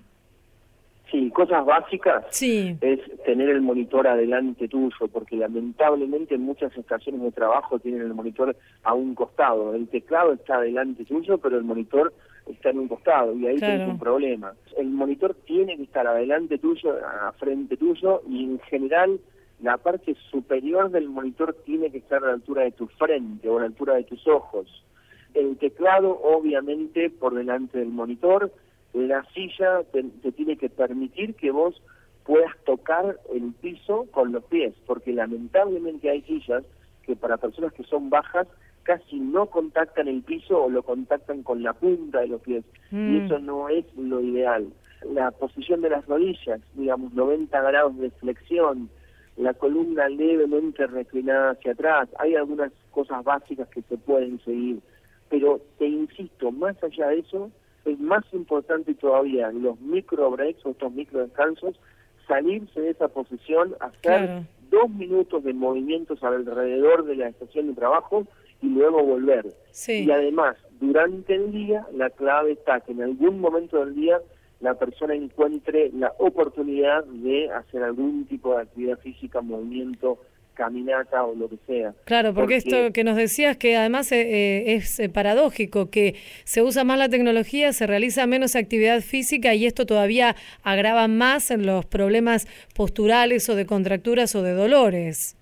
Sí, 1.15 1.29
cosas 1.29 1.65
básicas 1.65 2.25
sí. 2.29 2.75
es 2.81 2.99
tener 3.23 3.47
el 3.47 3.61
monitor 3.61 4.05
adelante 4.05 4.67
tuyo, 4.67 5.07
porque 5.13 5.37
lamentablemente 5.37 6.37
muchas 6.37 6.75
estaciones 6.75 7.21
de 7.21 7.31
trabajo 7.31 7.79
tienen 7.79 8.01
el 8.01 8.13
monitor 8.13 8.53
a 8.83 8.93
un 8.93 9.15
costado. 9.15 9.73
El 9.73 9.87
teclado 9.87 10.33
está 10.33 10.55
adelante 10.55 11.05
tuyo, 11.05 11.37
pero 11.37 11.57
el 11.57 11.63
monitor 11.63 12.13
está 12.47 12.71
en 12.71 12.79
un 12.79 12.89
costado 12.89 13.33
y 13.33 13.47
ahí 13.47 13.55
tienes 13.55 13.87
un 13.87 13.97
problema. 13.97 14.55
El 14.77 14.89
monitor 14.89 15.35
tiene 15.45 15.77
que 15.77 15.83
estar 15.83 16.05
adelante 16.05 16.57
tuyo, 16.57 16.93
a 17.05 17.31
frente 17.31 17.77
tuyo 17.77 18.21
y 18.29 18.43
en 18.43 18.59
general 18.59 19.17
la 19.61 19.77
parte 19.77 20.17
superior 20.29 20.91
del 20.91 21.07
monitor 21.07 21.55
tiene 21.65 21.91
que 21.91 21.99
estar 21.99 22.21
a 22.25 22.27
la 22.27 22.33
altura 22.33 22.63
de 22.63 22.71
tu 22.71 22.87
frente 22.87 23.47
o 23.47 23.57
a 23.57 23.61
la 23.61 23.67
altura 23.67 23.93
de 23.93 24.03
tus 24.03 24.27
ojos. 24.27 24.83
El 25.33 25.55
teclado 25.55 26.09
obviamente 26.09 27.09
por 27.09 27.33
delante 27.33 27.79
del 27.79 27.87
monitor, 27.87 28.51
la 28.95 29.25
silla 29.33 29.83
te, 29.91 30.03
te 30.03 30.31
tiene 30.31 30.57
que 30.57 30.69
permitir 30.69 31.35
que 31.35 31.51
vos 31.51 31.81
puedas 32.23 32.55
tocar 32.65 33.19
el 33.33 33.53
piso 33.53 34.07
con 34.11 34.31
los 34.31 34.43
pies, 34.45 34.73
porque 34.87 35.13
lamentablemente 35.13 36.09
hay 36.09 36.21
sillas 36.23 36.63
que 37.03 37.15
para 37.15 37.37
personas 37.37 37.73
que 37.73 37.83
son 37.83 38.09
bajas 38.09 38.47
casi 38.83 39.19
no 39.19 39.47
contactan 39.47 40.07
el 40.07 40.21
piso 40.21 40.63
o 40.63 40.69
lo 40.69 40.83
contactan 40.83 41.43
con 41.43 41.61
la 41.61 41.73
punta 41.73 42.21
de 42.21 42.27
los 42.27 42.41
pies. 42.41 42.63
Y 42.91 42.95
mm. 42.95 43.25
eso 43.25 43.39
no 43.39 43.67
es 43.69 43.85
lo 43.95 44.21
ideal. 44.21 44.67
La 45.11 45.31
posición 45.31 45.81
de 45.81 45.89
las 45.89 46.05
rodillas, 46.05 46.61
digamos 46.73 47.13
90 47.13 47.61
grados 47.61 47.97
de 47.97 48.11
flexión, 48.11 48.89
la 49.37 49.53
columna 49.53 50.07
levemente 50.07 50.87
reclinada 50.87 51.51
hacia 51.51 51.73
atrás, 51.73 52.09
hay 52.19 52.35
algunas 52.35 52.71
cosas 52.91 53.23
básicas 53.23 53.67
que 53.69 53.81
se 53.83 53.97
pueden 53.97 54.39
seguir. 54.45 54.79
Pero 55.29 55.59
te 55.77 55.87
insisto, 55.87 56.51
más 56.51 56.81
allá 56.83 57.07
de 57.09 57.19
eso, 57.19 57.51
es 57.85 57.99
más 57.99 58.23
importante 58.33 58.93
todavía 58.93 59.51
los 59.51 59.79
micro 59.79 60.31
breaks 60.31 60.65
o 60.65 60.71
estos 60.71 60.91
micro 60.91 61.21
descansos, 61.21 61.79
salirse 62.27 62.81
de 62.81 62.89
esa 62.91 63.07
posición, 63.07 63.75
hacer 63.79 64.43
dos 64.69 64.89
minutos 64.89 65.43
de 65.43 65.53
movimientos 65.53 66.23
alrededor 66.23 67.05
de 67.05 67.15
la 67.15 67.27
estación 67.29 67.67
de 67.67 67.73
trabajo 67.73 68.25
y 68.61 68.67
luego 68.67 69.03
volver. 69.03 69.45
Y 69.87 70.11
además, 70.11 70.57
durante 70.79 71.35
el 71.35 71.51
día, 71.51 71.85
la 71.93 72.09
clave 72.09 72.53
está 72.53 72.79
que 72.79 72.91
en 72.91 73.03
algún 73.03 73.39
momento 73.39 73.83
del 73.83 73.95
día 73.95 74.19
la 74.59 74.73
persona 74.75 75.13
encuentre 75.13 75.91
la 75.93 76.13
oportunidad 76.17 77.03
de 77.05 77.51
hacer 77.51 77.83
algún 77.83 78.25
tipo 78.25 78.55
de 78.55 78.63
actividad 78.63 78.97
física, 78.99 79.41
movimiento, 79.41 80.17
caminata 80.55 81.23
o 81.23 81.35
lo 81.35 81.47
que 81.49 81.57
sea. 81.67 81.93
Claro, 82.05 82.33
porque, 82.33 82.55
esto 82.55 82.91
que 82.93 83.03
nos 83.03 83.15
decías 83.15 83.57
que 83.57 83.77
además 83.77 84.11
eh, 84.11 84.21
eh, 84.21 84.75
es 84.75 84.99
eh, 84.99 85.09
paradójico, 85.09 85.91
que 85.91 86.15
se 86.43 86.63
usa 86.63 86.83
más 86.83 86.97
la 86.97 87.09
tecnología, 87.09 87.73
se 87.73 87.85
realiza 87.85 88.25
menos 88.25 88.55
actividad 88.55 89.01
física 89.01 89.53
y 89.53 89.65
esto 89.65 89.85
todavía 89.85 90.35
agrava 90.63 91.07
más 91.07 91.51
los 91.51 91.85
problemas 91.85 92.47
posturales 92.75 93.47
o 93.49 93.55
de 93.55 93.65
contracturas 93.65 94.35
o 94.35 94.41
de 94.41 94.53
dolores. 94.53 95.37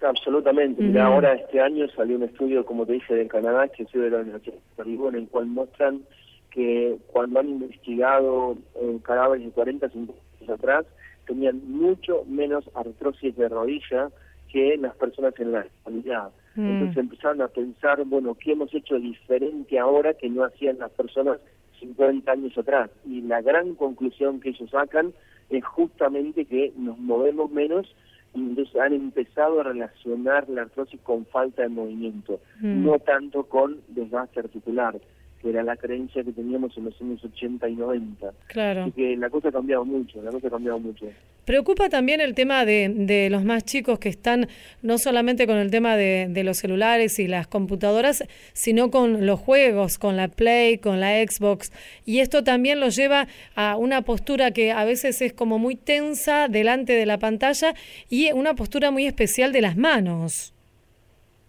Absolutamente. 0.00 1.00
ahora 1.00 1.34
este 1.34 1.60
año 1.60 1.88
salió 1.88 2.16
un 2.16 2.22
estudio, 2.22 2.64
como 2.64 2.86
te 2.86 2.92
dije, 2.92 3.14
de 3.14 3.26
Canadá, 3.26 3.66
que 3.66 3.84
sido 3.86 4.04
de 4.04 4.10
la 4.10 4.18
Universidad 4.18 4.54
de 4.76 4.92
en 4.92 5.14
el 5.16 5.28
cual 5.28 5.46
muestran 5.46 6.02
que 6.50 6.96
cuando 7.08 7.40
han 7.40 7.48
investigado 7.48 8.56
eh, 8.76 8.98
cadáveres 9.02 9.46
de 9.46 9.52
40, 9.52 9.88
50 9.88 10.22
años 10.40 10.50
atrás, 10.50 10.86
tenían 11.26 11.60
mucho 11.68 12.24
menos 12.26 12.70
artrosis 12.74 13.36
de 13.36 13.48
rodilla 13.48 14.08
que 14.50 14.76
las 14.76 14.94
personas 14.96 15.34
en 15.38 15.52
la 15.52 15.60
actualidad. 15.60 16.30
Mm. 16.56 16.66
Entonces 16.66 16.96
empezaron 16.98 17.42
a 17.42 17.48
pensar, 17.48 18.04
bueno, 18.04 18.34
¿qué 18.34 18.52
hemos 18.52 18.72
hecho 18.74 18.98
diferente 18.98 19.78
ahora 19.78 20.14
que 20.14 20.28
no 20.28 20.44
hacían 20.44 20.78
las 20.78 20.90
personas 20.90 21.38
50 21.80 22.30
años 22.30 22.56
atrás? 22.56 22.90
Y 23.06 23.22
la 23.22 23.40
gran 23.42 23.74
conclusión 23.74 24.40
que 24.40 24.50
ellos 24.50 24.70
sacan 24.70 25.12
es 25.50 25.64
justamente 25.64 26.44
que 26.44 26.72
nos 26.76 26.98
movemos 26.98 27.50
menos 27.50 27.94
entonces 28.34 28.76
han 28.76 28.92
empezado 28.92 29.60
a 29.60 29.64
relacionar 29.64 30.48
la 30.48 30.62
artrosis 30.62 31.00
con 31.00 31.24
falta 31.26 31.62
de 31.62 31.68
movimiento, 31.68 32.40
mm. 32.60 32.84
no 32.84 32.98
tanto 32.98 33.44
con 33.44 33.80
desgaste 33.88 34.40
articular, 34.40 35.00
que 35.40 35.50
era 35.50 35.62
la 35.62 35.76
creencia 35.76 36.24
que 36.24 36.32
teníamos 36.32 36.76
en 36.76 36.86
los 36.86 37.00
años 37.00 37.24
80 37.24 37.68
y 37.68 37.76
90. 37.76 38.32
Claro. 38.48 38.82
Así 38.82 38.92
que 38.92 39.16
la 39.16 39.30
cosa 39.30 39.48
ha 39.48 39.52
cambiado 39.52 39.84
mucho, 39.84 40.20
la 40.22 40.30
cosa 40.30 40.48
ha 40.48 40.50
cambiado 40.50 40.78
mucho. 40.78 41.06
Preocupa 41.44 41.88
también 41.88 42.20
el 42.20 42.34
tema 42.34 42.64
de, 42.64 42.92
de 42.94 43.30
los 43.30 43.44
más 43.44 43.64
chicos 43.64 43.98
que 43.98 44.08
están 44.08 44.48
no 44.82 44.98
solamente 44.98 45.46
con 45.46 45.56
el 45.56 45.70
tema 45.70 45.96
de, 45.96 46.26
de, 46.28 46.44
los 46.44 46.58
celulares 46.58 47.18
y 47.18 47.26
las 47.26 47.46
computadoras, 47.46 48.24
sino 48.52 48.90
con 48.90 49.24
los 49.24 49.40
juegos, 49.40 49.98
con 49.98 50.16
la 50.16 50.28
Play, 50.28 50.78
con 50.78 51.00
la 51.00 51.24
Xbox. 51.24 51.72
Y 52.04 52.18
esto 52.18 52.44
también 52.44 52.80
los 52.80 52.96
lleva 52.96 53.28
a 53.54 53.76
una 53.76 54.02
postura 54.02 54.50
que 54.50 54.72
a 54.72 54.84
veces 54.84 55.22
es 55.22 55.32
como 55.32 55.58
muy 55.58 55.76
tensa 55.76 56.48
delante 56.48 56.92
de 56.92 57.06
la 57.06 57.18
pantalla 57.18 57.74
y 58.10 58.30
una 58.32 58.54
postura 58.54 58.90
muy 58.90 59.06
especial 59.06 59.52
de 59.52 59.62
las 59.62 59.76
manos. 59.76 60.52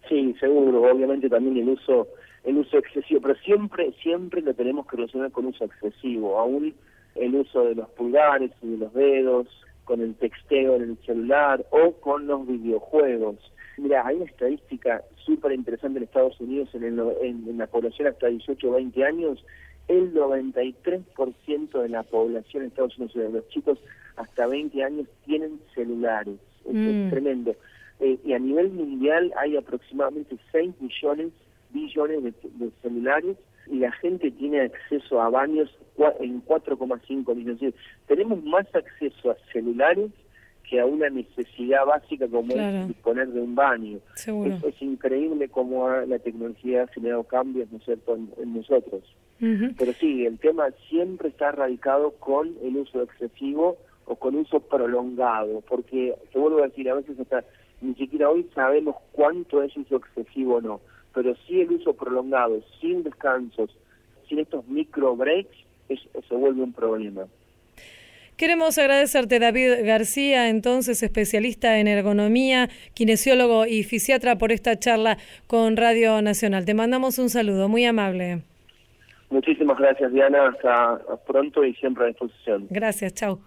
Sí, 0.08 0.36
seguro. 0.40 0.90
Obviamente 0.92 1.30
también 1.30 1.58
el 1.58 1.70
uso 1.70 2.08
el 2.44 2.58
uso 2.58 2.78
excesivo, 2.78 3.22
pero 3.22 3.36
siempre, 3.36 3.92
siempre 4.02 4.42
lo 4.42 4.54
tenemos 4.54 4.88
que 4.88 4.98
relacionar 4.98 5.32
con 5.32 5.46
uso 5.46 5.66
excesivo, 5.66 6.40
aún 6.40 6.74
el 7.16 7.36
uso 7.36 7.66
de 7.66 7.76
los 7.76 7.90
pulgares 7.90 8.52
y 8.62 8.72
de 8.72 8.78
los 8.78 8.94
dedos, 8.94 9.48
con 9.84 10.02
el 10.02 10.14
texteo 10.16 10.76
en 10.76 10.84
el 10.84 10.98
celular 11.06 11.66
o 11.72 11.94
con 11.94 12.28
los 12.28 12.46
videojuegos. 12.48 13.38
Mira, 13.78 14.06
hay 14.06 14.18
una 14.18 14.26
estadística 14.26 15.04
súper 15.26 15.54
interesante 15.54 15.98
en 15.98 16.04
Estados 16.04 16.40
Unidos 16.40 16.70
en, 16.76 16.84
en, 16.86 17.58
la 17.58 17.66
población 17.66 18.08
hasta 18.08 18.28
18 18.28 18.70
o 18.70 18.74
20 18.74 19.04
años. 19.04 19.44
El 19.88 20.14
93% 20.14 21.82
de 21.82 21.90
la 21.90 22.04
población 22.04 22.64
en 22.64 22.70
Estados 22.70 22.98
Unidos, 22.98 23.16
de 23.16 23.30
los 23.40 23.48
chicos 23.50 23.80
hasta 24.18 24.46
20 24.46 24.84
años, 24.84 25.08
tienen 25.26 25.60
celulares. 25.74 26.36
es, 26.66 26.74
Mm. 26.74 27.10
tremendo. 27.10 27.56
Eh, 28.00 28.20
y 28.24 28.34
a 28.34 28.40
nivel 28.40 28.70
mundial 28.72 29.34
hay 29.38 29.58
aproximadamente 29.58 30.38
6 30.52 30.74
millones, 30.80 31.32
billones 31.72 32.24
de, 32.24 32.34
de 32.44 32.72
celulares 32.82 33.38
y 33.68 33.80
la 33.80 33.92
gente 33.94 34.32
tiene 34.32 34.62
acceso 34.62 35.22
a 35.22 35.30
baños 35.30 35.70
en 36.20 36.44
4,5 36.46 37.36
millones. 37.36 37.74
Tenemos 38.08 38.44
más 38.44 38.66
acceso 38.74 39.32
a 39.32 39.36
celulares 39.52 40.10
que 40.68 40.80
a 40.80 40.86
una 40.86 41.10
necesidad 41.10 41.86
básica 41.86 42.28
como 42.28 42.54
Claro. 42.54 42.78
es 42.82 42.88
disponer 42.90 43.28
de 43.30 43.42
un 43.42 43.56
baño. 43.56 44.00
Seguro. 44.16 44.54
Es, 44.56 44.64
es 44.64 44.82
increíble 44.82 45.50
cómo 45.50 45.90
la 45.90 46.20
tecnología 46.20 46.84
ha 46.84 46.88
generado 46.88 47.24
cambios, 47.24 47.72
¿no 47.72 47.78
es 47.80 47.86
cierto?, 47.86 48.16
en, 48.16 48.30
en 48.42 48.56
nosotros. 48.56 49.04
Pero 49.40 49.94
sí, 49.94 50.26
el 50.26 50.38
tema 50.38 50.68
siempre 50.90 51.30
está 51.30 51.52
radicado 51.54 52.12
con 52.20 52.54
el 52.62 52.76
uso 52.76 53.02
excesivo 53.02 53.78
o 54.06 54.16
con 54.16 54.36
uso 54.36 54.60
prolongado, 54.60 55.62
porque, 55.62 56.14
te 56.34 56.38
vuelvo 56.40 56.60
a 56.60 56.68
decir, 56.68 56.90
a 56.90 56.96
veces 56.96 57.18
hasta 57.20 57.44
ni 57.82 57.96
siquiera 57.96 58.30
hoy 58.30 58.46
sabemos 58.54 58.96
cuánto 59.14 59.64
es 59.64 59.76
uso 59.78 59.96
excesivo 59.96 60.56
o 60.56 60.62
no, 60.62 60.82
pero 61.14 61.36
sí 61.48 61.62
el 61.62 61.72
uso 61.72 61.94
prolongado, 61.94 62.62
sin 62.80 63.04
descansos, 63.04 63.70
sin 64.28 64.40
estos 64.40 64.68
micro 64.68 65.16
breaks, 65.16 65.56
es- 65.90 66.08
se 66.28 66.36
vuelve 66.36 66.62
un 66.64 66.74
problema. 66.74 67.24
Queremos 68.38 68.78
agradecerte, 68.78 69.38
David 69.38 69.86
García, 69.86 70.48
entonces 70.48 71.04
especialista 71.04 71.78
en 71.80 71.90
ergonomía, 71.90 72.70
kinesiólogo 72.94 73.66
y 73.66 73.84
fisiatra, 73.84 74.38
por 74.38 74.54
esta 74.54 74.80
charla 74.80 75.18
con 75.48 75.76
Radio 75.76 76.22
Nacional. 76.22 76.64
Te 76.64 76.74
mandamos 76.74 77.20
un 77.20 77.30
saludo, 77.30 77.68
muy 77.68 77.84
amable. 77.84 78.44
Muchísimas 79.30 79.78
gracias, 79.78 80.12
Diana. 80.14 80.48
Hasta 80.48 81.02
pronto 81.28 81.66
y 81.66 81.74
siempre 81.76 82.06
a 82.06 82.08
disposición. 82.08 82.68
Gracias, 82.70 83.14
chao. 83.14 83.42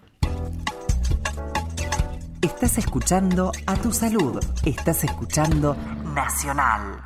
Estás 2.43 2.77
escuchando 2.77 3.51
a 3.67 3.75
tu 3.81 3.93
salud. 3.93 4.39
Estás 4.67 5.05
escuchando 5.05 5.75
Nacional. 6.15 7.01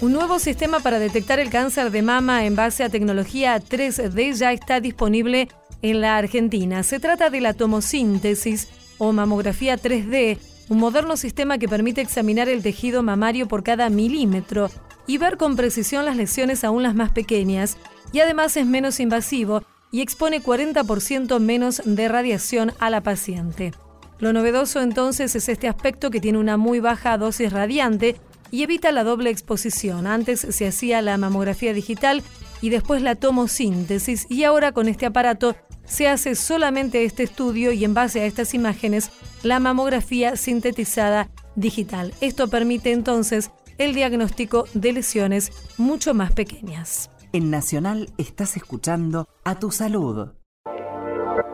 Un 0.00 0.12
nuevo 0.12 0.38
sistema 0.38 0.80
para 0.80 0.98
detectar 0.98 1.38
el 1.38 1.50
cáncer 1.50 1.90
de 1.90 2.02
mama 2.02 2.44
en 2.46 2.56
base 2.56 2.84
a 2.84 2.88
tecnología 2.88 3.60
3D 3.60 4.32
ya 4.34 4.52
está 4.52 4.80
disponible 4.80 5.48
en 5.82 6.00
la 6.00 6.16
Argentina. 6.16 6.82
Se 6.82 7.00
trata 7.00 7.30
de 7.30 7.40
la 7.40 7.54
tomosíntesis 7.54 8.68
o 8.98 9.12
mamografía 9.12 9.76
3D, 9.76 10.38
un 10.68 10.78
moderno 10.78 11.16
sistema 11.16 11.58
que 11.58 11.68
permite 11.68 12.00
examinar 12.00 12.48
el 12.48 12.62
tejido 12.62 13.02
mamario 13.02 13.48
por 13.48 13.62
cada 13.62 13.90
milímetro 13.90 14.70
y 15.06 15.18
ver 15.18 15.36
con 15.36 15.56
precisión 15.56 16.04
las 16.04 16.16
lesiones 16.16 16.64
aún 16.64 16.82
las 16.82 16.94
más 16.94 17.10
pequeñas, 17.10 17.76
y 18.12 18.20
además 18.20 18.56
es 18.56 18.66
menos 18.66 19.00
invasivo 19.00 19.62
y 19.90 20.02
expone 20.02 20.42
40% 20.42 21.40
menos 21.40 21.82
de 21.84 22.08
radiación 22.08 22.72
a 22.78 22.90
la 22.90 23.02
paciente. 23.02 23.72
Lo 24.18 24.32
novedoso 24.32 24.80
entonces 24.80 25.34
es 25.34 25.48
este 25.48 25.66
aspecto 25.66 26.10
que 26.10 26.20
tiene 26.20 26.38
una 26.38 26.56
muy 26.56 26.78
baja 26.78 27.16
dosis 27.16 27.52
radiante 27.52 28.16
y 28.50 28.62
evita 28.62 28.92
la 28.92 29.04
doble 29.04 29.30
exposición. 29.30 30.06
Antes 30.06 30.40
se 30.40 30.66
hacía 30.66 31.02
la 31.02 31.16
mamografía 31.18 31.72
digital 31.72 32.22
y 32.60 32.70
después 32.70 33.02
la 33.02 33.14
tomosíntesis 33.14 34.26
y 34.28 34.44
ahora 34.44 34.72
con 34.72 34.88
este 34.88 35.06
aparato 35.06 35.56
se 35.84 36.08
hace 36.08 36.34
solamente 36.34 37.04
este 37.04 37.24
estudio 37.24 37.72
y 37.72 37.84
en 37.84 37.94
base 37.94 38.20
a 38.20 38.26
estas 38.26 38.54
imágenes 38.54 39.10
la 39.42 39.58
mamografía 39.58 40.36
sintetizada 40.36 41.30
digital. 41.56 42.14
Esto 42.20 42.48
permite 42.48 42.92
entonces 42.92 43.50
el 43.78 43.94
diagnóstico 43.94 44.66
de 44.74 44.92
lesiones 44.92 45.52
mucho 45.78 46.14
más 46.14 46.32
pequeñas. 46.32 47.10
En 47.32 47.50
Nacional 47.50 48.12
estás 48.18 48.56
escuchando 48.56 49.28
a 49.44 49.58
tu 49.58 49.70
salud. 49.70 50.32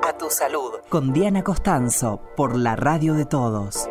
A 0.02 0.18
tu 0.18 0.30
salud. 0.30 0.72
Con 0.88 1.12
Diana 1.12 1.44
Costanzo 1.44 2.20
por 2.36 2.56
la 2.56 2.76
radio 2.76 3.14
de 3.14 3.26
todos. 3.26 3.88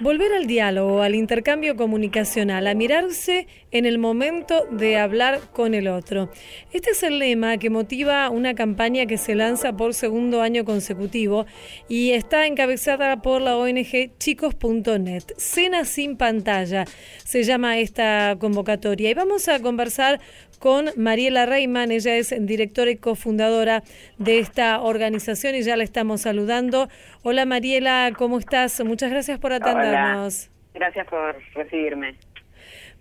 Volver 0.00 0.32
al 0.32 0.46
diálogo, 0.46 1.02
al 1.02 1.14
intercambio 1.14 1.76
comunicacional, 1.76 2.66
a 2.66 2.72
mirarse 2.72 3.46
en 3.70 3.84
el 3.84 3.98
momento 3.98 4.66
de 4.70 4.96
hablar 4.96 5.40
con 5.52 5.74
el 5.74 5.88
otro. 5.88 6.30
Este 6.72 6.92
es 6.92 7.02
el 7.02 7.18
lema 7.18 7.58
que 7.58 7.68
motiva 7.68 8.30
una 8.30 8.54
campaña 8.54 9.04
que 9.04 9.18
se 9.18 9.34
lanza 9.34 9.76
por 9.76 9.92
segundo 9.92 10.40
año 10.40 10.64
consecutivo 10.64 11.44
y 11.86 12.12
está 12.12 12.46
encabezada 12.46 13.20
por 13.20 13.42
la 13.42 13.58
ONG 13.58 14.16
chicos.net. 14.18 15.24
Cena 15.36 15.84
sin 15.84 16.16
pantalla 16.16 16.86
se 17.22 17.42
llama 17.42 17.78
esta 17.78 18.36
convocatoria 18.40 19.10
y 19.10 19.14
vamos 19.14 19.48
a 19.48 19.60
conversar 19.60 20.18
con 20.60 20.90
Mariela 20.96 21.46
Reiman, 21.46 21.90
ella 21.90 22.16
es 22.16 22.34
directora 22.46 22.90
y 22.90 22.96
cofundadora 22.96 23.82
de 24.18 24.38
esta 24.38 24.80
organización 24.82 25.54
y 25.54 25.62
ya 25.62 25.76
la 25.76 25.84
estamos 25.84 26.20
saludando. 26.20 26.88
Hola 27.22 27.46
Mariela, 27.46 28.12
¿cómo 28.16 28.38
estás? 28.38 28.84
Muchas 28.84 29.10
gracias 29.10 29.38
por 29.40 29.54
atendernos. 29.54 30.50
Hola. 30.50 30.60
Gracias 30.74 31.06
por 31.08 31.34
recibirme. 31.54 32.14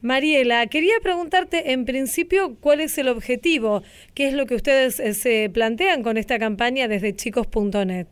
Mariela, 0.02 0.65
quería 0.67 0.93
preguntarte 1.04 1.74
en 1.74 1.84
principio 1.84 2.56
cuál 2.62 2.80
es 2.80 2.98
el 2.98 3.10
objetivo, 3.10 3.84
qué 4.15 4.30
es 4.30 4.34
lo 4.34 4.45
que 4.45 4.56
ustedes 4.56 5.02
eh, 5.02 5.13
se 5.13 5.50
plantean 5.50 6.02
con 6.02 6.15
esta 6.15 6.39
campaña 6.39 6.88
desde 6.88 7.13
chicos.net. 7.13 8.08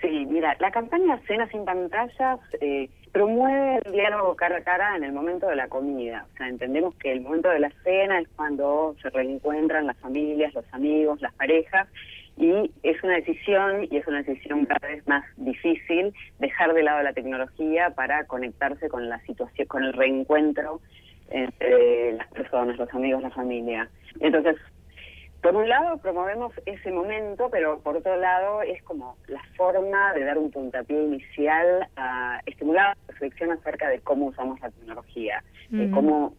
Sí, 0.00 0.26
mira, 0.26 0.56
la 0.60 0.70
campaña 0.70 1.20
Cena 1.26 1.48
sin 1.50 1.64
pantallas 1.64 2.38
eh, 2.60 2.88
promueve 3.12 3.80
el 3.84 3.92
diálogo 3.92 4.36
cara 4.36 4.58
a 4.58 4.62
cara 4.62 4.96
en 4.96 5.04
el 5.04 5.12
momento 5.12 5.48
de 5.48 5.56
la 5.56 5.68
comida. 5.68 6.26
O 6.32 6.36
sea, 6.36 6.48
entendemos 6.48 6.94
que 6.96 7.12
el 7.12 7.20
momento 7.20 7.48
de 7.48 7.60
la 7.60 7.70
cena 7.82 8.20
es 8.20 8.28
cuando 8.36 8.94
se 9.02 9.10
reencuentran 9.10 9.86
las 9.86 9.96
familias, 9.98 10.54
los 10.54 10.64
amigos, 10.72 11.20
las 11.20 11.34
parejas, 11.34 11.88
y 12.36 12.70
es 12.82 13.02
una 13.02 13.16
decisión, 13.16 13.86
y 13.90 13.96
es 13.96 14.06
una 14.06 14.22
decisión 14.22 14.64
cada 14.64 14.88
vez 14.88 15.06
más 15.06 15.24
difícil, 15.36 16.14
dejar 16.38 16.72
de 16.72 16.82
lado 16.82 17.02
la 17.02 17.12
tecnología 17.12 17.90
para 17.90 18.24
conectarse 18.24 18.88
con 18.88 19.08
la 19.08 19.20
situación, 19.20 19.66
con 19.66 19.84
el 19.84 19.92
reencuentro 19.92 20.80
entre 21.30 22.12
las 22.12 22.28
personas, 22.28 22.78
los 22.78 22.92
amigos, 22.94 23.22
la 23.22 23.30
familia. 23.30 23.88
Entonces, 24.20 24.56
por 25.42 25.56
un 25.56 25.68
lado 25.68 25.98
promovemos 25.98 26.52
ese 26.66 26.90
momento, 26.90 27.48
pero 27.50 27.80
por 27.80 27.96
otro 27.96 28.16
lado 28.16 28.62
es 28.62 28.82
como 28.82 29.16
la 29.26 29.42
forma 29.56 30.12
de 30.14 30.24
dar 30.24 30.36
un 30.38 30.50
puntapié 30.50 31.02
inicial 31.02 31.88
a 31.96 32.40
estimular 32.46 32.88
la 32.88 32.96
reflexión 33.08 33.50
acerca 33.52 33.88
de 33.88 34.00
cómo 34.00 34.26
usamos 34.26 34.60
la 34.60 34.70
tecnología, 34.70 35.42
de 35.70 35.86
Mm. 35.86 35.90
cómo, 35.92 36.34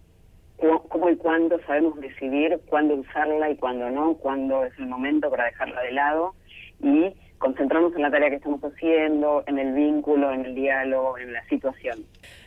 cu- 0.58 0.88
cómo 0.90 1.10
y 1.10 1.16
cuándo 1.18 1.60
sabemos 1.66 2.00
decidir 2.00 2.62
cuándo 2.70 2.96
usarla 2.96 3.50
y 3.50 3.58
cuándo 3.58 3.90
no, 3.90 4.16
cuándo 4.16 4.64
es 4.66 4.74
el 4.78 4.86
momento 4.88 5.30
para 5.32 5.46
dejarla 5.46 5.82
de 5.82 5.92
lado 5.92 6.36
y 6.80 7.16
concentrarnos 7.42 7.94
en 7.96 8.04
la 8.04 8.12
tarea 8.12 8.30
que 8.30 8.36
estamos 8.38 8.62
haciendo, 8.64 9.44
en 9.48 9.60
el 9.60 9.74
vínculo, 9.74 10.32
en 10.32 10.46
el 10.46 10.56
diálogo, 10.56 11.18
en 11.18 11.34
la 11.34 11.44
situación. 11.50 12.00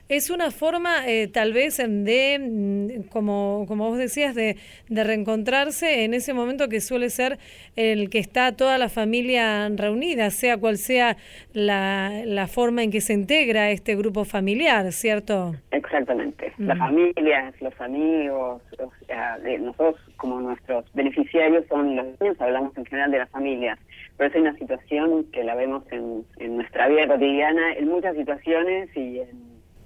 Es 0.07 0.29
una 0.29 0.51
forma 0.51 1.09
eh, 1.09 1.29
tal 1.29 1.55
vez 1.55 1.79
de, 1.79 2.39
mm, 2.39 3.09
como, 3.09 3.65
como 3.67 3.89
vos 3.89 3.97
decías, 3.99 4.35
de, 4.35 4.57
de 4.89 5.03
reencontrarse 5.05 6.05
en 6.05 6.13
ese 6.13 6.35
momento 6.35 6.69
que 6.69 6.81
suele 6.83 7.09
ser 7.09 7.39
el 7.75 8.11
que 8.11 8.19
está 8.19 8.53
toda 8.55 8.77
la 8.77 8.91
familia 8.91 9.67
reunida, 9.75 10.29
sea 10.31 10.59
cual 10.59 10.77
sea 10.77 11.17
la, 11.55 12.23
la 12.27 12.47
forma 12.49 12.83
en 12.83 12.91
que 12.91 13.01
se 13.01 13.15
integra 13.15 13.71
este 13.71 13.97
grupo 13.97 14.25
familiar, 14.27 14.93
¿cierto? 14.93 15.55
Exactamente. 15.71 16.53
Las 16.59 16.79
familias, 16.79 17.55
los 17.63 17.81
amigos, 17.81 18.63
o 18.79 18.93
sea, 19.07 19.39
de- 19.39 19.59
nosotros 19.59 19.97
como 20.17 20.39
nuestros 20.41 20.85
beneficiarios 20.93 21.65
son 21.69 21.97
los 21.97 22.07
niños, 22.21 22.37
hablamos 22.41 22.77
en 22.77 22.85
general 22.85 23.11
de 23.11 23.19
las 23.19 23.31
familias, 23.31 23.79
pero 24.17 24.31
es 24.31 24.37
una 24.37 24.55
situación 24.57 25.25
que 25.33 25.43
la 25.43 25.55
vemos 25.55 25.85
en, 25.91 26.25
en 26.39 26.57
nuestra 26.57 26.89
vida 26.89 27.07
cotidiana, 27.09 27.73
en 27.75 27.89
muchas 27.89 28.17
situaciones 28.17 28.89
y 28.97 29.21
en, 29.21 29.31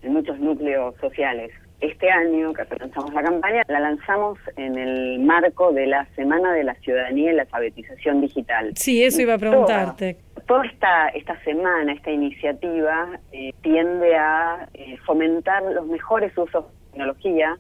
en 0.03 0.13
muchos 0.13 0.39
núcleos 0.39 0.95
sociales. 1.01 1.51
Este 1.81 2.11
año 2.11 2.53
que 2.55 2.65
lanzamos 2.77 3.15
la 3.15 3.23
campaña, 3.23 3.63
la 3.69 3.79
lanzamos 3.79 4.37
en 4.57 4.77
el 4.77 5.21
marco 5.21 5.73
de 5.73 5.87
la 5.87 6.07
Semana 6.17 6.53
de 6.53 6.65
la 6.65 6.75
Ciudadanía 6.75 7.33
y 7.33 7.37
la 7.37 7.43
Alfabetización 7.43 8.21
Digital. 8.21 8.73
Sí, 8.75 9.05
eso 9.05 9.23
iba 9.23 9.35
a 9.35 9.39
preguntarte. 9.39 10.17
Toda, 10.35 10.47
toda 10.47 10.67
esta, 10.67 11.09
esta 11.11 11.41
semana, 11.45 11.93
esta 11.93 12.11
iniciativa, 12.11 13.21
eh, 13.31 13.53
tiende 13.63 14.17
a 14.17 14.69
eh, 14.75 14.97
fomentar 15.07 15.63
los 15.63 15.87
mejores 15.87 16.37
usos 16.37 16.65
de 16.65 16.91
tecnología. 16.91 17.57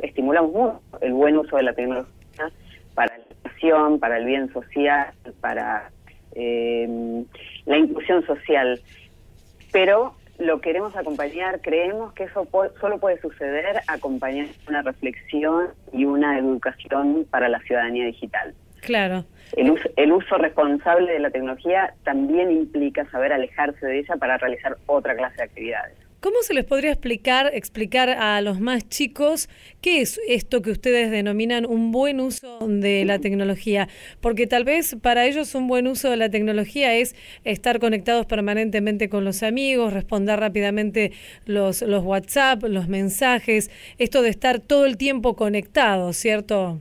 Estimulamos 0.00 0.52
mucho 0.52 0.80
el 1.00 1.12
buen 1.12 1.38
uso 1.38 1.56
de 1.56 1.62
la 1.62 1.72
tecnología 1.74 2.17
educación, 3.58 3.98
para 3.98 4.18
el 4.18 4.24
bien 4.24 4.52
social, 4.52 5.08
para 5.40 5.90
eh, 6.32 7.24
la 7.66 7.78
inclusión 7.78 8.24
social. 8.26 8.80
Pero 9.72 10.14
lo 10.38 10.60
queremos 10.60 10.96
acompañar, 10.96 11.60
creemos 11.60 12.12
que 12.14 12.24
eso 12.24 12.44
po- 12.44 12.70
solo 12.80 12.98
puede 12.98 13.20
suceder 13.20 13.80
acompañando 13.88 14.52
una 14.68 14.82
reflexión 14.82 15.68
y 15.92 16.04
una 16.04 16.38
educación 16.38 17.26
para 17.30 17.48
la 17.48 17.58
ciudadanía 17.60 18.06
digital. 18.06 18.54
Claro. 18.80 19.24
El 19.56 19.70
uso, 19.70 19.88
el 19.96 20.12
uso 20.12 20.36
responsable 20.36 21.12
de 21.12 21.18
la 21.18 21.30
tecnología 21.30 21.94
también 22.04 22.50
implica 22.50 23.04
saber 23.10 23.32
alejarse 23.32 23.84
de 23.84 23.98
ella 24.00 24.16
para 24.16 24.36
realizar 24.38 24.76
otra 24.86 25.16
clase 25.16 25.36
de 25.36 25.42
actividades. 25.42 25.96
¿Cómo 26.20 26.38
se 26.42 26.52
les 26.52 26.64
podría 26.64 26.90
explicar, 26.90 27.48
explicar 27.54 28.08
a 28.10 28.40
los 28.40 28.58
más 28.58 28.88
chicos 28.88 29.48
qué 29.80 30.00
es 30.00 30.20
esto 30.26 30.62
que 30.62 30.72
ustedes 30.72 31.12
denominan 31.12 31.64
un 31.64 31.92
buen 31.92 32.18
uso 32.18 32.58
de 32.66 33.04
la 33.04 33.20
tecnología? 33.20 33.86
Porque 34.20 34.48
tal 34.48 34.64
vez 34.64 34.96
para 35.00 35.26
ellos 35.26 35.54
un 35.54 35.68
buen 35.68 35.86
uso 35.86 36.10
de 36.10 36.16
la 36.16 36.28
tecnología 36.28 36.92
es 36.96 37.14
estar 37.44 37.78
conectados 37.78 38.26
permanentemente 38.26 39.08
con 39.08 39.24
los 39.24 39.44
amigos, 39.44 39.92
responder 39.92 40.40
rápidamente 40.40 41.12
los, 41.46 41.82
los 41.82 42.02
WhatsApp, 42.02 42.64
los 42.64 42.88
mensajes, 42.88 43.70
esto 43.98 44.20
de 44.20 44.30
estar 44.30 44.58
todo 44.58 44.86
el 44.86 44.96
tiempo 44.96 45.36
conectados, 45.36 46.16
¿cierto? 46.16 46.80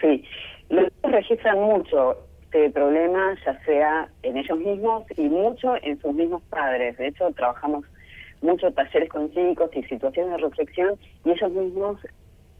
Sí, 0.00 0.22
los 0.68 0.86
registran 1.02 1.58
mucho 1.58 2.18
este 2.44 2.70
problema, 2.70 3.36
ya 3.44 3.58
sea 3.64 4.08
en 4.22 4.36
ellos 4.36 4.58
mismos 4.58 5.04
y 5.16 5.22
mucho 5.22 5.74
en 5.82 5.98
sus 6.00 6.14
mismos 6.14 6.42
padres. 6.50 6.96
De 6.98 7.08
hecho, 7.08 7.32
trabajamos 7.32 7.84
muchos 8.42 8.74
talleres 8.74 9.08
con 9.08 9.30
chicos 9.32 9.70
y 9.74 9.82
situaciones 9.84 10.32
de 10.32 10.38
reflexión 10.38 10.94
y 11.24 11.30
ellos 11.30 11.50
mismos 11.52 11.98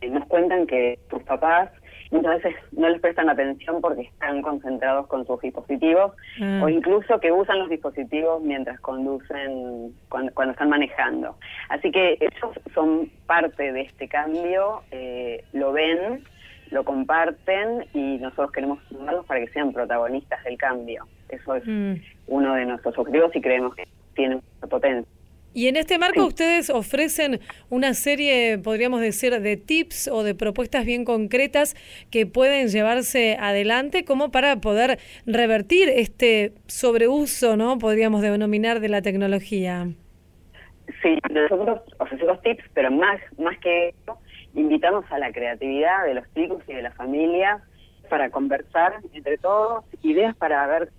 eh, 0.01 0.09
nos 0.09 0.27
cuentan 0.27 0.67
que 0.67 0.99
sus 1.11 1.23
papás 1.25 1.71
muchas 2.11 2.43
veces 2.43 2.55
no 2.73 2.89
les 2.89 3.01
prestan 3.01 3.31
atención 3.31 3.81
porque 3.81 4.03
están 4.03 4.43
concentrados 4.43 5.07
con 5.07 5.27
sus 5.27 5.41
dispositivos 5.41 6.13
Mm. 6.39 6.63
o 6.63 6.69
incluso 6.69 7.21
que 7.21 7.31
usan 7.33 7.59
los 7.59 7.69
dispositivos 7.69 8.43
mientras 8.43 8.79
conducen, 8.81 9.95
cuando, 10.09 10.33
cuando 10.35 10.53
están 10.53 10.69
manejando. 10.71 11.37
Así 11.69 11.91
que 11.91 12.15
ellos 12.21 12.53
son 12.75 13.11
parte 13.27 13.73
de 13.73 13.83
este 13.83 14.09
cambio, 14.09 14.83
eh, 14.91 15.45
lo 15.53 15.73
ven, 15.73 16.25
lo 16.71 16.85
comparten 16.85 17.85
y 17.93 18.19
nosotros 18.19 18.51
queremos 18.53 18.79
sumarlos 18.89 19.27
para 19.27 19.41
que 19.41 19.49
sean 19.53 19.73
protagonistas 19.73 20.43
del 20.45 20.57
cambio. 20.57 21.07
Eso 21.29 21.55
es 21.55 21.65
Mm. 21.67 21.95
uno 22.29 22.55
de 22.55 22.65
nuestros 22.67 22.97
objetivos 22.99 23.35
y 23.37 23.41
creemos 23.41 23.75
que 23.75 23.87
tiene 24.15 24.37
mucha 24.37 24.67
potencia. 24.69 25.11
Y 25.55 25.69
en 25.69 25.77
este 25.77 25.99
marco 25.99 26.21
Sí. 26.23 26.27
ustedes 26.29 26.71
ofrecen 26.71 27.41
una 27.69 27.95
serie, 27.95 28.59
podríamos 28.59 29.01
decir, 29.01 29.39
de 29.41 29.57
tips 29.57 30.09
o 30.09 30.23
de 30.23 30.35
propuestas 30.35 30.87
bien 30.87 31.05
concretas 31.05 31.75
que 32.11 32.27
pueden 32.27 32.69
llevarse 32.69 33.37
adelante 33.39 34.05
como 34.05 34.31
para 34.31 34.57
poder 34.57 34.99
revertir 35.27 35.89
este 35.89 36.53
sobreuso, 36.67 37.57
¿no? 37.57 37.79
Podríamos 37.79 38.23
denominar 38.23 38.81
de 38.81 38.89
la 38.89 39.03
tecnología. 39.03 39.89
Sí, 41.03 41.19
nosotros 41.31 41.81
ofrecemos 41.99 42.41
tips, 42.43 42.65
pero 42.75 42.91
más, 42.91 43.21
más 43.39 43.59
que 43.59 43.91
eso, 43.91 44.19
invitamos 44.55 45.05
a 45.11 45.19
la 45.19 45.33
creatividad 45.33 46.05
de 46.07 46.15
los 46.15 46.25
chicos 46.35 46.63
y 46.69 46.75
de 46.75 46.83
las 46.83 46.95
familias 46.97 47.63
para 48.09 48.31
conversar 48.31 48.97
entre 49.15 49.39
todos, 49.39 49.85
ideas 50.03 50.37
para 50.37 50.67
ver 50.67 50.91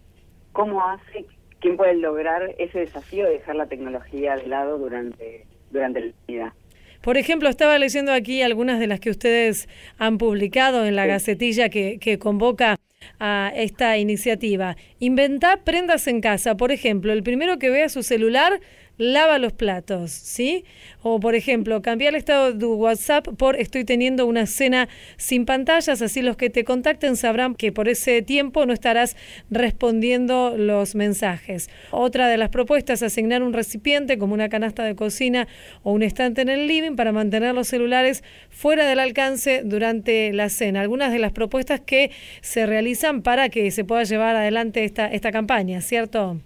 cómo 0.52 0.84
hace, 0.88 1.26
quién 1.64 1.78
puede 1.78 1.96
lograr 1.96 2.54
ese 2.60 2.80
desafío 2.82 3.26
de 3.26 3.32
dejar 3.32 3.56
la 3.56 3.66
tecnología 3.66 4.36
de 4.36 4.46
lado 4.48 4.78
durante, 4.78 5.46
durante 5.72 6.02
la 6.02 6.14
vida. 6.28 6.54
Por 7.02 7.18
ejemplo, 7.18 7.50
estaba 7.50 7.78
leyendo 7.80 8.12
aquí 8.14 8.42
algunas 8.42 8.80
de 8.80 8.88
las 8.88 9.00
que 9.00 9.10
ustedes 9.10 9.68
han 9.98 10.18
publicado 10.18 10.86
en 10.86 10.96
la 10.96 11.04
Sí. 11.04 11.10
gacetilla 11.10 11.70
que, 11.70 11.98
que 12.00 12.20
convoca 12.20 12.78
a 13.20 13.52
esta 13.56 13.98
iniciativa. 13.98 14.76
Inventá 15.00 15.62
prendas 15.66 16.08
en 16.08 16.22
casa. 16.22 16.56
Por 16.56 16.72
ejemplo, 16.72 17.12
el 17.12 17.24
primero 17.24 17.60
que 17.60 17.70
vea 17.70 17.90
su 17.90 18.04
celular 18.04 18.60
lava 18.98 19.40
los 19.40 19.54
platos, 19.54 20.12
¿sí? 20.12 20.66
O 21.02 21.20
por 21.20 21.36
ejemplo, 21.36 21.82
cambiar 21.82 22.14
el 22.14 22.20
estado 22.20 22.54
de 22.54 22.66
WhatsApp 22.66 23.28
por 23.38 23.56
estoy 23.56 23.84
teniendo 23.86 24.26
una 24.26 24.46
cena 24.46 24.88
sin 25.18 25.46
pantallas, 25.46 26.02
así 26.02 26.22
los 26.22 26.38
que 26.38 26.50
te 26.50 26.64
contacten 26.64 27.18
sabrán 27.18 27.56
que 27.56 27.72
por 27.72 27.90
ese 27.90 28.22
tiempo 28.22 28.66
no 28.66 28.74
estarás 28.74 29.16
respondiendo 29.50 30.56
los 30.58 30.96
mensajes. 30.96 31.70
Otra 31.92 32.28
de 32.28 32.38
las 32.38 32.50
propuestas 32.50 33.02
es 33.02 33.12
asignar 33.12 33.44
un 33.44 33.54
recipiente 33.54 34.18
como 34.18 34.34
una 34.34 34.50
canasta 34.50 34.84
de 34.84 34.96
cocina 34.96 35.48
o 35.82 35.92
un 35.92 36.04
estante 36.04 36.42
en 36.42 36.50
el 36.50 36.68
living 36.68 36.96
para 36.96 37.12
mantener 37.12 37.56
los 37.56 37.68
celulares 37.68 38.24
fuera 38.50 38.86
del 38.86 39.00
alcance 39.00 39.62
durante 39.66 40.32
la 40.34 40.50
cena. 40.50 40.82
Algunas 40.82 41.12
de 41.12 41.20
las 41.20 41.32
propuestas 41.32 41.82
que 41.82 42.12
se 42.42 42.66
realizan 42.66 43.22
para 43.22 43.50
que 43.50 43.72
se 43.72 43.84
pueda 43.84 44.04
llevar 44.04 44.36
adelante 44.36 44.84
esta, 44.84 45.08
esta 45.08 45.32
campaña, 45.32 45.82
¿cierto? 45.82 46.40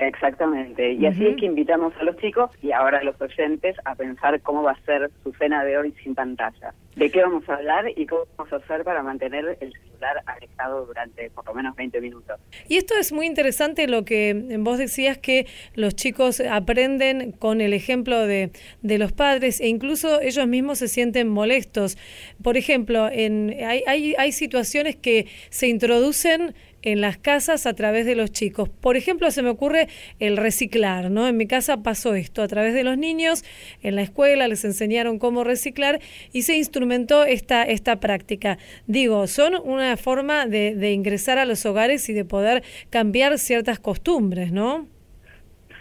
Exactamente, 0.00 0.92
y 0.92 1.06
así 1.06 1.26
es 1.26 1.36
que 1.36 1.46
invitamos 1.46 1.92
a 2.00 2.04
los 2.04 2.16
chicos 2.18 2.50
y 2.62 2.70
ahora 2.70 2.98
a 2.98 3.02
los 3.02 3.20
oyentes 3.20 3.76
a 3.84 3.96
pensar 3.96 4.40
cómo 4.42 4.62
va 4.62 4.72
a 4.72 4.80
ser 4.82 5.10
su 5.24 5.32
cena 5.32 5.64
de 5.64 5.76
hoy 5.76 5.92
sin 6.04 6.14
pantalla, 6.14 6.72
de 6.94 7.10
qué 7.10 7.22
vamos 7.22 7.48
a 7.48 7.54
hablar 7.54 7.86
y 7.96 8.06
cómo 8.06 8.22
vamos 8.36 8.52
a 8.52 8.56
hacer 8.56 8.84
para 8.84 9.02
mantener 9.02 9.58
el 9.60 9.72
celular 9.72 10.22
alejado 10.26 10.86
durante 10.86 11.30
por 11.30 11.44
lo 11.46 11.54
menos 11.54 11.74
20 11.74 12.00
minutos. 12.00 12.38
Y 12.68 12.76
esto 12.76 12.94
es 12.96 13.12
muy 13.12 13.26
interesante 13.26 13.88
lo 13.88 14.04
que 14.04 14.56
vos 14.60 14.78
decías 14.78 15.18
que 15.18 15.46
los 15.74 15.96
chicos 15.96 16.40
aprenden 16.40 17.32
con 17.32 17.60
el 17.60 17.72
ejemplo 17.72 18.24
de, 18.24 18.52
de 18.82 18.98
los 18.98 19.12
padres 19.12 19.60
e 19.60 19.66
incluso 19.66 20.20
ellos 20.20 20.46
mismos 20.46 20.78
se 20.78 20.86
sienten 20.86 21.28
molestos. 21.28 21.98
Por 22.42 22.56
ejemplo, 22.56 23.08
en, 23.10 23.52
hay, 23.64 23.82
hay, 23.86 24.14
hay 24.16 24.30
situaciones 24.30 24.94
que 24.94 25.26
se 25.50 25.66
introducen 25.66 26.54
en 26.82 27.00
las 27.00 27.18
casas 27.18 27.66
a 27.66 27.74
través 27.74 28.06
de 28.06 28.14
los 28.14 28.30
chicos. 28.30 28.68
Por 28.68 28.96
ejemplo, 28.96 29.30
se 29.30 29.42
me 29.42 29.50
ocurre 29.50 29.88
el 30.18 30.36
reciclar, 30.36 31.10
¿no? 31.10 31.26
En 31.26 31.36
mi 31.36 31.46
casa 31.46 31.82
pasó 31.82 32.14
esto, 32.14 32.42
a 32.42 32.48
través 32.48 32.74
de 32.74 32.84
los 32.84 32.98
niños, 32.98 33.44
en 33.82 33.96
la 33.96 34.02
escuela 34.02 34.48
les 34.48 34.64
enseñaron 34.64 35.18
cómo 35.18 35.44
reciclar 35.44 36.00
y 36.32 36.42
se 36.42 36.56
instrumentó 36.56 37.24
esta, 37.24 37.64
esta 37.64 38.00
práctica. 38.00 38.58
Digo, 38.86 39.26
son 39.26 39.54
una 39.62 39.96
forma 39.96 40.46
de, 40.46 40.74
de 40.74 40.92
ingresar 40.92 41.38
a 41.38 41.44
los 41.44 41.64
hogares 41.66 42.08
y 42.08 42.12
de 42.12 42.24
poder 42.24 42.62
cambiar 42.90 43.38
ciertas 43.38 43.78
costumbres, 43.78 44.52
¿no? 44.52 44.86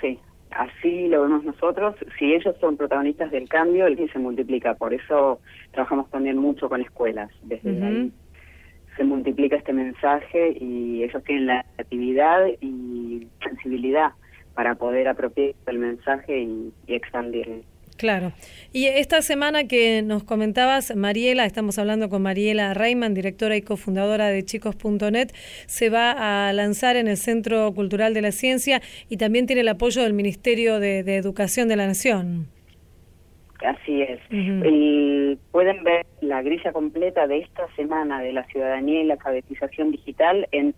Sí, 0.02 0.20
así 0.52 1.08
lo 1.08 1.24
vemos 1.24 1.44
nosotros. 1.44 1.96
Si 2.18 2.34
ellos 2.34 2.56
son 2.60 2.78
protagonistas 2.78 3.32
del 3.32 3.48
cambio, 3.48 3.88
el 3.88 3.96
bien 3.96 4.12
se 4.12 4.20
multiplica. 4.20 4.76
Por 4.76 4.94
eso 4.94 5.40
trabajamos 5.72 6.10
también 6.10 6.38
mucho 6.38 6.70
con 6.70 6.82
escuelas. 6.82 7.30
Desde 7.44 7.70
ahí 7.70 8.12
se 8.98 9.04
multiplica 9.04 9.56
este 9.56 9.74
mensaje 9.74 10.58
y 10.60 11.04
ellos 11.04 11.24
tienen 11.24 11.48
la 11.48 11.66
actividad 11.78 12.48
y 12.60 13.28
sensibilidad 13.44 14.12
para 14.56 14.76
poder 14.76 15.08
apropiar 15.08 15.54
el 15.68 15.78
mensaje 15.78 16.40
y, 16.42 16.74
y 16.88 16.96
expandirlo. 16.96 17.62
Claro. 17.98 18.32
Y 18.72 18.86
esta 18.86 19.22
semana 19.22 19.68
que 19.68 20.04
nos 20.04 20.24
comentabas, 20.24 20.96
Mariela, 20.96 21.46
estamos 21.46 21.80
hablando 21.80 22.10
con 22.10 22.22
Mariela 22.22 22.74
Reiman, 22.74 23.14
directora 23.14 23.58
y 23.58 23.64
cofundadora 23.64 24.28
de 24.28 24.46
chicos.net, 24.46 25.32
se 25.66 25.90
va 25.90 26.48
a 26.48 26.54
lanzar 26.54 26.96
en 26.96 27.08
el 27.08 27.18
Centro 27.18 27.74
Cultural 27.74 28.14
de 28.14 28.22
la 28.22 28.32
Ciencia 28.32 28.82
y 29.10 29.18
también 29.18 29.48
tiene 29.48 29.62
el 29.62 29.68
apoyo 29.68 30.04
del 30.04 30.14
Ministerio 30.14 30.80
de, 30.80 31.04
de 31.04 31.18
Educación 31.18 31.68
de 31.68 31.76
la 31.76 31.88
Nación. 31.88 32.57
Así 33.66 34.02
es. 34.02 34.20
El- 34.30 35.40
pueden 35.52 35.84
ver 35.84 36.06
la 36.22 36.42
grilla 36.42 36.72
completa 36.72 37.28
de 37.28 37.40
esta 37.40 37.68
semana 37.76 38.22
de 38.22 38.34
la 38.34 38.44
ciudadanía 38.46 39.02
y 39.02 39.06
la 39.06 39.14
alfabetización 39.16 39.92
digital 39.92 40.48
en 40.52 40.74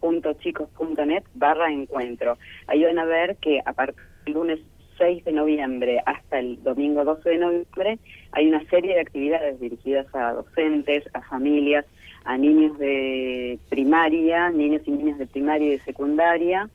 www.chicos.net 0.00 1.22
barra 1.34 1.72
encuentro. 1.72 2.36
Ahí 2.66 2.84
van 2.84 2.98
a 2.98 3.04
ver 3.04 3.36
que 3.36 3.60
a 3.64 3.72
partir 3.72 4.02
del 4.24 4.34
lunes 4.34 4.58
6 4.98 5.24
de 5.24 5.32
noviembre 5.32 6.00
hasta 6.06 6.38
el 6.38 6.62
domingo 6.62 7.04
12 7.04 7.30
de 7.30 7.38
noviembre 7.38 7.98
hay 8.32 8.46
una 8.48 8.62
serie 8.68 8.94
de 8.94 9.00
actividades 9.00 9.58
dirigidas 9.58 10.06
a 10.14 10.32
docentes, 10.34 11.04
a 11.14 11.22
familias, 11.22 11.86
a 12.24 12.36
niños 12.36 12.78
de 12.78 13.58
primaria, 13.70 14.50
niños 14.50 14.82
y 14.84 14.90
niñas 14.90 15.18
de 15.18 15.26
primaria 15.26 15.68
y 15.68 15.70
de 15.78 15.80
secundaria 15.84 16.68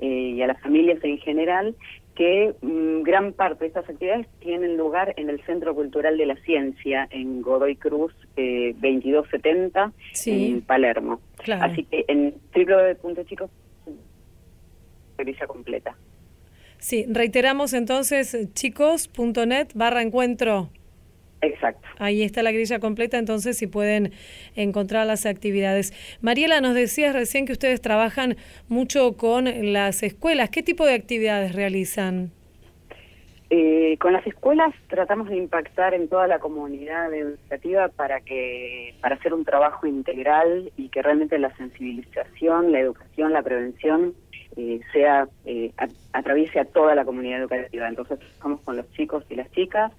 eh, 0.00 0.06
y 0.36 0.42
a 0.42 0.46
las 0.46 0.60
familias 0.60 1.02
en 1.02 1.18
general 1.18 1.74
que 2.14 2.54
mm, 2.60 3.02
gran 3.02 3.32
parte 3.32 3.60
de 3.64 3.68
estas 3.68 3.88
actividades 3.88 4.26
tienen 4.40 4.76
lugar 4.76 5.14
en 5.16 5.30
el 5.30 5.40
Centro 5.46 5.74
Cultural 5.74 6.18
de 6.18 6.26
la 6.26 6.36
Ciencia, 6.42 7.06
en 7.10 7.40
Godoy 7.42 7.76
Cruz 7.76 8.12
eh, 8.36 8.72
2270, 8.74 9.92
Sí. 10.12 10.50
en 10.52 10.60
Palermo. 10.62 11.20
Claro. 11.38 11.64
Así 11.64 11.84
que 11.84 12.04
en 12.08 12.34
www.chicos 12.54 13.50
grilla 15.18 15.46
completa. 15.46 15.96
Sí, 16.78 17.04
reiteramos 17.08 17.74
entonces 17.74 18.36
chicos.net 18.54 19.68
barra 19.74 20.00
encuentro. 20.02 20.70
Exacto. 21.42 21.88
Ahí 21.98 22.22
está 22.22 22.42
la 22.42 22.52
grilla 22.52 22.80
completa, 22.80 23.18
entonces 23.18 23.56
si 23.56 23.66
pueden 23.66 24.12
encontrar 24.56 25.06
las 25.06 25.24
actividades. 25.26 25.92
Mariela, 26.20 26.60
nos 26.60 26.74
decías 26.74 27.14
recién 27.14 27.46
que 27.46 27.52
ustedes 27.52 27.80
trabajan 27.80 28.36
mucho 28.68 29.16
con 29.16 29.72
las 29.72 30.02
escuelas. 30.02 30.50
¿Qué 30.50 30.62
tipo 30.62 30.84
de 30.84 30.94
actividades 30.94 31.54
realizan? 31.54 32.32
Eh, 33.52 33.96
con 33.98 34.12
las 34.12 34.24
escuelas 34.28 34.72
tratamos 34.88 35.28
de 35.28 35.36
impactar 35.36 35.92
en 35.92 36.08
toda 36.08 36.28
la 36.28 36.38
comunidad 36.38 37.12
educativa 37.12 37.88
para 37.88 38.20
que 38.20 38.94
para 39.00 39.16
hacer 39.16 39.34
un 39.34 39.44
trabajo 39.44 39.88
integral 39.88 40.70
y 40.76 40.88
que 40.88 41.02
realmente 41.02 41.36
la 41.36 41.54
sensibilización, 41.56 42.70
la 42.70 42.78
educación, 42.78 43.32
la 43.32 43.42
prevención 43.42 44.14
eh, 44.56 44.80
sea 44.92 45.26
atraviese 46.12 46.60
a 46.60 46.64
toda 46.64 46.94
la 46.94 47.04
comunidad 47.04 47.40
educativa. 47.40 47.88
Entonces 47.88 48.20
trabajamos 48.20 48.60
con 48.60 48.76
los 48.76 48.88
chicos 48.92 49.24
y 49.28 49.34
las 49.34 49.50
chicas, 49.50 49.90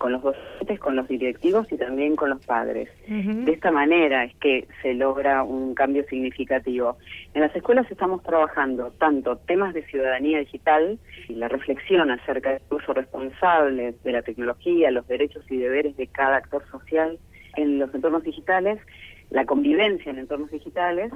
con 0.00 0.12
los 0.12 0.22
docentes, 0.22 0.80
con 0.80 0.96
los 0.96 1.06
directivos 1.08 1.70
y 1.70 1.76
también 1.76 2.16
con 2.16 2.30
los 2.30 2.44
padres. 2.46 2.88
De 3.06 3.52
esta 3.52 3.70
manera 3.70 4.24
es 4.24 4.34
que 4.36 4.66
se 4.80 4.94
logra 4.94 5.42
un 5.42 5.74
cambio 5.74 6.04
significativo. 6.08 6.96
En 7.34 7.42
las 7.42 7.54
escuelas 7.54 7.88
estamos 7.90 8.22
trabajando 8.22 8.92
tanto 8.98 9.36
temas 9.36 9.74
de 9.74 9.84
ciudadanía 9.84 10.38
digital 10.38 10.98
y 11.28 11.34
la 11.34 11.48
reflexión 11.48 12.10
acerca 12.10 12.52
del 12.52 12.62
uso 12.70 12.94
responsable 12.94 13.94
de 14.02 14.12
la 14.12 14.22
tecnología, 14.22 14.90
los 14.90 15.06
derechos 15.06 15.44
y 15.50 15.58
deberes 15.58 15.94
de 15.98 16.06
cada 16.06 16.38
actor 16.38 16.64
social 16.70 17.18
en 17.56 17.78
los 17.78 17.94
entornos 17.94 18.22
digitales, 18.22 18.80
la 19.28 19.44
convivencia 19.44 20.10
en 20.10 20.18
entornos 20.18 20.50
digitales 20.50 21.12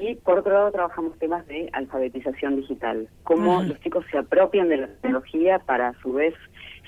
y 0.00 0.16
por 0.16 0.40
otro 0.40 0.52
lado 0.52 0.72
trabajamos 0.72 1.16
temas 1.20 1.46
de 1.46 1.70
alfabetización 1.72 2.56
digital, 2.56 3.08
cómo 3.22 3.62
los 3.62 3.78
chicos 3.80 4.04
se 4.10 4.18
apropian 4.18 4.68
de 4.68 4.78
la 4.78 4.88
tecnología 4.88 5.60
para 5.60 5.88
a 5.90 5.94
su 6.02 6.12
vez 6.12 6.34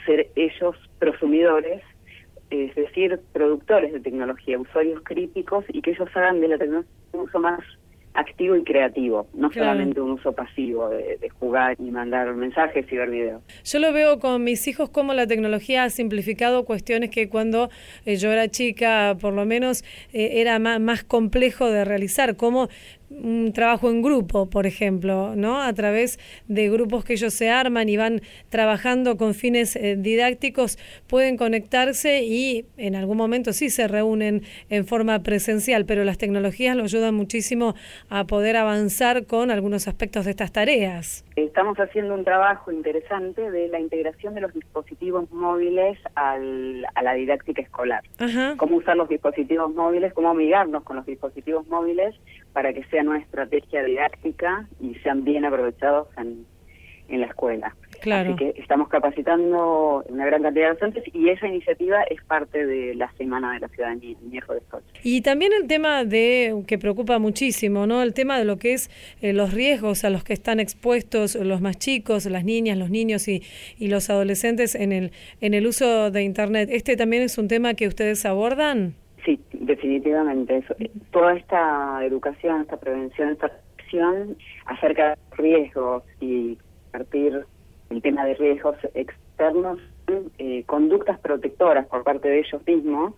ser 0.08 0.30
ellos 0.36 0.74
prosumidores, 0.98 1.82
es 2.50 2.74
decir, 2.74 3.20
productores 3.32 3.92
de 3.92 4.00
tecnología, 4.00 4.58
usuarios 4.58 5.02
críticos 5.04 5.66
y 5.68 5.82
que 5.82 5.90
ellos 5.90 6.08
hagan 6.14 6.40
de 6.40 6.48
la 6.48 6.58
tecnología 6.58 6.92
un 7.12 7.20
uso 7.20 7.38
más 7.38 7.60
activo 8.14 8.56
y 8.56 8.64
creativo, 8.64 9.28
no 9.34 9.52
solamente 9.52 10.00
un 10.00 10.12
uso 10.12 10.32
pasivo 10.32 10.88
de, 10.88 11.28
jugar 11.38 11.76
y 11.78 11.90
mandar 11.90 12.34
mensajes 12.34 12.84
y 12.90 12.96
ver 12.96 13.10
videos. 13.10 13.42
Yo 13.64 13.78
lo 13.78 13.92
veo 13.92 14.18
con 14.18 14.42
mis 14.42 14.66
hijos 14.66 14.90
como 14.90 15.14
la 15.14 15.26
tecnología 15.26 15.84
ha 15.84 15.90
simplificado 15.90 16.64
cuestiones 16.64 17.10
que 17.10 17.28
cuando 17.28 17.70
eh, 18.06 18.16
yo 18.16 18.32
era 18.32 18.48
chica, 18.48 19.16
por 19.20 19.34
lo 19.34 19.44
menos, 19.44 19.84
eh, 20.12 20.40
era 20.40 20.58
más, 20.58 20.80
más 20.80 21.04
complejo 21.04 21.70
de 21.70 21.84
realizar, 21.84 22.36
como 22.36 22.68
un 23.10 23.52
trabajo 23.52 23.90
en 23.90 24.02
grupo, 24.02 24.50
por 24.50 24.66
ejemplo, 24.66 25.34
¿no? 25.34 25.62
A 25.62 25.72
través 25.72 26.18
de 26.46 26.68
grupos 26.68 27.04
que 27.04 27.14
ellos 27.14 27.34
se 27.34 27.50
arman 27.50 27.88
y 27.88 27.96
van 27.96 28.20
trabajando 28.48 29.16
con 29.16 29.34
fines 29.34 29.76
eh, 29.76 29.96
didácticos, 29.96 30.78
pueden 31.06 31.36
conectarse 31.36 32.22
y 32.22 32.66
en 32.76 32.96
algún 32.96 33.16
momento 33.16 33.52
sí 33.52 33.70
se 33.70 33.88
reúnen 33.88 34.42
en 34.68 34.86
forma 34.86 35.22
presencial, 35.22 35.86
pero 35.86 36.04
las 36.04 36.18
tecnologías 36.18 36.76
lo 36.76 36.84
ayudan 36.84 37.14
muchísimo 37.14 37.74
a 38.08 38.24
poder 38.24 38.56
avanzar 38.56 39.26
con 39.26 39.50
algunos 39.50 39.88
aspectos 39.88 40.24
de 40.24 40.32
estas 40.32 40.52
tareas. 40.52 41.24
Estamos 41.36 41.78
haciendo 41.78 42.14
un 42.14 42.24
trabajo 42.24 42.72
interesante 42.72 43.50
de 43.50 43.68
la 43.68 43.80
integración 43.80 44.34
de 44.34 44.40
los 44.40 44.52
dispositivos 44.52 45.30
móviles 45.30 45.98
al, 46.14 46.84
a 46.94 47.02
la 47.02 47.14
didáctica 47.14 47.62
escolar. 47.62 48.02
Cómo 48.56 48.76
usar 48.76 48.96
los 48.96 49.08
dispositivos 49.08 49.72
móviles, 49.74 50.12
cómo 50.12 50.30
amigarnos 50.30 50.82
con 50.82 50.96
los 50.96 51.06
dispositivos 51.06 51.66
móviles 51.68 52.14
para 52.58 52.72
que 52.72 52.82
sea 52.86 53.02
una 53.02 53.20
estrategia 53.20 53.84
didáctica 53.84 54.66
y 54.80 54.96
sean 54.96 55.22
bien 55.22 55.44
aprovechados 55.44 56.08
en, 56.16 56.44
en 57.06 57.20
la 57.20 57.28
escuela. 57.28 57.76
Claro. 58.00 58.34
Así 58.34 58.52
que 58.52 58.60
estamos 58.60 58.88
capacitando 58.88 60.04
una 60.08 60.26
gran 60.26 60.42
cantidad 60.42 60.66
de 60.66 60.72
docentes 60.72 61.04
y 61.14 61.28
esa 61.28 61.46
iniciativa 61.46 62.02
es 62.10 62.20
parte 62.24 62.66
de 62.66 62.96
la 62.96 63.12
Semana 63.12 63.52
de 63.52 63.60
la 63.60 63.68
Ciudadanía 63.68 64.16
Viejo 64.22 64.54
de 64.54 64.60
Sochi. 64.68 64.86
Y 65.04 65.20
también 65.20 65.52
el 65.52 65.68
tema 65.68 66.04
de 66.04 66.64
que 66.66 66.78
preocupa 66.78 67.20
muchísimo, 67.20 67.86
¿no? 67.86 68.02
El 68.02 68.12
tema 68.12 68.36
de 68.36 68.44
lo 68.44 68.56
que 68.56 68.72
es 68.72 68.90
eh, 69.22 69.32
los 69.32 69.54
riesgos 69.54 70.02
a 70.02 70.10
los 70.10 70.24
que 70.24 70.32
están 70.32 70.58
expuestos 70.58 71.36
los 71.36 71.60
más 71.60 71.78
chicos, 71.78 72.26
las 72.26 72.44
niñas, 72.44 72.76
los 72.76 72.90
niños 72.90 73.28
y, 73.28 73.44
y 73.78 73.86
los 73.86 74.10
adolescentes 74.10 74.74
en 74.74 74.90
el 74.90 75.12
en 75.40 75.54
el 75.54 75.64
uso 75.64 76.10
de 76.10 76.24
internet. 76.24 76.70
Este 76.72 76.96
también 76.96 77.22
es 77.22 77.38
un 77.38 77.46
tema 77.46 77.74
que 77.74 77.86
ustedes 77.86 78.26
abordan. 78.26 78.96
Definitivamente. 79.68 80.64
Toda 81.10 81.34
esta 81.34 82.02
educación, 82.02 82.62
esta 82.62 82.78
prevención, 82.78 83.28
esta 83.28 83.52
acción 83.76 84.34
acerca 84.64 85.10
de 85.10 85.16
riesgos 85.36 86.04
y 86.20 86.56
partir 86.90 87.44
el 87.90 88.00
tema 88.00 88.24
de 88.24 88.34
riesgos 88.36 88.76
externos, 88.94 89.78
eh, 90.38 90.62
conductas 90.64 91.18
protectoras 91.18 91.86
por 91.86 92.02
parte 92.02 92.30
de 92.30 92.38
ellos 92.38 92.66
mismos, 92.66 93.12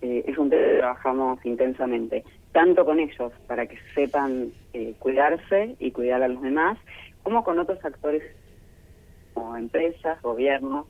eh, 0.00 0.22
es 0.28 0.38
un 0.38 0.50
tema 0.50 0.62
que 0.68 0.78
trabajamos 0.78 1.44
intensamente, 1.44 2.22
tanto 2.52 2.84
con 2.84 3.00
ellos 3.00 3.32
para 3.48 3.66
que 3.66 3.76
sepan 3.96 4.52
eh, 4.74 4.94
cuidarse 5.00 5.74
y 5.80 5.90
cuidar 5.90 6.22
a 6.22 6.28
los 6.28 6.40
demás, 6.40 6.78
como 7.24 7.42
con 7.42 7.58
otros 7.58 7.84
actores 7.84 8.22
como 9.34 9.56
empresas, 9.56 10.22
gobiernos, 10.22 10.86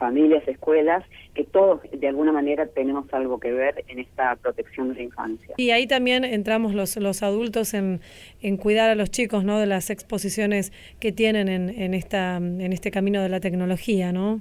familias, 0.00 0.42
escuelas, 0.48 1.04
que 1.34 1.44
todos 1.44 1.80
de 1.92 2.08
alguna 2.08 2.32
manera 2.32 2.66
tenemos 2.66 3.04
algo 3.12 3.38
que 3.38 3.52
ver 3.52 3.84
en 3.86 3.98
esta 4.00 4.34
protección 4.36 4.88
de 4.88 4.94
la 4.94 5.02
infancia. 5.02 5.54
Y 5.58 5.70
ahí 5.70 5.86
también 5.86 6.24
entramos 6.24 6.74
los, 6.74 6.96
los 6.96 7.22
adultos 7.22 7.74
en, 7.74 8.00
en 8.40 8.56
cuidar 8.56 8.90
a 8.90 8.94
los 8.94 9.10
chicos, 9.10 9.44
¿no? 9.44 9.60
De 9.60 9.66
las 9.66 9.90
exposiciones 9.90 10.72
que 10.98 11.12
tienen 11.12 11.48
en, 11.48 11.68
en, 11.68 11.94
esta, 11.94 12.38
en 12.38 12.72
este 12.72 12.90
camino 12.90 13.22
de 13.22 13.28
la 13.28 13.40
tecnología, 13.40 14.10
¿no? 14.10 14.40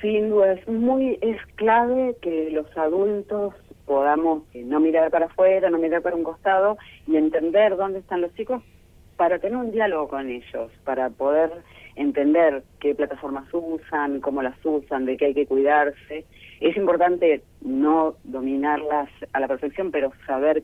Sin 0.00 0.30
duda, 0.30 0.54
es 0.54 0.66
muy, 0.66 1.18
es 1.20 1.36
clave 1.56 2.16
que 2.22 2.50
los 2.50 2.66
adultos 2.76 3.54
podamos 3.84 4.44
eh, 4.54 4.62
no 4.64 4.80
mirar 4.80 5.10
para 5.10 5.26
afuera, 5.26 5.68
no 5.68 5.76
mirar 5.76 6.00
para 6.00 6.16
un 6.16 6.24
costado 6.24 6.78
y 7.06 7.16
entender 7.16 7.76
dónde 7.76 7.98
están 7.98 8.22
los 8.22 8.34
chicos 8.34 8.62
para 9.16 9.38
tener 9.38 9.58
un 9.58 9.72
diálogo 9.72 10.08
con 10.08 10.30
ellos, 10.30 10.72
para 10.84 11.10
poder 11.10 11.50
entender 12.00 12.62
qué 12.80 12.94
plataformas 12.94 13.44
usan, 13.52 14.20
cómo 14.20 14.42
las 14.42 14.56
usan, 14.64 15.04
de 15.04 15.16
qué 15.16 15.26
hay 15.26 15.34
que 15.34 15.46
cuidarse. 15.46 16.24
Es 16.60 16.76
importante 16.76 17.42
no 17.60 18.14
dominarlas 18.24 19.10
a 19.32 19.40
la 19.40 19.48
perfección, 19.48 19.90
pero 19.90 20.12
saber 20.26 20.62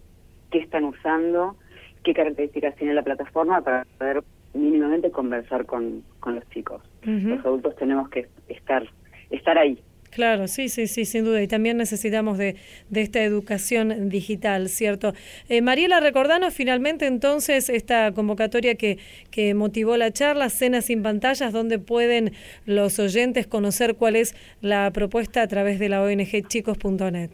qué 0.51 0.59
están 0.59 0.84
usando, 0.84 1.57
qué 2.05 2.14
características 2.14 2.74
tiene 2.76 2.95
la 2.95 3.03
plataforma 3.03 3.61
para 3.61 3.84
poder 3.99 4.24
mínimamente 4.55 5.11
conversar 5.11 5.66
con, 5.66 6.03
con 6.20 6.37
los 6.37 6.49
chicos. 6.51 6.82
Los 7.03 7.45
adultos 7.45 7.76
tenemos 7.76 8.09
que 8.09 8.26
estar, 8.49 8.84
estar 9.30 9.59
ahí, 9.59 9.78
Claro, 10.11 10.48
sí, 10.48 10.68
sí, 10.68 10.86
sí, 10.86 11.04
sin 11.04 11.24
duda. 11.24 11.42
Y 11.42 11.48
también 11.48 11.76
necesitamos 11.76 12.38
de, 12.38 12.57
de 12.88 13.02
esta 13.02 13.22
educación 13.22 14.09
digital, 14.09 14.68
¿cierto? 14.68 15.12
Eh, 15.48 15.61
Mariela, 15.62 16.00
recordanos 16.00 16.54
finalmente 16.54 17.07
entonces 17.07 17.68
esta 17.68 18.12
convocatoria 18.12 18.74
que, 18.76 18.98
que 19.30 19.54
motivó 19.54 19.96
la 19.96 20.11
charla, 20.12 20.48
Cenas 20.50 20.86
sin 20.86 21.02
pantallas, 21.02 21.52
donde 21.52 21.78
pueden 21.78 22.32
los 22.64 22.98
oyentes 22.98 23.46
conocer 23.46 23.96
cuál 23.96 24.16
es 24.16 24.34
la 24.61 24.90
propuesta 24.92 25.42
a 25.42 25.48
través 25.48 25.78
de 25.78 25.88
la 25.88 26.02
ONG 26.02 26.48
chicos.net. 26.48 27.30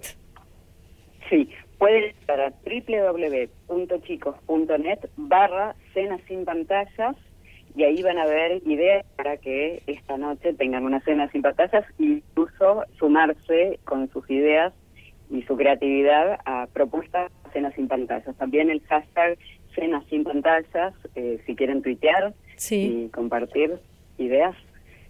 Sí, 1.30 1.48
pueden 1.78 2.04
estar 2.04 2.40
a 2.40 2.52
www.chicos.net 3.68 4.98
barra 5.16 5.74
cenas 5.94 6.20
sin 6.28 6.44
pantallas 6.44 7.16
y 7.74 7.84
ahí 7.84 8.02
van 8.02 8.18
a 8.18 8.26
ver 8.26 8.62
ideas 8.66 9.04
para 9.16 9.36
que 9.36 9.82
esta 9.86 10.16
noche 10.16 10.52
tengan 10.54 10.84
una 10.84 11.00
cena 11.00 11.30
sin 11.30 11.42
pantallas 11.42 11.84
e 11.98 12.04
incluso 12.04 12.84
sumarse 12.98 13.78
con 13.84 14.10
sus 14.10 14.28
ideas 14.30 14.72
y 15.30 15.42
su 15.42 15.56
creatividad 15.56 16.38
a 16.44 16.66
propuestas 16.72 17.32
de 17.44 17.50
cenas 17.52 17.74
sin 17.74 17.88
pantallas. 17.88 18.36
También 18.36 18.70
el 18.70 18.82
hashtag 18.82 19.38
cenas 19.74 20.04
sin 20.10 20.24
pantallas, 20.24 20.94
eh, 21.14 21.40
si 21.46 21.56
quieren 21.56 21.82
tuitear 21.82 22.34
y 22.70 23.08
compartir 23.08 23.78
ideas 24.18 24.54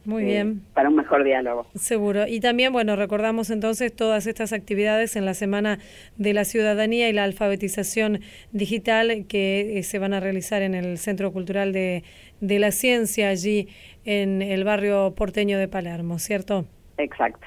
muy 0.04 0.24
bien. 0.24 0.62
Para 0.74 0.88
un 0.88 0.96
mejor 0.96 1.24
diálogo. 1.24 1.66
Seguro. 1.74 2.26
Y 2.26 2.40
también, 2.40 2.72
bueno, 2.72 2.96
recordamos 2.96 3.50
entonces 3.50 3.94
todas 3.94 4.26
estas 4.26 4.52
actividades 4.52 5.16
en 5.16 5.24
la 5.24 5.34
Semana 5.34 5.78
de 6.16 6.34
la 6.34 6.44
Ciudadanía 6.44 7.08
y 7.08 7.12
la 7.12 7.24
Alfabetización 7.24 8.20
Digital 8.52 9.26
que 9.28 9.78
eh, 9.78 9.82
se 9.82 9.98
van 9.98 10.12
a 10.12 10.20
realizar 10.20 10.62
en 10.62 10.74
el 10.74 10.98
Centro 10.98 11.32
Cultural 11.32 11.72
de, 11.72 12.04
de 12.40 12.58
la 12.58 12.72
Ciencia, 12.72 13.28
allí 13.28 13.68
en 14.04 14.42
el 14.42 14.64
barrio 14.64 15.14
porteño 15.14 15.58
de 15.58 15.68
Palermo, 15.68 16.18
¿cierto? 16.18 16.66
Exacto. 16.98 17.46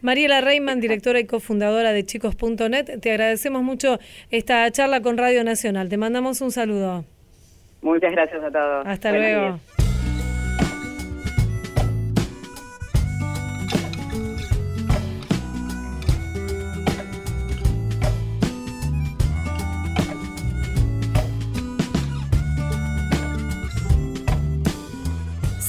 Mariela 0.00 0.40
Reyman, 0.40 0.80
directora 0.80 1.20
y 1.20 1.26
cofundadora 1.26 1.92
de 1.92 2.04
chicos.net, 2.04 3.00
te 3.00 3.10
agradecemos 3.10 3.62
mucho 3.62 3.98
esta 4.30 4.70
charla 4.70 5.00
con 5.00 5.16
Radio 5.16 5.44
Nacional. 5.44 5.88
Te 5.88 5.96
mandamos 5.96 6.40
un 6.40 6.50
saludo. 6.50 7.04
Muchas 7.80 8.12
gracias 8.12 8.42
a 8.42 8.50
todos. 8.50 8.86
Hasta 8.86 9.12
luego. 9.12 9.58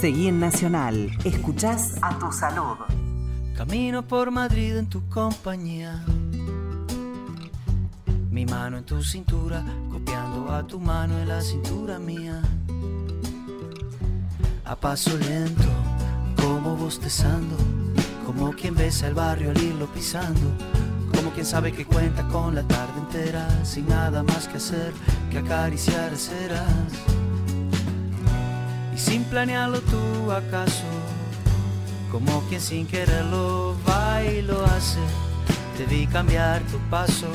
Seguí 0.03 0.27
en 0.27 0.41
Nacional. 0.41 1.17
Escuchás 1.23 1.95
a 2.01 2.19
tu 2.19 2.29
salud. 2.29 2.75
Camino 3.55 4.05
por 4.05 4.31
Madrid 4.31 4.75
en 4.75 4.87
tu 4.87 5.07
compañía. 5.07 6.03
Mi 8.29 8.45
mano 8.45 8.79
en 8.79 8.83
tu 8.83 9.01
cintura, 9.01 9.63
copiando 9.89 10.51
a 10.51 10.67
tu 10.67 10.77
mano 10.81 11.17
en 11.19 11.29
la 11.29 11.39
cintura 11.39 11.99
mía. 11.99 12.41
A 14.65 14.75
paso 14.75 15.17
lento, 15.17 15.71
como 16.35 16.75
bostezando, 16.75 17.55
como 18.25 18.51
quien 18.51 18.75
besa 18.75 19.07
el 19.07 19.13
barrio 19.13 19.51
al 19.51 19.63
irlo 19.63 19.87
pisando. 19.87 20.51
Como 21.15 21.31
quien 21.31 21.45
sabe 21.45 21.71
que 21.71 21.85
cuenta 21.85 22.27
con 22.27 22.55
la 22.55 22.63
tarde 22.63 22.99
entera, 22.99 23.47
sin 23.63 23.87
nada 23.87 24.21
más 24.21 24.49
que 24.49 24.57
hacer 24.57 24.91
que 25.31 25.37
acariciar 25.37 26.13
ceras 26.17 26.67
y 28.93 28.97
sin 28.97 29.23
planearlo 29.23 29.79
tú 29.81 30.31
acaso, 30.31 30.83
como 32.11 32.41
quien 32.47 32.61
sin 32.61 32.85
quererlo 32.85 33.75
va 33.87 34.23
y 34.23 34.41
lo 34.41 34.63
hace, 34.65 34.99
debí 35.77 36.05
cambiar 36.07 36.61
tu 36.63 36.77
paso 36.89 37.27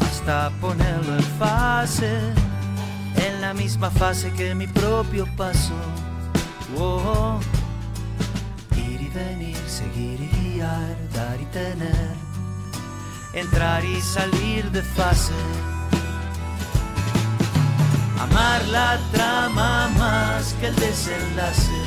hasta 0.00 0.50
ponerlo 0.60 1.16
en 1.16 1.24
fase, 1.38 2.18
en 3.16 3.40
la 3.40 3.54
misma 3.54 3.90
fase 3.90 4.32
que 4.32 4.54
mi 4.54 4.66
propio 4.66 5.26
paso. 5.36 5.74
Oh, 6.76 7.38
ir 8.76 9.00
y 9.00 9.08
venir, 9.08 9.56
seguir 9.68 10.20
y 10.20 10.54
guiar, 10.54 10.96
dar 11.14 11.40
y 11.40 11.44
tener, 11.46 12.14
entrar 13.32 13.84
y 13.84 14.00
salir 14.00 14.70
de 14.72 14.82
fase 14.82 15.32
amar 18.36 18.68
la 18.68 18.98
trama 19.12 19.88
más 19.96 20.52
que 20.60 20.66
el 20.66 20.76
desenlace. 20.76 21.80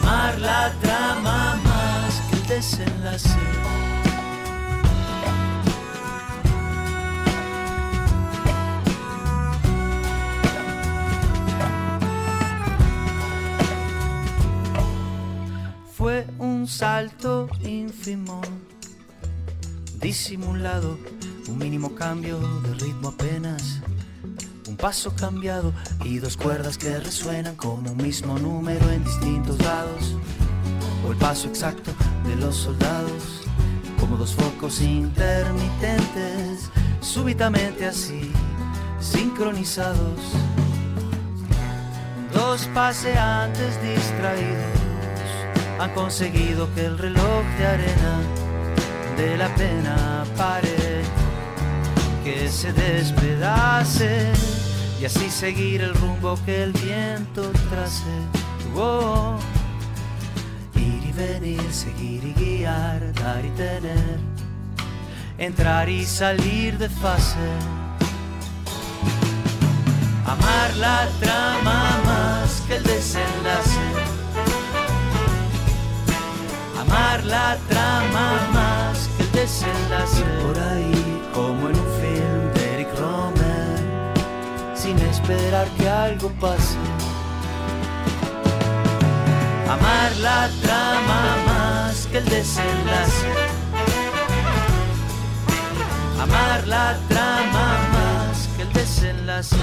Amar 0.00 0.38
la 0.38 0.72
trama 0.80 1.58
más 1.64 2.20
que 2.28 2.36
el 2.36 2.46
desenlace. 2.46 3.38
Fue 15.96 16.26
un 16.38 16.68
salto 16.68 17.48
ínfimo, 17.64 18.40
disimulado 20.00 20.96
un 21.48 21.58
mínimo 21.58 21.94
cambio 21.94 22.38
de 22.62 22.74
ritmo 22.74 23.08
apenas. 23.08 23.80
Un 24.68 24.76
paso 24.76 25.14
cambiado 25.14 25.72
y 26.04 26.18
dos 26.18 26.36
cuerdas 26.36 26.76
que 26.76 26.98
resuenan 26.98 27.56
como 27.56 27.90
un 27.90 27.96
mismo 27.96 28.38
número 28.38 28.90
en 28.90 29.02
distintos 29.04 29.58
lados. 29.62 30.16
O 31.06 31.12
el 31.12 31.16
paso 31.18 31.48
exacto 31.48 31.92
de 32.26 32.36
los 32.36 32.56
soldados, 32.56 33.42
como 33.98 34.16
dos 34.16 34.34
focos 34.34 34.80
intermitentes, 34.80 36.70
súbitamente 37.00 37.86
así, 37.86 38.30
sincronizados. 39.00 40.20
Dos 42.32 42.68
paseantes 42.74 43.80
distraídos 43.82 44.78
han 45.80 45.90
conseguido 45.94 46.72
que 46.74 46.84
el 46.84 46.98
reloj 46.98 47.44
de 47.58 47.66
arena 47.66 48.20
de 49.16 49.36
la 49.36 49.54
pena 49.54 50.24
pare 50.36 50.77
que 52.28 52.48
se 52.50 52.72
despedace 52.74 54.30
y 55.00 55.06
así 55.06 55.30
seguir 55.30 55.80
el 55.80 55.94
rumbo 55.94 56.38
que 56.44 56.62
el 56.62 56.72
viento 56.72 57.50
trace. 57.70 58.16
Oh, 58.76 59.38
ir 60.74 61.02
y 61.06 61.12
venir, 61.12 61.72
seguir 61.72 62.22
y 62.24 62.34
guiar, 62.34 63.14
dar 63.14 63.42
y 63.42 63.50
tener, 63.50 64.18
entrar 65.38 65.88
y 65.88 66.04
salir 66.04 66.76
de 66.76 66.90
fase. 66.90 67.48
Amar 70.26 70.76
la 70.76 71.08
trama 71.20 71.80
más 72.04 72.62
que 72.66 72.76
el 72.76 72.82
desenlace. 72.82 73.86
Amar 76.78 77.24
la 77.24 77.56
trama 77.70 78.28
más 78.52 79.08
que 79.16 79.22
el 79.22 79.32
desenlace. 79.32 80.24
por 80.42 80.58
ahí, 80.58 80.87
esperar 85.28 85.68
que 85.76 85.86
algo 85.86 86.30
pase. 86.40 86.78
Amar 89.68 90.16
la 90.22 90.48
trama 90.62 91.20
más 91.46 92.06
que 92.06 92.18
el 92.18 92.24
desenlace. 92.24 93.28
Amar 96.22 96.66
la 96.66 96.96
trama 97.08 97.66
más 97.92 98.48
que 98.56 98.62
el 98.62 98.72
desenlace. 98.72 99.56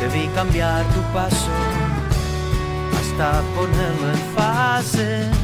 Debí 0.00 0.28
cambiar 0.28 0.84
tu 0.94 1.00
paso 1.12 1.50
hasta 2.96 3.42
ponerlo 3.56 4.10
en 4.10 4.20
fase 4.36 5.43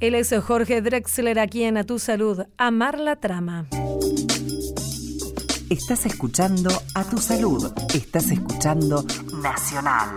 Él 0.00 0.14
es 0.14 0.34
Jorge 0.42 0.82
Drexler 0.82 1.38
aquí 1.38 1.62
en 1.62 1.78
A 1.78 1.84
Tu 1.84 1.98
Salud, 1.98 2.42
Amar 2.58 2.98
la 2.98 3.16
Trama. 3.16 3.66
Estás 5.70 6.04
escuchando 6.04 6.70
A 6.94 7.04
Tu 7.04 7.16
Salud, 7.16 7.72
estás 7.94 8.30
escuchando 8.30 9.06
Nacional. 9.42 10.10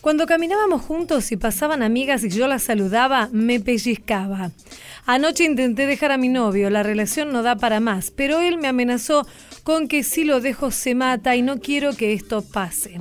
Cuando 0.00 0.26
caminábamos 0.26 0.82
juntos 0.82 1.32
y 1.32 1.36
pasaban 1.36 1.82
amigas 1.82 2.22
y 2.22 2.28
yo 2.28 2.46
las 2.46 2.62
saludaba, 2.62 3.28
me 3.32 3.58
pellizcaba. 3.58 4.52
Anoche 5.04 5.42
intenté 5.42 5.86
dejar 5.86 6.12
a 6.12 6.16
mi 6.16 6.28
novio, 6.28 6.70
la 6.70 6.84
relación 6.84 7.32
no 7.32 7.42
da 7.42 7.56
para 7.56 7.80
más, 7.80 8.12
pero 8.12 8.40
él 8.40 8.58
me 8.58 8.68
amenazó 8.68 9.26
con 9.64 9.88
que 9.88 10.04
si 10.04 10.22
lo 10.22 10.40
dejo 10.40 10.70
se 10.70 10.94
mata 10.94 11.34
y 11.34 11.42
no 11.42 11.58
quiero 11.58 11.92
que 11.96 12.12
esto 12.12 12.42
pase. 12.42 13.00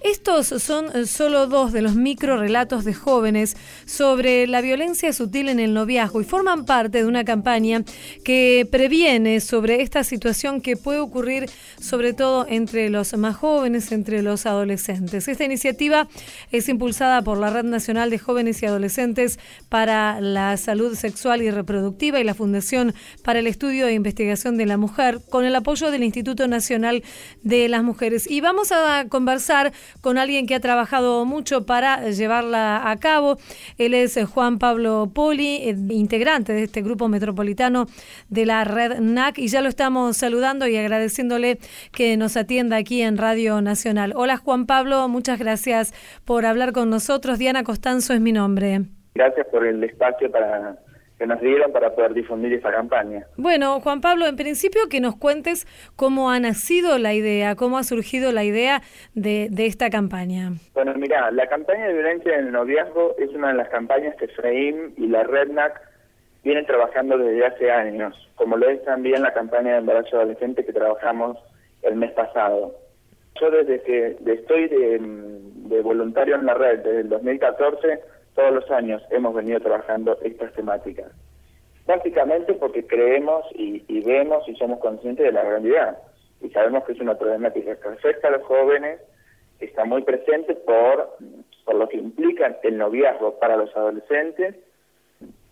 Estos 0.00 0.46
son 0.46 0.94
eh, 0.94 1.06
solo 1.06 1.48
dos 1.48 1.72
de 1.72 1.82
los 1.82 1.96
micro 1.96 2.36
relatos 2.36 2.84
de 2.84 2.94
jóvenes 2.94 3.56
sobre 3.84 4.46
la 4.46 4.60
violencia 4.60 5.12
sutil 5.12 5.48
en 5.48 5.58
el 5.58 5.74
noviazgo 5.74 6.20
y 6.20 6.24
forman 6.24 6.64
parte 6.64 6.98
de 6.98 7.04
una 7.04 7.24
campaña 7.24 7.82
que 8.24 8.66
previene 8.70 9.40
sobre 9.40 9.82
esta 9.82 10.04
situación 10.04 10.60
que 10.60 10.76
puede 10.76 11.00
ocurrir 11.00 11.50
sobre 11.80 12.12
todo 12.12 12.46
entre 12.48 12.90
los 12.90 13.16
más 13.18 13.36
jóvenes, 13.36 13.90
entre 13.90 14.22
los 14.22 14.46
adolescentes. 14.46 15.26
Esta 15.26 15.44
iniciativa 15.44 16.08
es 16.52 16.68
impulsada 16.68 17.22
por 17.22 17.38
la 17.38 17.50
Red 17.50 17.64
Nacional 17.64 18.10
de 18.10 18.18
Jóvenes 18.20 18.62
y 18.62 18.66
Adolescentes 18.66 19.40
para 19.68 20.20
la 20.20 20.56
Salud 20.56 20.94
Sexual 20.94 21.42
y 21.42 21.50
Reproductiva 21.50 22.20
y 22.20 22.24
la 22.24 22.34
Fundación 22.34 22.94
para 23.24 23.40
el 23.40 23.48
Estudio 23.48 23.88
e 23.88 23.94
Investigación 23.94 24.56
de 24.58 24.66
la 24.66 24.76
Mujer 24.76 25.18
con 25.28 25.44
el 25.44 25.56
apoyo 25.56 25.90
del 25.90 26.04
Instituto 26.04 26.46
Nacional 26.46 27.02
de 27.42 27.68
las 27.68 27.82
Mujeres. 27.82 28.30
Y 28.30 28.40
vamos 28.40 28.70
a 28.70 29.06
conversar 29.08 29.72
con 30.00 30.18
alguien 30.18 30.46
que 30.46 30.54
ha 30.54 30.60
trabajado 30.60 31.24
mucho 31.24 31.66
para 31.66 32.10
llevarla 32.10 32.90
a 32.90 32.96
cabo. 32.98 33.38
Él 33.78 33.94
es 33.94 34.18
Juan 34.32 34.58
Pablo 34.58 35.10
Poli, 35.14 35.68
eh, 35.68 35.76
integrante 35.90 36.52
de 36.52 36.64
este 36.64 36.82
grupo 36.82 37.08
metropolitano 37.08 37.86
de 38.28 38.46
la 38.46 38.64
red 38.64 39.00
NAC, 39.00 39.38
y 39.38 39.48
ya 39.48 39.60
lo 39.60 39.68
estamos 39.68 40.16
saludando 40.16 40.66
y 40.66 40.76
agradeciéndole 40.76 41.58
que 41.92 42.16
nos 42.16 42.36
atienda 42.36 42.76
aquí 42.76 43.02
en 43.02 43.16
Radio 43.16 43.60
Nacional. 43.60 44.12
Hola 44.16 44.36
Juan 44.36 44.66
Pablo, 44.66 45.08
muchas 45.08 45.38
gracias 45.38 45.94
por 46.24 46.46
hablar 46.46 46.72
con 46.72 46.90
nosotros. 46.90 47.38
Diana 47.38 47.64
Costanzo 47.64 48.12
es 48.14 48.20
mi 48.20 48.32
nombre. 48.32 48.82
Gracias 49.14 49.46
por 49.50 49.66
el 49.66 49.82
espacio 49.82 50.30
para 50.30 50.78
que 51.18 51.26
nos 51.26 51.40
dieron 51.40 51.72
para 51.72 51.94
poder 51.94 52.14
difundir 52.14 52.52
esa 52.54 52.70
campaña. 52.70 53.26
Bueno, 53.36 53.80
Juan 53.80 54.00
Pablo, 54.00 54.26
en 54.26 54.36
principio 54.36 54.82
que 54.88 55.00
nos 55.00 55.16
cuentes 55.16 55.66
cómo 55.96 56.30
ha 56.30 56.38
nacido 56.38 56.98
la 56.98 57.12
idea, 57.12 57.56
cómo 57.56 57.76
ha 57.76 57.82
surgido 57.82 58.30
la 58.30 58.44
idea 58.44 58.82
de, 59.14 59.48
de 59.50 59.66
esta 59.66 59.90
campaña. 59.90 60.52
Bueno, 60.74 60.94
mira, 60.94 61.30
la 61.32 61.48
campaña 61.48 61.88
de 61.88 61.94
violencia 61.94 62.38
en 62.38 62.46
el 62.46 62.52
noviazgo 62.52 63.16
es 63.18 63.30
una 63.30 63.48
de 63.48 63.54
las 63.54 63.68
campañas 63.68 64.14
que 64.16 64.28
FREIM 64.28 64.92
y 64.96 65.08
la 65.08 65.24
REDNAC 65.24 65.80
vienen 66.44 66.66
trabajando 66.66 67.18
desde 67.18 67.44
hace 67.44 67.70
años, 67.70 68.14
como 68.36 68.56
lo 68.56 68.68
es 68.68 68.82
también 68.84 69.22
la 69.22 69.34
campaña 69.34 69.72
de 69.72 69.78
embarazo 69.78 70.16
adolescente 70.16 70.64
que 70.64 70.72
trabajamos 70.72 71.36
el 71.82 71.96
mes 71.96 72.12
pasado. 72.12 72.74
Yo 73.40 73.50
desde 73.50 73.82
que 73.82 74.16
estoy 74.24 74.68
de, 74.68 74.98
de 75.00 75.80
voluntario 75.80 76.36
en 76.36 76.46
la 76.46 76.54
red, 76.54 76.78
desde 76.78 77.00
el 77.00 77.08
2014, 77.08 78.00
todos 78.38 78.54
los 78.54 78.70
años 78.70 79.02
hemos 79.10 79.34
venido 79.34 79.58
trabajando 79.58 80.16
estas 80.22 80.52
temáticas. 80.52 81.10
Básicamente 81.88 82.54
porque 82.54 82.86
creemos 82.86 83.44
y, 83.52 84.00
vemos 84.02 84.48
y 84.48 84.54
somos 84.54 84.78
conscientes 84.78 85.26
de 85.26 85.32
la 85.32 85.42
realidad. 85.42 85.98
Y 86.40 86.48
sabemos 86.50 86.84
que 86.84 86.92
es 86.92 87.00
una 87.00 87.18
problemática 87.18 87.74
que 87.74 87.88
afecta 87.88 88.28
a 88.28 88.30
los 88.30 88.44
jóvenes, 88.44 89.00
que 89.58 89.64
está 89.64 89.84
muy 89.84 90.02
presente 90.02 90.54
por, 90.54 91.16
por 91.64 91.74
lo 91.74 91.88
que 91.88 91.96
implica 91.96 92.60
el 92.62 92.78
noviazgo 92.78 93.40
para 93.40 93.56
los 93.56 93.76
adolescentes 93.76 94.54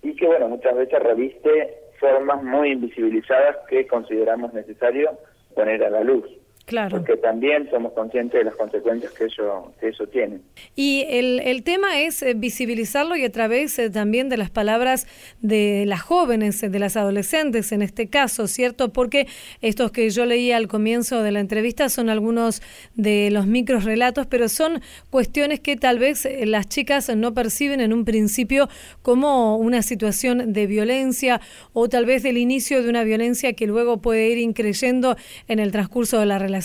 y 0.03 0.14
que, 0.14 0.26
bueno, 0.28 0.47
muchas 0.47 0.76
veces 0.76 1.03
reviste 1.03 1.78
formas 1.99 2.41
muy 2.45 2.70
invisibilizadas 2.70 3.57
que 3.68 3.89
consideramos 3.89 4.55
necesario 4.55 5.18
poner 5.57 5.82
a 5.82 5.91
la 5.91 6.05
luz. 6.05 6.24
Claro. 6.67 6.97
Porque 6.97 7.17
también 7.17 7.71
somos 7.71 7.93
conscientes 7.93 8.41
de 8.41 8.45
las 8.45 8.57
consecuencias 8.57 9.12
que 9.12 9.27
eso, 9.27 9.73
que 9.79 9.91
eso 9.91 10.09
tiene. 10.09 10.41
Y 10.75 11.05
el, 11.09 11.39
el 11.39 11.62
tema 11.62 12.01
es 12.01 12.21
eh, 12.23 12.35
visibilizarlo 12.35 13.14
y 13.14 13.23
a 13.23 13.31
través 13.31 13.79
eh, 13.79 13.89
también 13.89 14.29
de 14.29 14.37
las 14.37 14.51
palabras 14.51 15.07
de 15.41 15.85
las 15.87 16.03
jóvenes, 16.03 16.61
de 16.61 16.79
las 16.81 16.97
adolescentes 16.97 17.71
en 17.71 17.83
este 17.83 18.09
caso, 18.09 18.49
¿cierto? 18.49 18.93
Porque 18.93 19.29
estos 19.61 19.93
que 19.93 20.11
yo 20.11 20.27
leía 20.27 20.57
al 20.57 20.67
comienzo 20.67 21.23
de 21.23 21.31
la 21.31 21.39
entrevista 21.39 21.89
son 21.89 22.11
algunos 22.11 22.61
de 22.97 23.31
los 23.31 23.47
micros 23.47 23.85
relatos, 23.85 24.27
pero 24.27 24.49
son 24.49 24.81
cuestiones 25.09 25.61
que 25.61 25.77
tal 25.77 26.01
vez 26.01 26.27
eh, 26.27 26.47
las 26.47 26.69
chicas 26.69 27.14
no 27.14 27.33
perciben 27.33 27.81
en 27.81 27.93
un 27.93 28.05
principio 28.05 28.69
como 29.03 29.57
una 29.57 29.83
situación 29.83 30.53
de 30.53 30.67
violencia 30.67 31.41
o 31.73 31.89
tal 31.89 32.07
vez 32.07 32.25
del 32.25 32.39
inicio 32.39 32.83
de 32.83 32.91
una 32.91 33.05
violencia 33.05 33.53
que 33.53 33.69
luego 33.69 33.99
puede 33.99 34.31
ir 34.31 34.39
increyendo 34.39 35.17
en 35.47 35.61
el 35.61 35.71
transcurso 35.71 36.19
de 36.19 36.27
la 36.27 36.41
relación 36.41 36.55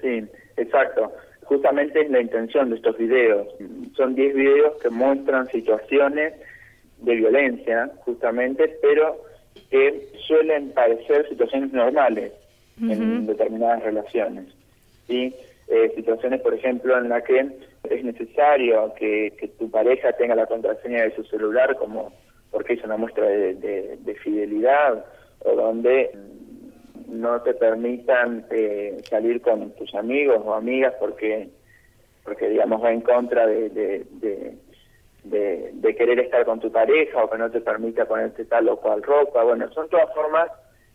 Sí, 0.00 0.24
exacto. 0.56 1.12
Justamente 1.42 2.02
es 2.02 2.10
la 2.10 2.20
intención 2.20 2.70
de 2.70 2.76
estos 2.76 2.96
videos. 2.96 3.48
Son 3.96 4.14
10 4.14 4.34
videos 4.34 4.80
que 4.80 4.88
muestran 4.88 5.48
situaciones 5.48 6.34
de 6.98 7.14
violencia, 7.14 7.90
justamente, 8.04 8.78
pero 8.80 9.20
que 9.70 10.08
suelen 10.26 10.70
parecer 10.70 11.28
situaciones 11.28 11.72
normales 11.72 12.32
en 12.80 13.26
determinadas 13.26 13.82
relaciones. 13.82 14.46
¿sí? 15.06 15.34
Eh, 15.68 15.92
situaciones, 15.96 16.40
por 16.40 16.54
ejemplo, 16.54 16.96
en 16.96 17.08
las 17.08 17.24
que 17.24 17.46
es 17.84 18.04
necesario 18.04 18.94
que, 18.94 19.50
tu 19.58 19.70
pareja 19.70 20.12
tenga 20.12 20.34
la 20.34 20.46
contraseña 20.46 21.02
de 21.02 21.14
su 21.14 21.24
celular 21.24 21.76
como 21.76 22.12
porque 22.50 22.74
es 22.74 22.82
una 22.82 22.96
muestra 22.96 23.26
de 23.26 24.18
fidelidad 24.22 25.04
o 25.44 25.54
donde 25.54 26.10
no 27.08 27.40
te 27.42 27.54
permitan 27.54 28.46
eh, 28.50 29.00
salir 29.08 29.40
con 29.40 29.70
tus 29.72 29.94
amigos 29.94 30.40
o 30.44 30.54
amigas 30.54 30.94
porque 30.98 31.48
porque 32.24 32.48
digamos 32.48 32.82
va 32.82 32.92
en 32.92 33.00
contra 33.00 33.46
de, 33.46 33.70
de, 33.70 34.56
querer 35.96 36.20
estar 36.20 36.46
con 36.46 36.60
tu 36.60 36.72
pareja 36.72 37.22
o 37.22 37.28
que 37.28 37.36
no 37.36 37.50
te 37.50 37.60
permita 37.60 38.06
ponerte 38.06 38.46
tal 38.46 38.68
o 38.68 38.76
cual 38.76 39.02
ropa. 39.02 39.42
Bueno 39.42 39.70
son 39.72 39.88
todas 39.88 40.12
formas 40.14 40.50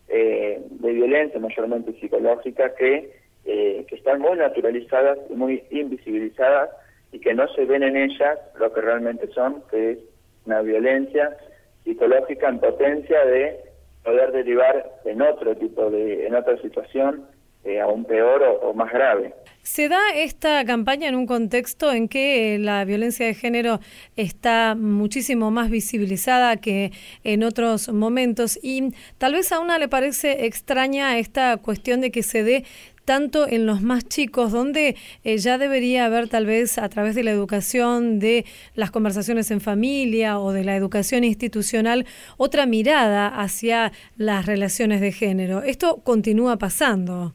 eh, 0.08 0.62
de 0.70 0.93
violencia 0.93 1.39
mayormente 1.39 1.93
psicológica 1.99 2.74
que 2.76 3.12
eh, 3.45 3.86
que 3.88 3.95
están 3.95 4.22
muy 4.22 4.38
naturalizadas 4.38 5.20
y 5.30 5.34
muy 5.34 5.64
invisibilizadas 5.70 6.70
y 7.12 7.20
que 7.20 7.34
no 7.34 7.47
se 7.49 7.66
ven 7.66 7.84
en 7.84 7.95
ellas 7.95 8.39
lo 8.60 8.74
que 8.74 8.82
realmente 8.82 9.28
son 9.28 9.62
que 9.70 9.91
es 9.91 9.99
una 10.45 10.62
violencia 10.62 11.38
psicológica 11.84 12.49
en 12.49 12.60
potencia 12.60 13.26
de 13.26 13.60
poder 14.06 14.32
derivar 14.32 14.91
en 15.03 15.22
otro 15.22 15.56
tipo 15.58 15.89
de, 15.89 16.28
en 16.28 16.36
otra 16.36 16.62
situación 16.62 17.26
eh, 17.66 17.82
aún 17.82 18.06
peor 18.06 18.43
o, 18.62 18.76
más 18.76 18.93
grave. 18.93 19.34
Se 19.64 19.89
da 19.89 19.99
esta 20.14 20.64
campaña 20.66 21.10
en 21.10 21.16
un 21.16 21.26
contexto 21.26 21.91
en 21.91 22.08
que 22.08 22.60
la 22.60 22.86
violencia 22.86 23.26
de 23.26 23.34
género 23.34 23.80
está 24.16 24.76
muchísimo 24.76 25.49
más 25.49 25.72
visibilizada 25.72 26.58
que 26.58 26.91
en 27.24 27.43
otros 27.43 27.89
momentos 27.89 28.60
y 28.62 28.93
tal 29.18 29.34
vez 29.34 29.51
a 29.51 29.60
una 29.60 29.80
le 29.80 29.88
parece 29.88 30.45
extraña 30.45 31.18
esta 31.18 31.58
cuestión 31.58 32.01
de 32.01 32.12
que 32.12 32.22
se 32.22 32.43
dé 32.43 32.66
tanto 33.06 33.47
en 33.47 33.66
los 33.66 33.82
más 33.82 34.03
chicos, 34.08 34.51
donde 34.51 34.95
eh, 35.24 35.38
ya 35.38 35.58
debería 35.58 36.06
haber 36.06 36.28
tal 36.28 36.45
vez 36.45 36.78
a 36.78 36.89
través 36.89 37.16
de 37.16 37.24
la 37.24 37.32
educación, 37.32 38.20
de 38.20 38.45
las 38.74 38.91
conversaciones 38.91 39.51
en 39.51 39.62
familia 39.62 40.39
o 40.39 40.51
de 40.51 40.64
la 40.64 40.76
educación 40.76 41.24
institucional, 41.24 42.06
otra 42.38 42.66
mirada 42.66 43.28
hacia 43.28 43.91
las 44.18 44.45
relaciones 44.45 45.01
de 45.01 45.12
género. 45.12 45.62
Esto 45.62 46.01
continúa 46.03 46.58
pasando. 46.58 47.34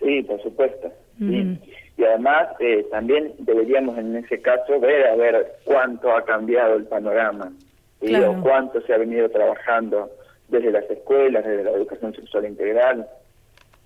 Sí, 0.00 0.22
por 0.22 0.42
supuesto. 0.42 0.92
Y 1.20 2.04
además 2.04 2.48
eh, 2.60 2.86
también 2.92 3.32
deberíamos 3.40 3.98
en 3.98 4.14
ese 4.16 4.40
caso 4.40 4.78
ver 4.78 5.04
a 5.08 5.16
ver 5.16 5.54
cuánto 5.64 6.16
ha 6.16 6.24
cambiado 6.24 6.76
el 6.76 6.84
panorama, 6.84 7.52
y 8.00 8.14
cuánto 8.42 8.80
se 8.82 8.92
ha 8.94 8.98
venido 8.98 9.28
trabajando 9.28 10.08
desde 10.48 10.70
las 10.70 10.88
escuelas, 10.88 11.44
desde 11.44 11.64
la 11.64 11.72
educación 11.72 12.14
sexual 12.14 12.46
integral, 12.46 13.08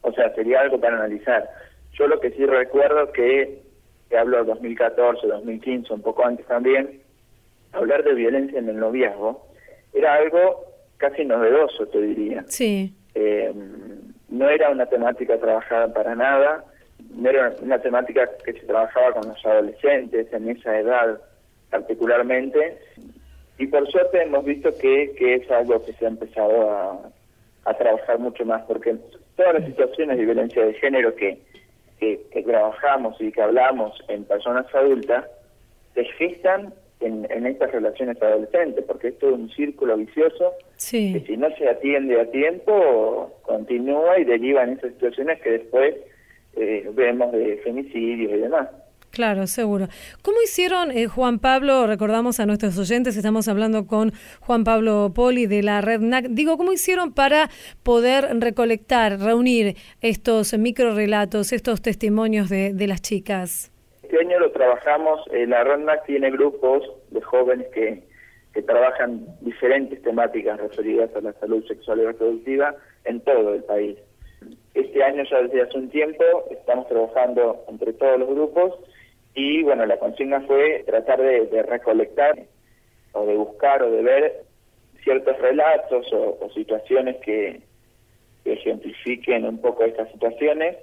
o 0.02 0.12
sea, 0.12 0.32
sería 0.34 0.60
algo 0.60 0.80
para 0.80 0.96
analizar. 0.96 1.48
Yo 1.92 2.06
lo 2.06 2.20
que 2.20 2.30
sí 2.30 2.44
recuerdo 2.44 3.12
que, 3.12 3.62
que 4.08 4.18
hablo 4.18 4.38
de 4.38 4.44
2014, 4.44 5.26
2015, 5.26 5.92
un 5.92 6.02
poco 6.02 6.24
antes 6.24 6.46
también, 6.46 7.00
hablar 7.72 8.04
de 8.04 8.14
violencia 8.14 8.58
en 8.58 8.68
el 8.68 8.78
noviazgo 8.78 9.46
era 9.92 10.14
algo 10.14 10.64
casi 10.96 11.24
novedoso, 11.24 11.86
te 11.86 12.00
diría. 12.00 12.44
Sí. 12.46 12.94
Eh, 13.14 13.52
no 14.28 14.48
era 14.48 14.70
una 14.70 14.86
temática 14.86 15.38
trabajada 15.38 15.92
para 15.92 16.14
nada, 16.14 16.64
no 17.14 17.28
era 17.28 17.54
una 17.60 17.78
temática 17.80 18.28
que 18.44 18.54
se 18.54 18.66
trabajaba 18.66 19.12
con 19.12 19.28
los 19.28 19.44
adolescentes 19.44 20.32
en 20.32 20.48
esa 20.48 20.78
edad 20.78 21.20
particularmente, 21.70 22.78
y 23.58 23.66
por 23.66 23.90
suerte 23.90 24.22
hemos 24.22 24.44
visto 24.44 24.70
que, 24.78 25.12
que 25.16 25.36
es 25.36 25.50
algo 25.50 25.84
que 25.84 25.92
se 25.94 26.04
ha 26.04 26.08
empezado 26.08 26.70
a, 26.70 26.98
a 27.64 27.74
trabajar 27.74 28.18
mucho 28.18 28.44
más, 28.44 28.62
porque 28.64 28.96
todas 29.36 29.54
las 29.54 29.64
situaciones 29.66 30.18
de 30.18 30.24
violencia 30.24 30.64
de 30.64 30.74
género 30.74 31.14
que, 31.14 31.38
que, 31.98 32.42
trabajamos 32.42 33.20
y 33.20 33.30
que 33.30 33.42
hablamos 33.42 33.92
en 34.08 34.24
personas 34.24 34.66
adultas 34.74 35.24
se 35.94 36.04
gestan 36.04 36.74
en, 37.00 37.26
en, 37.30 37.46
estas 37.46 37.70
relaciones 37.72 38.20
adolescentes, 38.20 38.84
porque 38.86 39.08
es 39.08 39.18
todo 39.18 39.34
un 39.34 39.50
círculo 39.50 39.96
vicioso 39.96 40.52
que 40.90 41.22
si 41.26 41.36
no 41.36 41.48
se 41.56 41.68
atiende 41.68 42.20
a 42.20 42.30
tiempo, 42.30 43.32
continúa 43.42 44.18
y 44.18 44.24
deriva 44.24 44.64
en 44.64 44.70
esas 44.70 44.92
situaciones 44.92 45.40
que 45.40 45.50
después 45.50 45.94
eh, 46.56 46.88
vemos 46.92 47.32
de 47.32 47.58
femicidios 47.58 48.32
y 48.32 48.36
demás. 48.36 48.68
Claro, 49.12 49.46
seguro. 49.46 49.88
¿Cómo 50.22 50.38
hicieron, 50.42 50.90
eh, 50.90 51.06
Juan 51.06 51.38
Pablo? 51.38 51.86
Recordamos 51.86 52.40
a 52.40 52.46
nuestros 52.46 52.78
oyentes, 52.78 53.14
estamos 53.14 53.46
hablando 53.46 53.86
con 53.86 54.10
Juan 54.40 54.64
Pablo 54.64 55.12
Poli 55.14 55.44
de 55.46 55.62
la 55.62 55.82
Red 55.82 56.00
NAC. 56.00 56.28
Digo, 56.30 56.56
¿cómo 56.56 56.72
hicieron 56.72 57.12
para 57.12 57.50
poder 57.82 58.24
recolectar, 58.40 59.20
reunir 59.20 59.76
estos 60.00 60.56
micro 60.56 60.94
relatos, 60.94 61.52
estos 61.52 61.82
testimonios 61.82 62.48
de, 62.48 62.72
de 62.72 62.86
las 62.86 63.02
chicas? 63.02 63.70
Este 64.02 64.18
año 64.18 64.38
lo 64.38 64.50
trabajamos, 64.50 65.20
eh, 65.30 65.46
la 65.46 65.62
Red 65.62 65.84
NAC 65.84 66.06
tiene 66.06 66.30
grupos 66.30 66.82
de 67.10 67.20
jóvenes 67.20 67.66
que 67.74 68.02
trabajan 68.62 69.26
diferentes 69.42 70.00
temáticas 70.00 70.58
referidas 70.58 71.14
a 71.14 71.20
la 71.20 71.34
salud 71.34 71.62
sexual 71.66 72.00
y 72.00 72.04
reproductiva 72.06 72.74
en 73.04 73.20
todo 73.20 73.52
el 73.52 73.62
país. 73.64 73.98
Este 74.74 75.04
año 75.04 75.22
ya 75.30 75.42
desde 75.42 75.62
hace 75.62 75.78
un 75.78 75.90
tiempo 75.90 76.24
estamos 76.50 76.88
trabajando 76.88 77.62
entre 77.68 77.92
todos 77.92 78.18
los 78.18 78.28
grupos 78.30 78.74
y 79.34 79.62
bueno, 79.62 79.86
la 79.86 79.98
consigna 79.98 80.40
fue 80.42 80.82
tratar 80.86 81.20
de, 81.20 81.62
recolectar 81.62 82.38
o 83.12 83.26
de 83.26 83.34
buscar 83.36 83.82
o 83.82 83.90
de 83.90 84.02
ver 84.02 84.44
ciertos 85.02 85.38
relatos 85.38 86.06
o, 86.12 86.50
situaciones 86.54 87.16
que, 87.24 87.60
ejemplifiquen 88.44 89.44
un 89.44 89.60
poco 89.60 89.84
estas 89.84 90.10
situaciones 90.10 90.76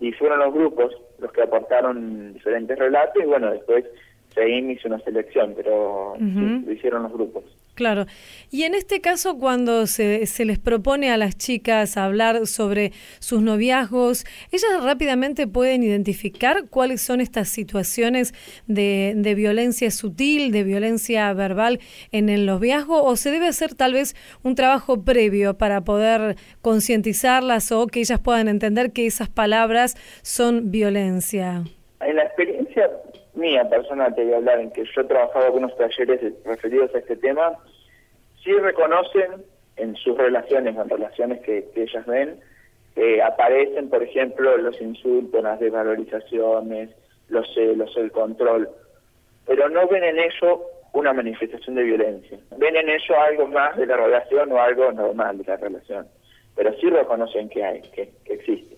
y 0.00 0.10
fueron 0.12 0.40
los 0.40 0.52
grupos 0.52 0.92
los 1.20 1.30
que 1.30 1.42
aportaron 1.42 2.34
diferentes 2.34 2.76
relatos 2.76 3.22
y 3.22 3.26
bueno, 3.26 3.52
después 3.52 3.84
se 4.30 4.50
hizo 4.50 4.88
una 4.88 4.98
selección, 4.98 5.54
pero 5.54 6.16
lo 6.18 6.72
hicieron 6.72 7.04
los 7.04 7.12
grupos. 7.12 7.44
Claro. 7.74 8.06
Y 8.52 8.62
en 8.62 8.74
este 8.74 9.00
caso, 9.00 9.36
cuando 9.38 9.88
se, 9.88 10.26
les 10.44 10.58
propone 10.60 11.10
a 11.10 11.16
las 11.16 11.36
chicas 11.36 11.96
hablar 11.96 12.46
sobre 12.46 12.92
sus 13.18 13.42
noviazgos, 13.42 14.24
ellas 14.52 14.70
rápidamente 14.82 15.48
pueden 15.48 15.82
identificar 15.82 16.68
cuáles 16.70 17.02
son 17.02 17.20
estas 17.20 17.48
situaciones 17.48 18.32
de, 18.68 19.14
de 19.16 19.34
violencia 19.34 19.90
sutil, 19.90 20.52
de 20.52 20.62
violencia 20.62 21.32
verbal 21.32 21.80
en 22.12 22.28
el 22.28 22.46
noviazgo, 22.46 23.02
o 23.02 23.16
se 23.16 23.32
debe 23.32 23.48
hacer 23.48 23.74
tal 23.74 23.94
vez 23.94 24.14
un 24.44 24.54
trabajo 24.54 25.02
previo 25.02 25.58
para 25.58 25.80
poder 25.82 26.36
concientizarlas 26.62 27.72
o 27.72 27.88
que 27.88 28.00
ellas 28.00 28.20
puedan 28.20 28.46
entender 28.46 28.92
que 28.92 29.06
esas 29.06 29.28
palabras 29.28 29.96
son 30.22 30.70
violencia. 30.70 31.64
En 32.00 32.16
la 32.16 32.22
experiencia 32.22 32.88
mía 33.44 33.68
personal 33.68 34.14
te 34.14 34.24
voy 34.24 34.32
a 34.32 34.36
hablar, 34.36 34.58
en 34.58 34.70
que 34.70 34.84
yo 34.84 35.02
he 35.02 35.04
trabajado 35.04 35.44
algunos 35.44 35.76
talleres 35.76 36.20
referidos 36.44 36.94
a 36.94 36.98
este 36.98 37.16
tema, 37.16 37.52
sí 38.42 38.52
reconocen 38.52 39.44
en 39.76 39.94
sus 39.96 40.16
relaciones, 40.16 40.74
en 40.76 40.88
relaciones 40.88 41.42
que, 41.42 41.68
ellas 41.76 42.06
ven, 42.06 42.40
eh, 42.96 43.20
aparecen, 43.20 43.90
por 43.90 44.02
ejemplo, 44.02 44.56
los 44.56 44.80
insultos, 44.80 45.42
las 45.42 45.60
desvalorizaciones, 45.60 46.88
los 47.28 47.46
celos, 47.54 47.94
el 47.96 48.10
control. 48.12 48.68
pero 49.46 49.68
no 49.68 49.86
ven 49.88 50.04
en 50.04 50.18
eso 50.20 50.64
una 50.94 51.12
manifestación 51.12 51.74
de 51.74 51.82
violencia. 51.82 52.38
Ven 52.56 52.76
en 52.76 52.88
eso 52.88 53.12
algo 53.20 53.46
más 53.48 53.76
de 53.76 53.84
la 53.84 53.96
relación 53.96 54.52
o 54.52 54.58
algo 54.58 54.90
normal 54.92 55.36
de 55.36 55.44
la 55.44 55.56
relación, 55.56 56.06
pero 56.56 56.72
sí 56.80 56.88
reconocen 56.88 57.50
que 57.50 57.62
hay, 57.62 57.82
que, 57.94 58.10
existe. 58.26 58.74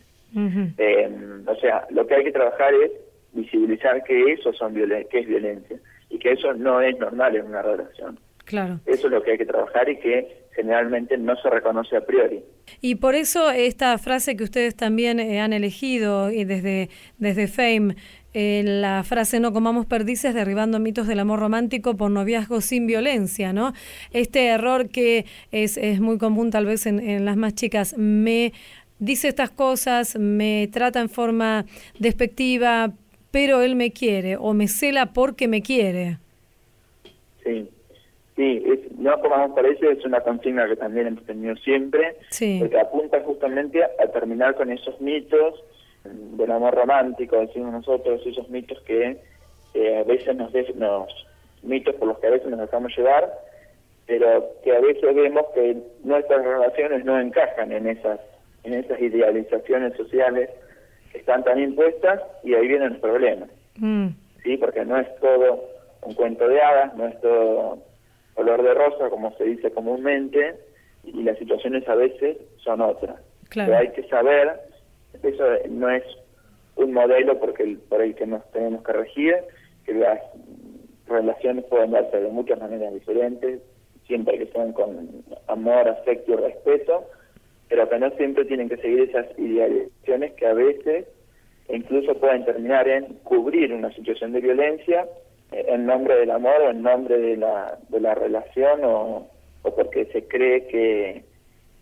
Eh, 0.79 1.11
o 1.47 1.55
sea, 1.57 1.87
lo 1.91 2.07
que 2.07 2.14
hay 2.17 2.25
que 2.25 2.33
trabajar 2.33 2.75
es 2.75 2.91
visibilizar 3.37 4.03
que 4.05 4.32
eso 4.32 4.53
son 4.53 4.74
que 4.74 5.18
es 5.20 5.26
violencia 5.26 5.78
y 6.11 6.18
que 6.18 6.32
eso 6.32 6.55
no 6.55 6.80
es 6.80 6.99
normal 6.99 7.37
en 7.37 7.47
una 7.47 7.62
relación. 7.62 8.18
Claro. 8.45 8.80
Eso 8.87 9.09
es 9.09 9.12
lo 9.12 9.22
que 9.22 9.32
hay 9.32 9.39
que 9.39 9.47
trabajar 9.47 9.89
y 9.89 9.99
que 9.99 10.47
generalmente 10.55 11.18
no 11.18 11.37
se 11.37 11.51
reconoce 11.51 11.97
a 11.97 12.01
priori. 12.01 12.43
Y 12.80 12.95
por 12.97 13.14
eso 13.14 13.51
esta 13.51 13.99
frase 13.99 14.37
que 14.37 14.45
ustedes 14.45 14.74
también 14.74 15.20
eh, 15.20 15.41
han 15.41 15.53
elegido 15.53 16.30
y 16.30 16.45
desde, 16.45 16.89
desde 17.18 17.49
FAME, 17.49 17.97
eh, 18.34 18.62
la 18.64 19.03
frase 19.03 19.41
no 19.41 19.53
comamos 19.53 19.87
perdices 19.87 20.34
derribando 20.34 20.78
mitos 20.78 21.07
del 21.07 21.20
amor 21.20 21.41
romántico 21.41 21.97
por 21.97 22.11
noviazgo 22.11 22.61
sin 22.61 22.87
violencia, 22.87 23.53
¿no? 23.53 23.72
Este 24.12 24.47
error 24.47 24.89
que 24.89 25.26
es, 25.53 25.76
es 25.76 26.01
muy 26.01 26.18
común 26.18 26.51
tal 26.51 26.66
vez 26.66 26.87
en, 26.87 27.01
en 27.01 27.24
las 27.24 27.37
más 27.37 27.55
chicas, 27.55 27.97
me 27.97 28.53
dice 28.99 29.28
estas 29.28 29.51
cosas, 29.51 30.16
me 30.18 30.68
trata 30.72 31.01
en 31.01 31.09
forma 31.09 31.64
despectiva, 31.99 32.93
pero 33.31 33.62
él 33.62 33.77
me 33.77 33.93
quiere 33.93 34.37
o 34.37 34.55
me 34.55 34.68
cela 34.68 35.12
porque 35.12 35.49
me 35.49 35.62
quiere. 35.62 36.18
Sí, 37.45 37.68
sí, 38.35 38.62
es, 38.66 38.93
no 38.99 39.20
comamos 39.20 39.55
perdices 39.55 39.99
es 39.99 40.05
una 40.05 40.20
consigna 40.20 40.66
que 40.66 40.77
también 40.77 41.09
hemos 41.09 41.24
tenido 41.24 41.57
siempre, 41.57 42.16
sí. 42.31 42.59
porque 42.61 42.79
apunta 42.79 43.20
justamente 43.22 43.83
a 43.85 44.07
terminar 44.12 44.55
con 44.55 44.70
esos 44.70 45.01
mitos 45.01 45.62
del 46.05 46.51
amor 46.51 46.74
romántico, 46.74 47.37
decimos 47.37 47.72
nosotros, 47.72 48.24
esos 48.27 48.49
mitos 48.49 48.81
que 48.83 49.18
a 49.77 50.03
veces 50.05 50.35
nos, 50.37 50.53
nos 50.77 51.27
mitos 51.62 51.95
por 51.97 52.09
los 52.09 52.18
que 52.18 52.29
a 52.29 52.31
veces 52.31 52.49
nos 52.49 52.61
dejamos 52.61 52.97
llevar, 52.97 53.31
pero 54.07 54.53
que 54.62 54.74
a 54.74 54.81
veces 54.81 55.14
vemos 55.14 55.45
que 55.55 55.77
nuestras 56.05 56.45
relaciones 56.45 57.05
no 57.05 57.20
encajan 57.20 57.72
en 57.72 57.89
esas 57.89 58.20
en 58.64 58.74
esas 58.74 59.01
idealizaciones 59.01 59.97
sociales 59.97 60.51
están 61.17 61.45
tan 61.45 61.61
impuestas 61.61 62.21
y 62.43 62.55
ahí 62.55 62.69
vienen 62.69 62.91
los 62.91 63.01
problemas. 63.01 63.49
Mm. 63.77 64.09
Sí, 64.43 64.57
porque 64.57 64.85
no 64.85 64.99
es 64.99 65.09
todo 65.21 65.64
un 66.03 66.14
cuento 66.14 66.47
de 66.49 66.61
hadas, 66.61 66.95
no 66.97 67.07
es 67.07 67.21
todo 67.21 67.79
color 68.35 68.62
de 68.62 68.75
rosa 68.75 69.09
como 69.11 69.35
se 69.37 69.45
dice 69.45 69.71
comúnmente 69.71 70.55
y 71.05 71.23
las 71.23 71.39
situaciones 71.39 71.89
a 71.89 71.95
veces 71.95 72.37
son 72.59 72.81
otras. 72.81 73.17
Claro. 73.49 73.77
hay 73.77 73.89
que 73.91 74.03
saber 74.09 74.61
eso 75.23 75.45
no 75.71 75.91
es 75.91 76.03
un 76.77 76.93
modelo 76.93 77.39
porque 77.39 77.77
por 77.89 78.03
el 78.03 78.14
que 78.14 78.27
nos 78.27 78.49
tenemos 78.53 78.85
que 78.85 78.93
regir, 78.93 79.37
que 79.85 79.95
las 79.95 80.21
relaciones 81.07 81.64
pueden 81.67 81.93
darse 81.93 82.21
de 82.21 82.29
muchas 82.29 82.61
maneras 82.61 82.93
diferentes, 82.93 83.61
siempre 84.07 84.39
que 84.39 84.47
sean 84.47 84.73
con 84.73 85.25
amor, 85.49 85.89
afecto 85.89 86.33
y 86.33 86.37
respeto, 86.37 87.05
pero 87.69 87.89
que 87.89 87.99
no 87.99 88.11
siempre 88.11 88.45
tienen 88.45 88.69
que 88.69 88.77
seguir 88.77 89.03
esas 89.03 89.27
idealizaciones 89.39 90.33
que 90.33 90.47
a 90.47 90.55
veces 90.55 91.07
incluso 91.69 92.14
pueden 92.14 92.45
terminar 92.45 92.89
en 92.89 93.14
cubrir 93.25 93.73
una 93.73 93.93
situación 93.93 94.33
de 94.33 94.41
violencia 94.41 95.07
en 95.51 95.87
nombre 95.87 96.17
del 96.17 96.31
amor 96.31 96.61
o 96.62 96.71
en 96.71 96.83
nombre 96.83 97.19
de 97.19 97.37
la, 97.37 97.79
de 97.89 98.01
la 98.01 98.14
relación 98.14 98.81
o 98.85 99.29
porque 99.62 100.05
se 100.07 100.29
cree 100.29 100.67
que 100.69 101.25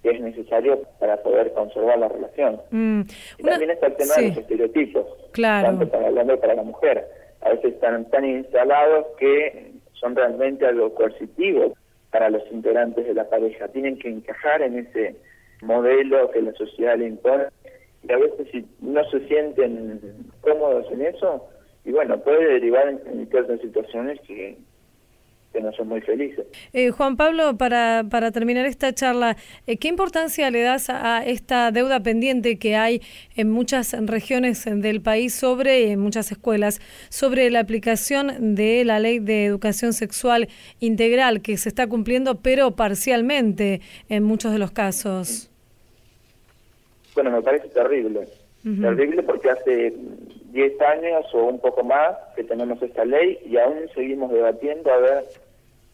que 0.04 0.10
es 0.10 0.20
necesario 0.20 0.82
para 1.00 1.16
poder 1.22 1.50
conservar 1.54 1.98
la 1.98 2.08
relación. 2.08 2.60
Mm, 2.70 3.00
y 3.38 3.42
también 3.42 3.70
está 3.70 3.86
el 3.86 3.96
tema 3.96 4.14
de 4.16 4.28
los 4.28 4.36
estereotipos, 4.36 5.06
tanto 5.32 5.88
para 5.88 6.08
el 6.08 6.18
hombre 6.18 6.36
como 6.36 6.40
para 6.42 6.54
la 6.54 6.62
mujer. 6.62 7.08
A 7.40 7.48
veces 7.48 7.72
están 7.72 8.04
tan 8.10 8.26
instalados 8.26 9.06
que 9.18 9.72
son 9.94 10.14
realmente 10.14 10.66
algo 10.66 10.94
coercitivo 10.94 11.72
para 12.10 12.28
los 12.28 12.42
integrantes 12.52 13.06
de 13.06 13.14
la 13.14 13.30
pareja. 13.30 13.68
Tienen 13.68 13.98
que 13.98 14.10
encajar 14.10 14.60
en 14.60 14.80
ese 14.80 15.16
modelo 15.62 16.30
que 16.30 16.42
la 16.42 16.52
sociedad 16.54 16.98
le 16.98 17.08
impone 17.08 17.44
y 18.06 18.12
a 18.12 18.18
veces 18.18 18.48
si 18.52 18.66
no 18.80 19.02
se 19.10 19.26
sienten 19.26 20.00
cómodos 20.42 20.90
en 20.92 21.02
eso, 21.02 21.48
y 21.84 21.92
bueno, 21.92 22.20
puede 22.20 22.54
derivar 22.54 22.88
en, 22.88 23.00
en 23.08 23.60
situaciones 23.60 24.20
que, 24.22 24.58
que 25.54 25.60
no 25.60 25.72
son 25.72 25.88
muy 25.88 26.00
felices. 26.00 26.44
Eh, 26.72 26.90
Juan 26.90 27.16
Pablo, 27.16 27.56
para, 27.56 28.04
para 28.10 28.32
terminar 28.32 28.66
esta 28.66 28.92
charla, 28.92 29.36
eh, 29.66 29.76
¿qué 29.78 29.88
importancia 29.88 30.50
le 30.50 30.62
das 30.62 30.90
a 30.90 31.24
esta 31.24 31.70
deuda 31.70 32.00
pendiente 32.00 32.58
que 32.58 32.74
hay 32.74 33.00
en 33.36 33.50
muchas 33.50 33.92
regiones 34.06 34.64
del 34.66 35.00
país 35.00 35.32
sobre, 35.32 35.92
en 35.92 36.00
muchas 36.00 36.32
escuelas, 36.32 36.80
sobre 37.08 37.50
la 37.50 37.60
aplicación 37.60 38.56
de 38.56 38.84
la 38.84 38.98
ley 38.98 39.20
de 39.20 39.44
educación 39.44 39.92
sexual 39.92 40.48
integral 40.80 41.40
que 41.40 41.56
se 41.56 41.68
está 41.68 41.86
cumpliendo, 41.86 42.40
pero 42.42 42.72
parcialmente 42.72 43.80
en 44.08 44.24
muchos 44.24 44.52
de 44.52 44.58
los 44.58 44.72
casos? 44.72 45.50
Bueno, 47.14 47.30
me 47.30 47.42
parece 47.42 47.68
terrible. 47.68 48.26
Terrible 48.64 49.22
porque 49.22 49.50
hace 49.50 49.92
10 50.52 50.80
años 50.80 51.26
o 51.34 51.44
un 51.44 51.60
poco 51.60 51.84
más 51.84 52.16
que 52.34 52.44
tenemos 52.44 52.80
esta 52.82 53.04
ley 53.04 53.38
y 53.44 53.58
aún 53.58 53.88
seguimos 53.94 54.32
debatiendo 54.32 54.90
a 54.90 54.96
ver 54.96 55.24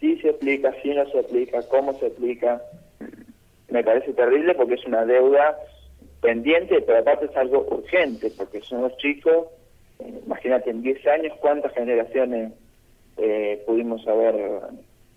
si 0.00 0.16
se 0.18 0.30
aplica, 0.30 0.74
si 0.82 0.90
no 0.90 1.08
se 1.10 1.20
aplica, 1.20 1.62
cómo 1.68 1.98
se 1.98 2.06
aplica. 2.06 2.62
Me 3.68 3.84
parece 3.84 4.12
terrible 4.14 4.54
porque 4.54 4.74
es 4.74 4.84
una 4.86 5.04
deuda 5.04 5.56
pendiente, 6.20 6.80
pero 6.82 6.98
aparte 6.98 7.26
es 7.26 7.36
algo 7.36 7.66
urgente, 7.70 8.30
porque 8.36 8.60
son 8.62 8.82
los 8.82 8.96
chicos, 8.96 9.46
eh, 10.00 10.20
imagínate, 10.26 10.70
en 10.70 10.82
10 10.82 11.06
años 11.06 11.32
cuántas 11.40 11.72
generaciones 11.72 12.52
eh, 13.16 13.62
pudimos 13.66 14.06
haber 14.08 14.34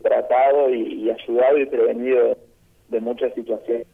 tratado 0.02 0.74
y, 0.74 1.10
ayudado 1.10 1.58
y 1.58 1.66
prevenido 1.66 2.38
de 2.90 3.00
muchas 3.00 3.34
situaciones. 3.34 3.88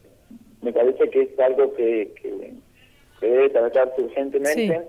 Me 0.61 0.73
parece 0.73 1.09
que 1.09 1.21
es 1.21 1.39
algo 1.39 1.73
que, 1.73 2.11
que, 2.21 2.53
debe 3.21 3.49
tratarse 3.49 4.01
urgentemente 4.01 4.87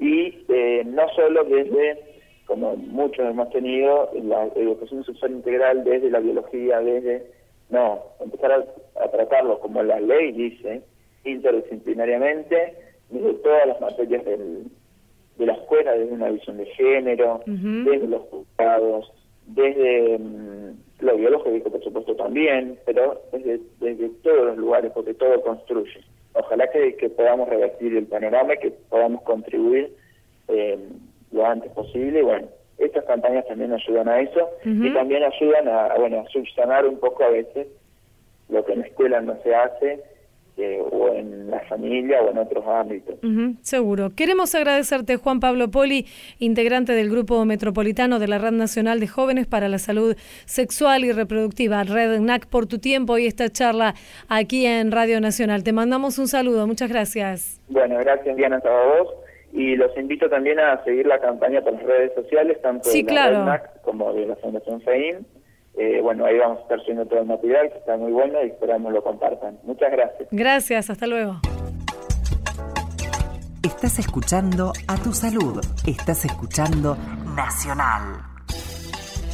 y 0.00 0.44
eh, 0.48 0.82
no 0.84 1.08
solo 1.10 1.44
desde 1.44 2.07
como 2.48 2.76
muchos 2.76 3.26
hemos 3.28 3.50
tenido, 3.50 4.10
la 4.24 4.46
educación 4.56 5.04
sexual 5.04 5.32
integral 5.32 5.84
desde 5.84 6.10
la 6.10 6.18
biología, 6.18 6.80
desde... 6.80 7.30
No, 7.68 8.02
empezar 8.20 8.66
a, 8.96 9.08
tratarlo 9.10 9.60
como 9.60 9.82
la 9.82 10.00
ley 10.00 10.32
dice, 10.32 10.80
interdisciplinariamente, 11.24 12.74
desde 13.10 13.34
todas 13.34 13.66
las 13.68 13.80
materias 13.82 14.24
del, 14.24 14.64
de 15.36 15.46
la 15.46 15.52
escuela, 15.52 15.92
desde 15.92 16.14
una 16.14 16.30
visión 16.30 16.56
de 16.56 16.64
género, 16.64 17.42
desde 17.44 18.08
los 18.08 18.22
juzgados, 18.30 19.12
desde 19.48 20.18
mm, 20.18 20.78
lo 21.00 21.16
biológico, 21.18 21.70
por 21.70 21.84
supuesto, 21.84 22.16
también, 22.16 22.78
pero 22.86 23.20
desde, 23.30 23.60
desde 23.80 24.08
todos 24.22 24.46
los 24.46 24.56
lugares, 24.56 24.90
porque 24.94 25.12
todo 25.12 25.42
construye. 25.42 26.00
Ojalá 26.32 26.70
que, 26.70 26.96
que 26.96 27.10
podamos 27.10 27.50
revertir 27.50 27.94
el 27.94 28.06
panorama 28.06 28.54
y 28.54 28.58
que 28.58 28.70
podamos 28.70 29.20
contribuir 29.24 29.92
eh, 30.48 30.78
lo 31.32 31.46
antes 31.46 31.70
posible. 31.72 32.20
Y 32.20 32.22
bueno, 32.22 32.48
estas 32.78 33.04
campañas 33.04 33.46
también 33.46 33.72
ayudan 33.72 34.08
a 34.08 34.20
eso 34.20 34.50
y 34.64 34.92
también 34.94 35.22
ayudan 35.24 35.68
a, 35.68 35.94
bueno, 35.98 36.20
a 36.20 36.28
subsanar 36.30 36.86
un 36.86 36.98
poco 36.98 37.24
a 37.24 37.30
veces 37.30 37.66
lo 38.48 38.64
que 38.64 38.72
en 38.72 38.80
la 38.80 38.86
escuela 38.86 39.20
no 39.20 39.36
se 39.42 39.54
hace 39.54 40.00
eh, 40.56 40.80
o 40.90 41.12
en 41.12 41.50
la 41.50 41.60
familia 41.60 42.20
o 42.20 42.30
en 42.30 42.38
otros 42.38 42.64
ámbitos. 42.66 43.16
seguro. 43.62 44.10
Queremos 44.16 44.54
agradecerte, 44.54 45.16
Juan 45.16 45.40
Pablo 45.40 45.70
Poli, 45.70 46.06
integrante 46.38 46.92
del 46.92 47.10
Grupo 47.10 47.44
Metropolitano 47.44 48.18
de 48.18 48.28
la 48.28 48.38
Red 48.38 48.52
Nacional 48.52 49.00
de 49.00 49.06
Jóvenes 49.06 49.46
para 49.46 49.68
la 49.68 49.78
Salud 49.78 50.16
Sexual 50.46 51.04
y 51.04 51.12
Reproductiva, 51.12 51.84
Red 51.84 52.20
NAC, 52.20 52.46
por 52.46 52.66
tu 52.66 52.78
tiempo 52.78 53.18
y 53.18 53.26
esta 53.26 53.50
charla 53.50 53.94
aquí 54.28 54.66
en 54.66 54.90
Radio 54.90 55.20
Nacional. 55.20 55.62
Te 55.62 55.72
mandamos 55.72 56.18
un 56.18 56.28
saludo. 56.28 56.66
Muchas 56.66 56.88
gracias. 56.88 57.60
Bueno, 57.68 57.98
gracias, 57.98 58.36
Diana, 58.36 58.56
a 58.56 59.00
vos 59.02 59.14
y 59.58 59.74
los 59.74 59.94
invito 59.96 60.30
también 60.30 60.60
a 60.60 60.84
seguir 60.84 61.04
la 61.08 61.18
campaña 61.18 61.60
por 61.60 61.72
las 61.72 61.82
redes 61.82 62.14
sociales, 62.14 62.62
tanto 62.62 62.88
de 62.88 63.02
la 63.02 63.60
como 63.82 64.12
de 64.12 64.24
la 64.26 64.36
Fundación 64.36 64.80
FEIM. 64.82 65.24
Eh, 65.76 66.00
bueno, 66.00 66.26
ahí 66.26 66.38
vamos 66.38 66.58
a 66.58 66.62
estar 66.62 66.80
subiendo 66.80 67.06
todo 67.06 67.18
el 67.18 67.26
material, 67.26 67.68
que 67.72 67.78
está 67.78 67.96
muy 67.96 68.12
bueno 68.12 68.38
y 68.44 68.50
esperamos 68.50 68.92
lo 68.92 69.02
compartan. 69.02 69.58
Muchas 69.64 69.90
gracias. 69.90 70.28
Gracias, 70.30 70.90
hasta 70.90 71.08
luego. 71.08 71.40
Estás 73.64 73.98
escuchando 73.98 74.72
a 74.86 74.96
tu 75.02 75.12
salud. 75.12 75.60
Estás 75.84 76.24
escuchando 76.24 76.96
Nacional. 77.34 78.22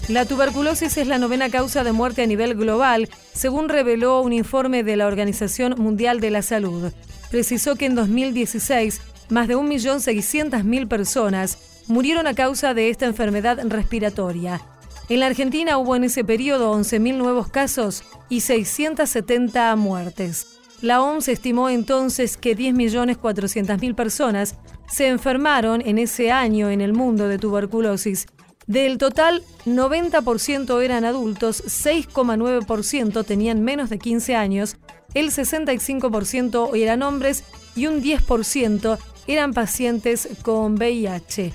La 0.09 0.25
tuberculosis 0.25 0.97
es 0.97 1.07
la 1.07 1.19
novena 1.19 1.51
causa 1.51 1.85
de 1.85 1.93
muerte 1.93 2.23
a 2.23 2.27
nivel 2.27 2.55
global, 2.55 3.09
según 3.35 3.69
reveló 3.69 4.23
un 4.23 4.33
informe 4.33 4.85
de 4.85 4.97
la 4.97 5.07
Organización 5.07 5.75
Mundial 5.77 6.21
de 6.21 6.31
la 6.31 6.41
Salud. 6.41 6.93
Precisó 7.31 7.77
que 7.77 7.87
en 7.87 7.95
2016 7.95 9.14
más 9.31 9.49
de 9.49 9.57
1.600.000 9.57 10.89
personas 10.89 11.59
murieron 11.87 12.27
a 12.27 12.35
causa 12.35 12.75
de 12.75 12.91
esta 12.91 13.07
enfermedad 13.07 13.59
respiratoria. 13.65 14.61
En 15.09 15.21
la 15.21 15.27
Argentina 15.27 15.77
hubo 15.77 15.97
en 15.97 16.05
ese 16.05 16.25
periodo 16.25 16.75
11.000 16.75 17.17
nuevos 17.17 17.49
casos 17.49 18.05
y 18.29 18.41
670 18.41 19.77
muertes. 19.77 20.47
La 20.81 21.03
OMS 21.03 21.29
estimó 21.29 21.69
entonces 21.69 22.37
que 22.37 22.57
10.400.000 22.57 23.95
personas 23.95 24.57
se 24.91 25.09
enfermaron 25.09 25.83
en 25.85 25.99
ese 25.99 26.31
año 26.31 26.71
en 26.71 26.81
el 26.81 26.93
mundo 26.93 27.29
de 27.29 27.39
tuberculosis 27.39 28.27
Del 28.67 28.99
total, 28.99 29.43
90% 29.67 30.83
eran 30.83 31.05
adultos, 31.05 31.63
6,9% 31.65 33.25
tenían 33.25 33.63
menos 33.63 33.91
de 33.91 33.99
15 33.99 34.37
años, 34.37 34.77
el 35.15 35.31
65% 35.31 36.77
eran 36.77 37.03
hombres 37.03 37.45
y 37.75 37.87
un 37.87 38.03
10% 38.03 38.99
eran 39.27 39.55
pacientes 39.55 40.29
con 40.43 40.75
VIH. 40.75 41.53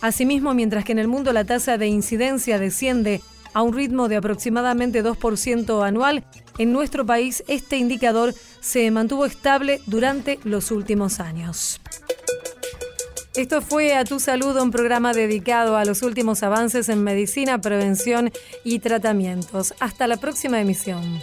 Asimismo, 0.00 0.54
mientras 0.54 0.84
que 0.84 0.92
en 0.92 0.98
el 0.98 1.08
mundo 1.08 1.32
la 1.32 1.44
tasa 1.44 1.78
de 1.78 1.86
incidencia 1.86 2.58
desciende 2.58 3.20
a 3.54 3.62
un 3.62 3.72
ritmo 3.74 4.08
de 4.08 4.16
aproximadamente 4.16 5.04
2% 5.04 5.86
anual, 5.86 6.24
en 6.58 6.72
nuestro 6.72 7.06
país 7.06 7.44
este 7.48 7.76
indicador 7.76 8.34
se 8.60 8.90
mantuvo 8.90 9.26
estable 9.26 9.80
durante 9.86 10.38
los 10.44 10.70
últimos 10.70 11.20
años. 11.20 11.80
Esto 13.34 13.62
fue 13.62 13.94
A 13.94 14.04
Tu 14.04 14.20
Salud, 14.20 14.60
un 14.60 14.70
programa 14.70 15.14
dedicado 15.14 15.76
a 15.76 15.86
los 15.86 16.02
últimos 16.02 16.42
avances 16.42 16.90
en 16.90 17.02
medicina, 17.02 17.60
prevención 17.60 18.30
y 18.62 18.80
tratamientos. 18.80 19.72
Hasta 19.80 20.06
la 20.06 20.18
próxima 20.18 20.60
emisión. 20.60 21.20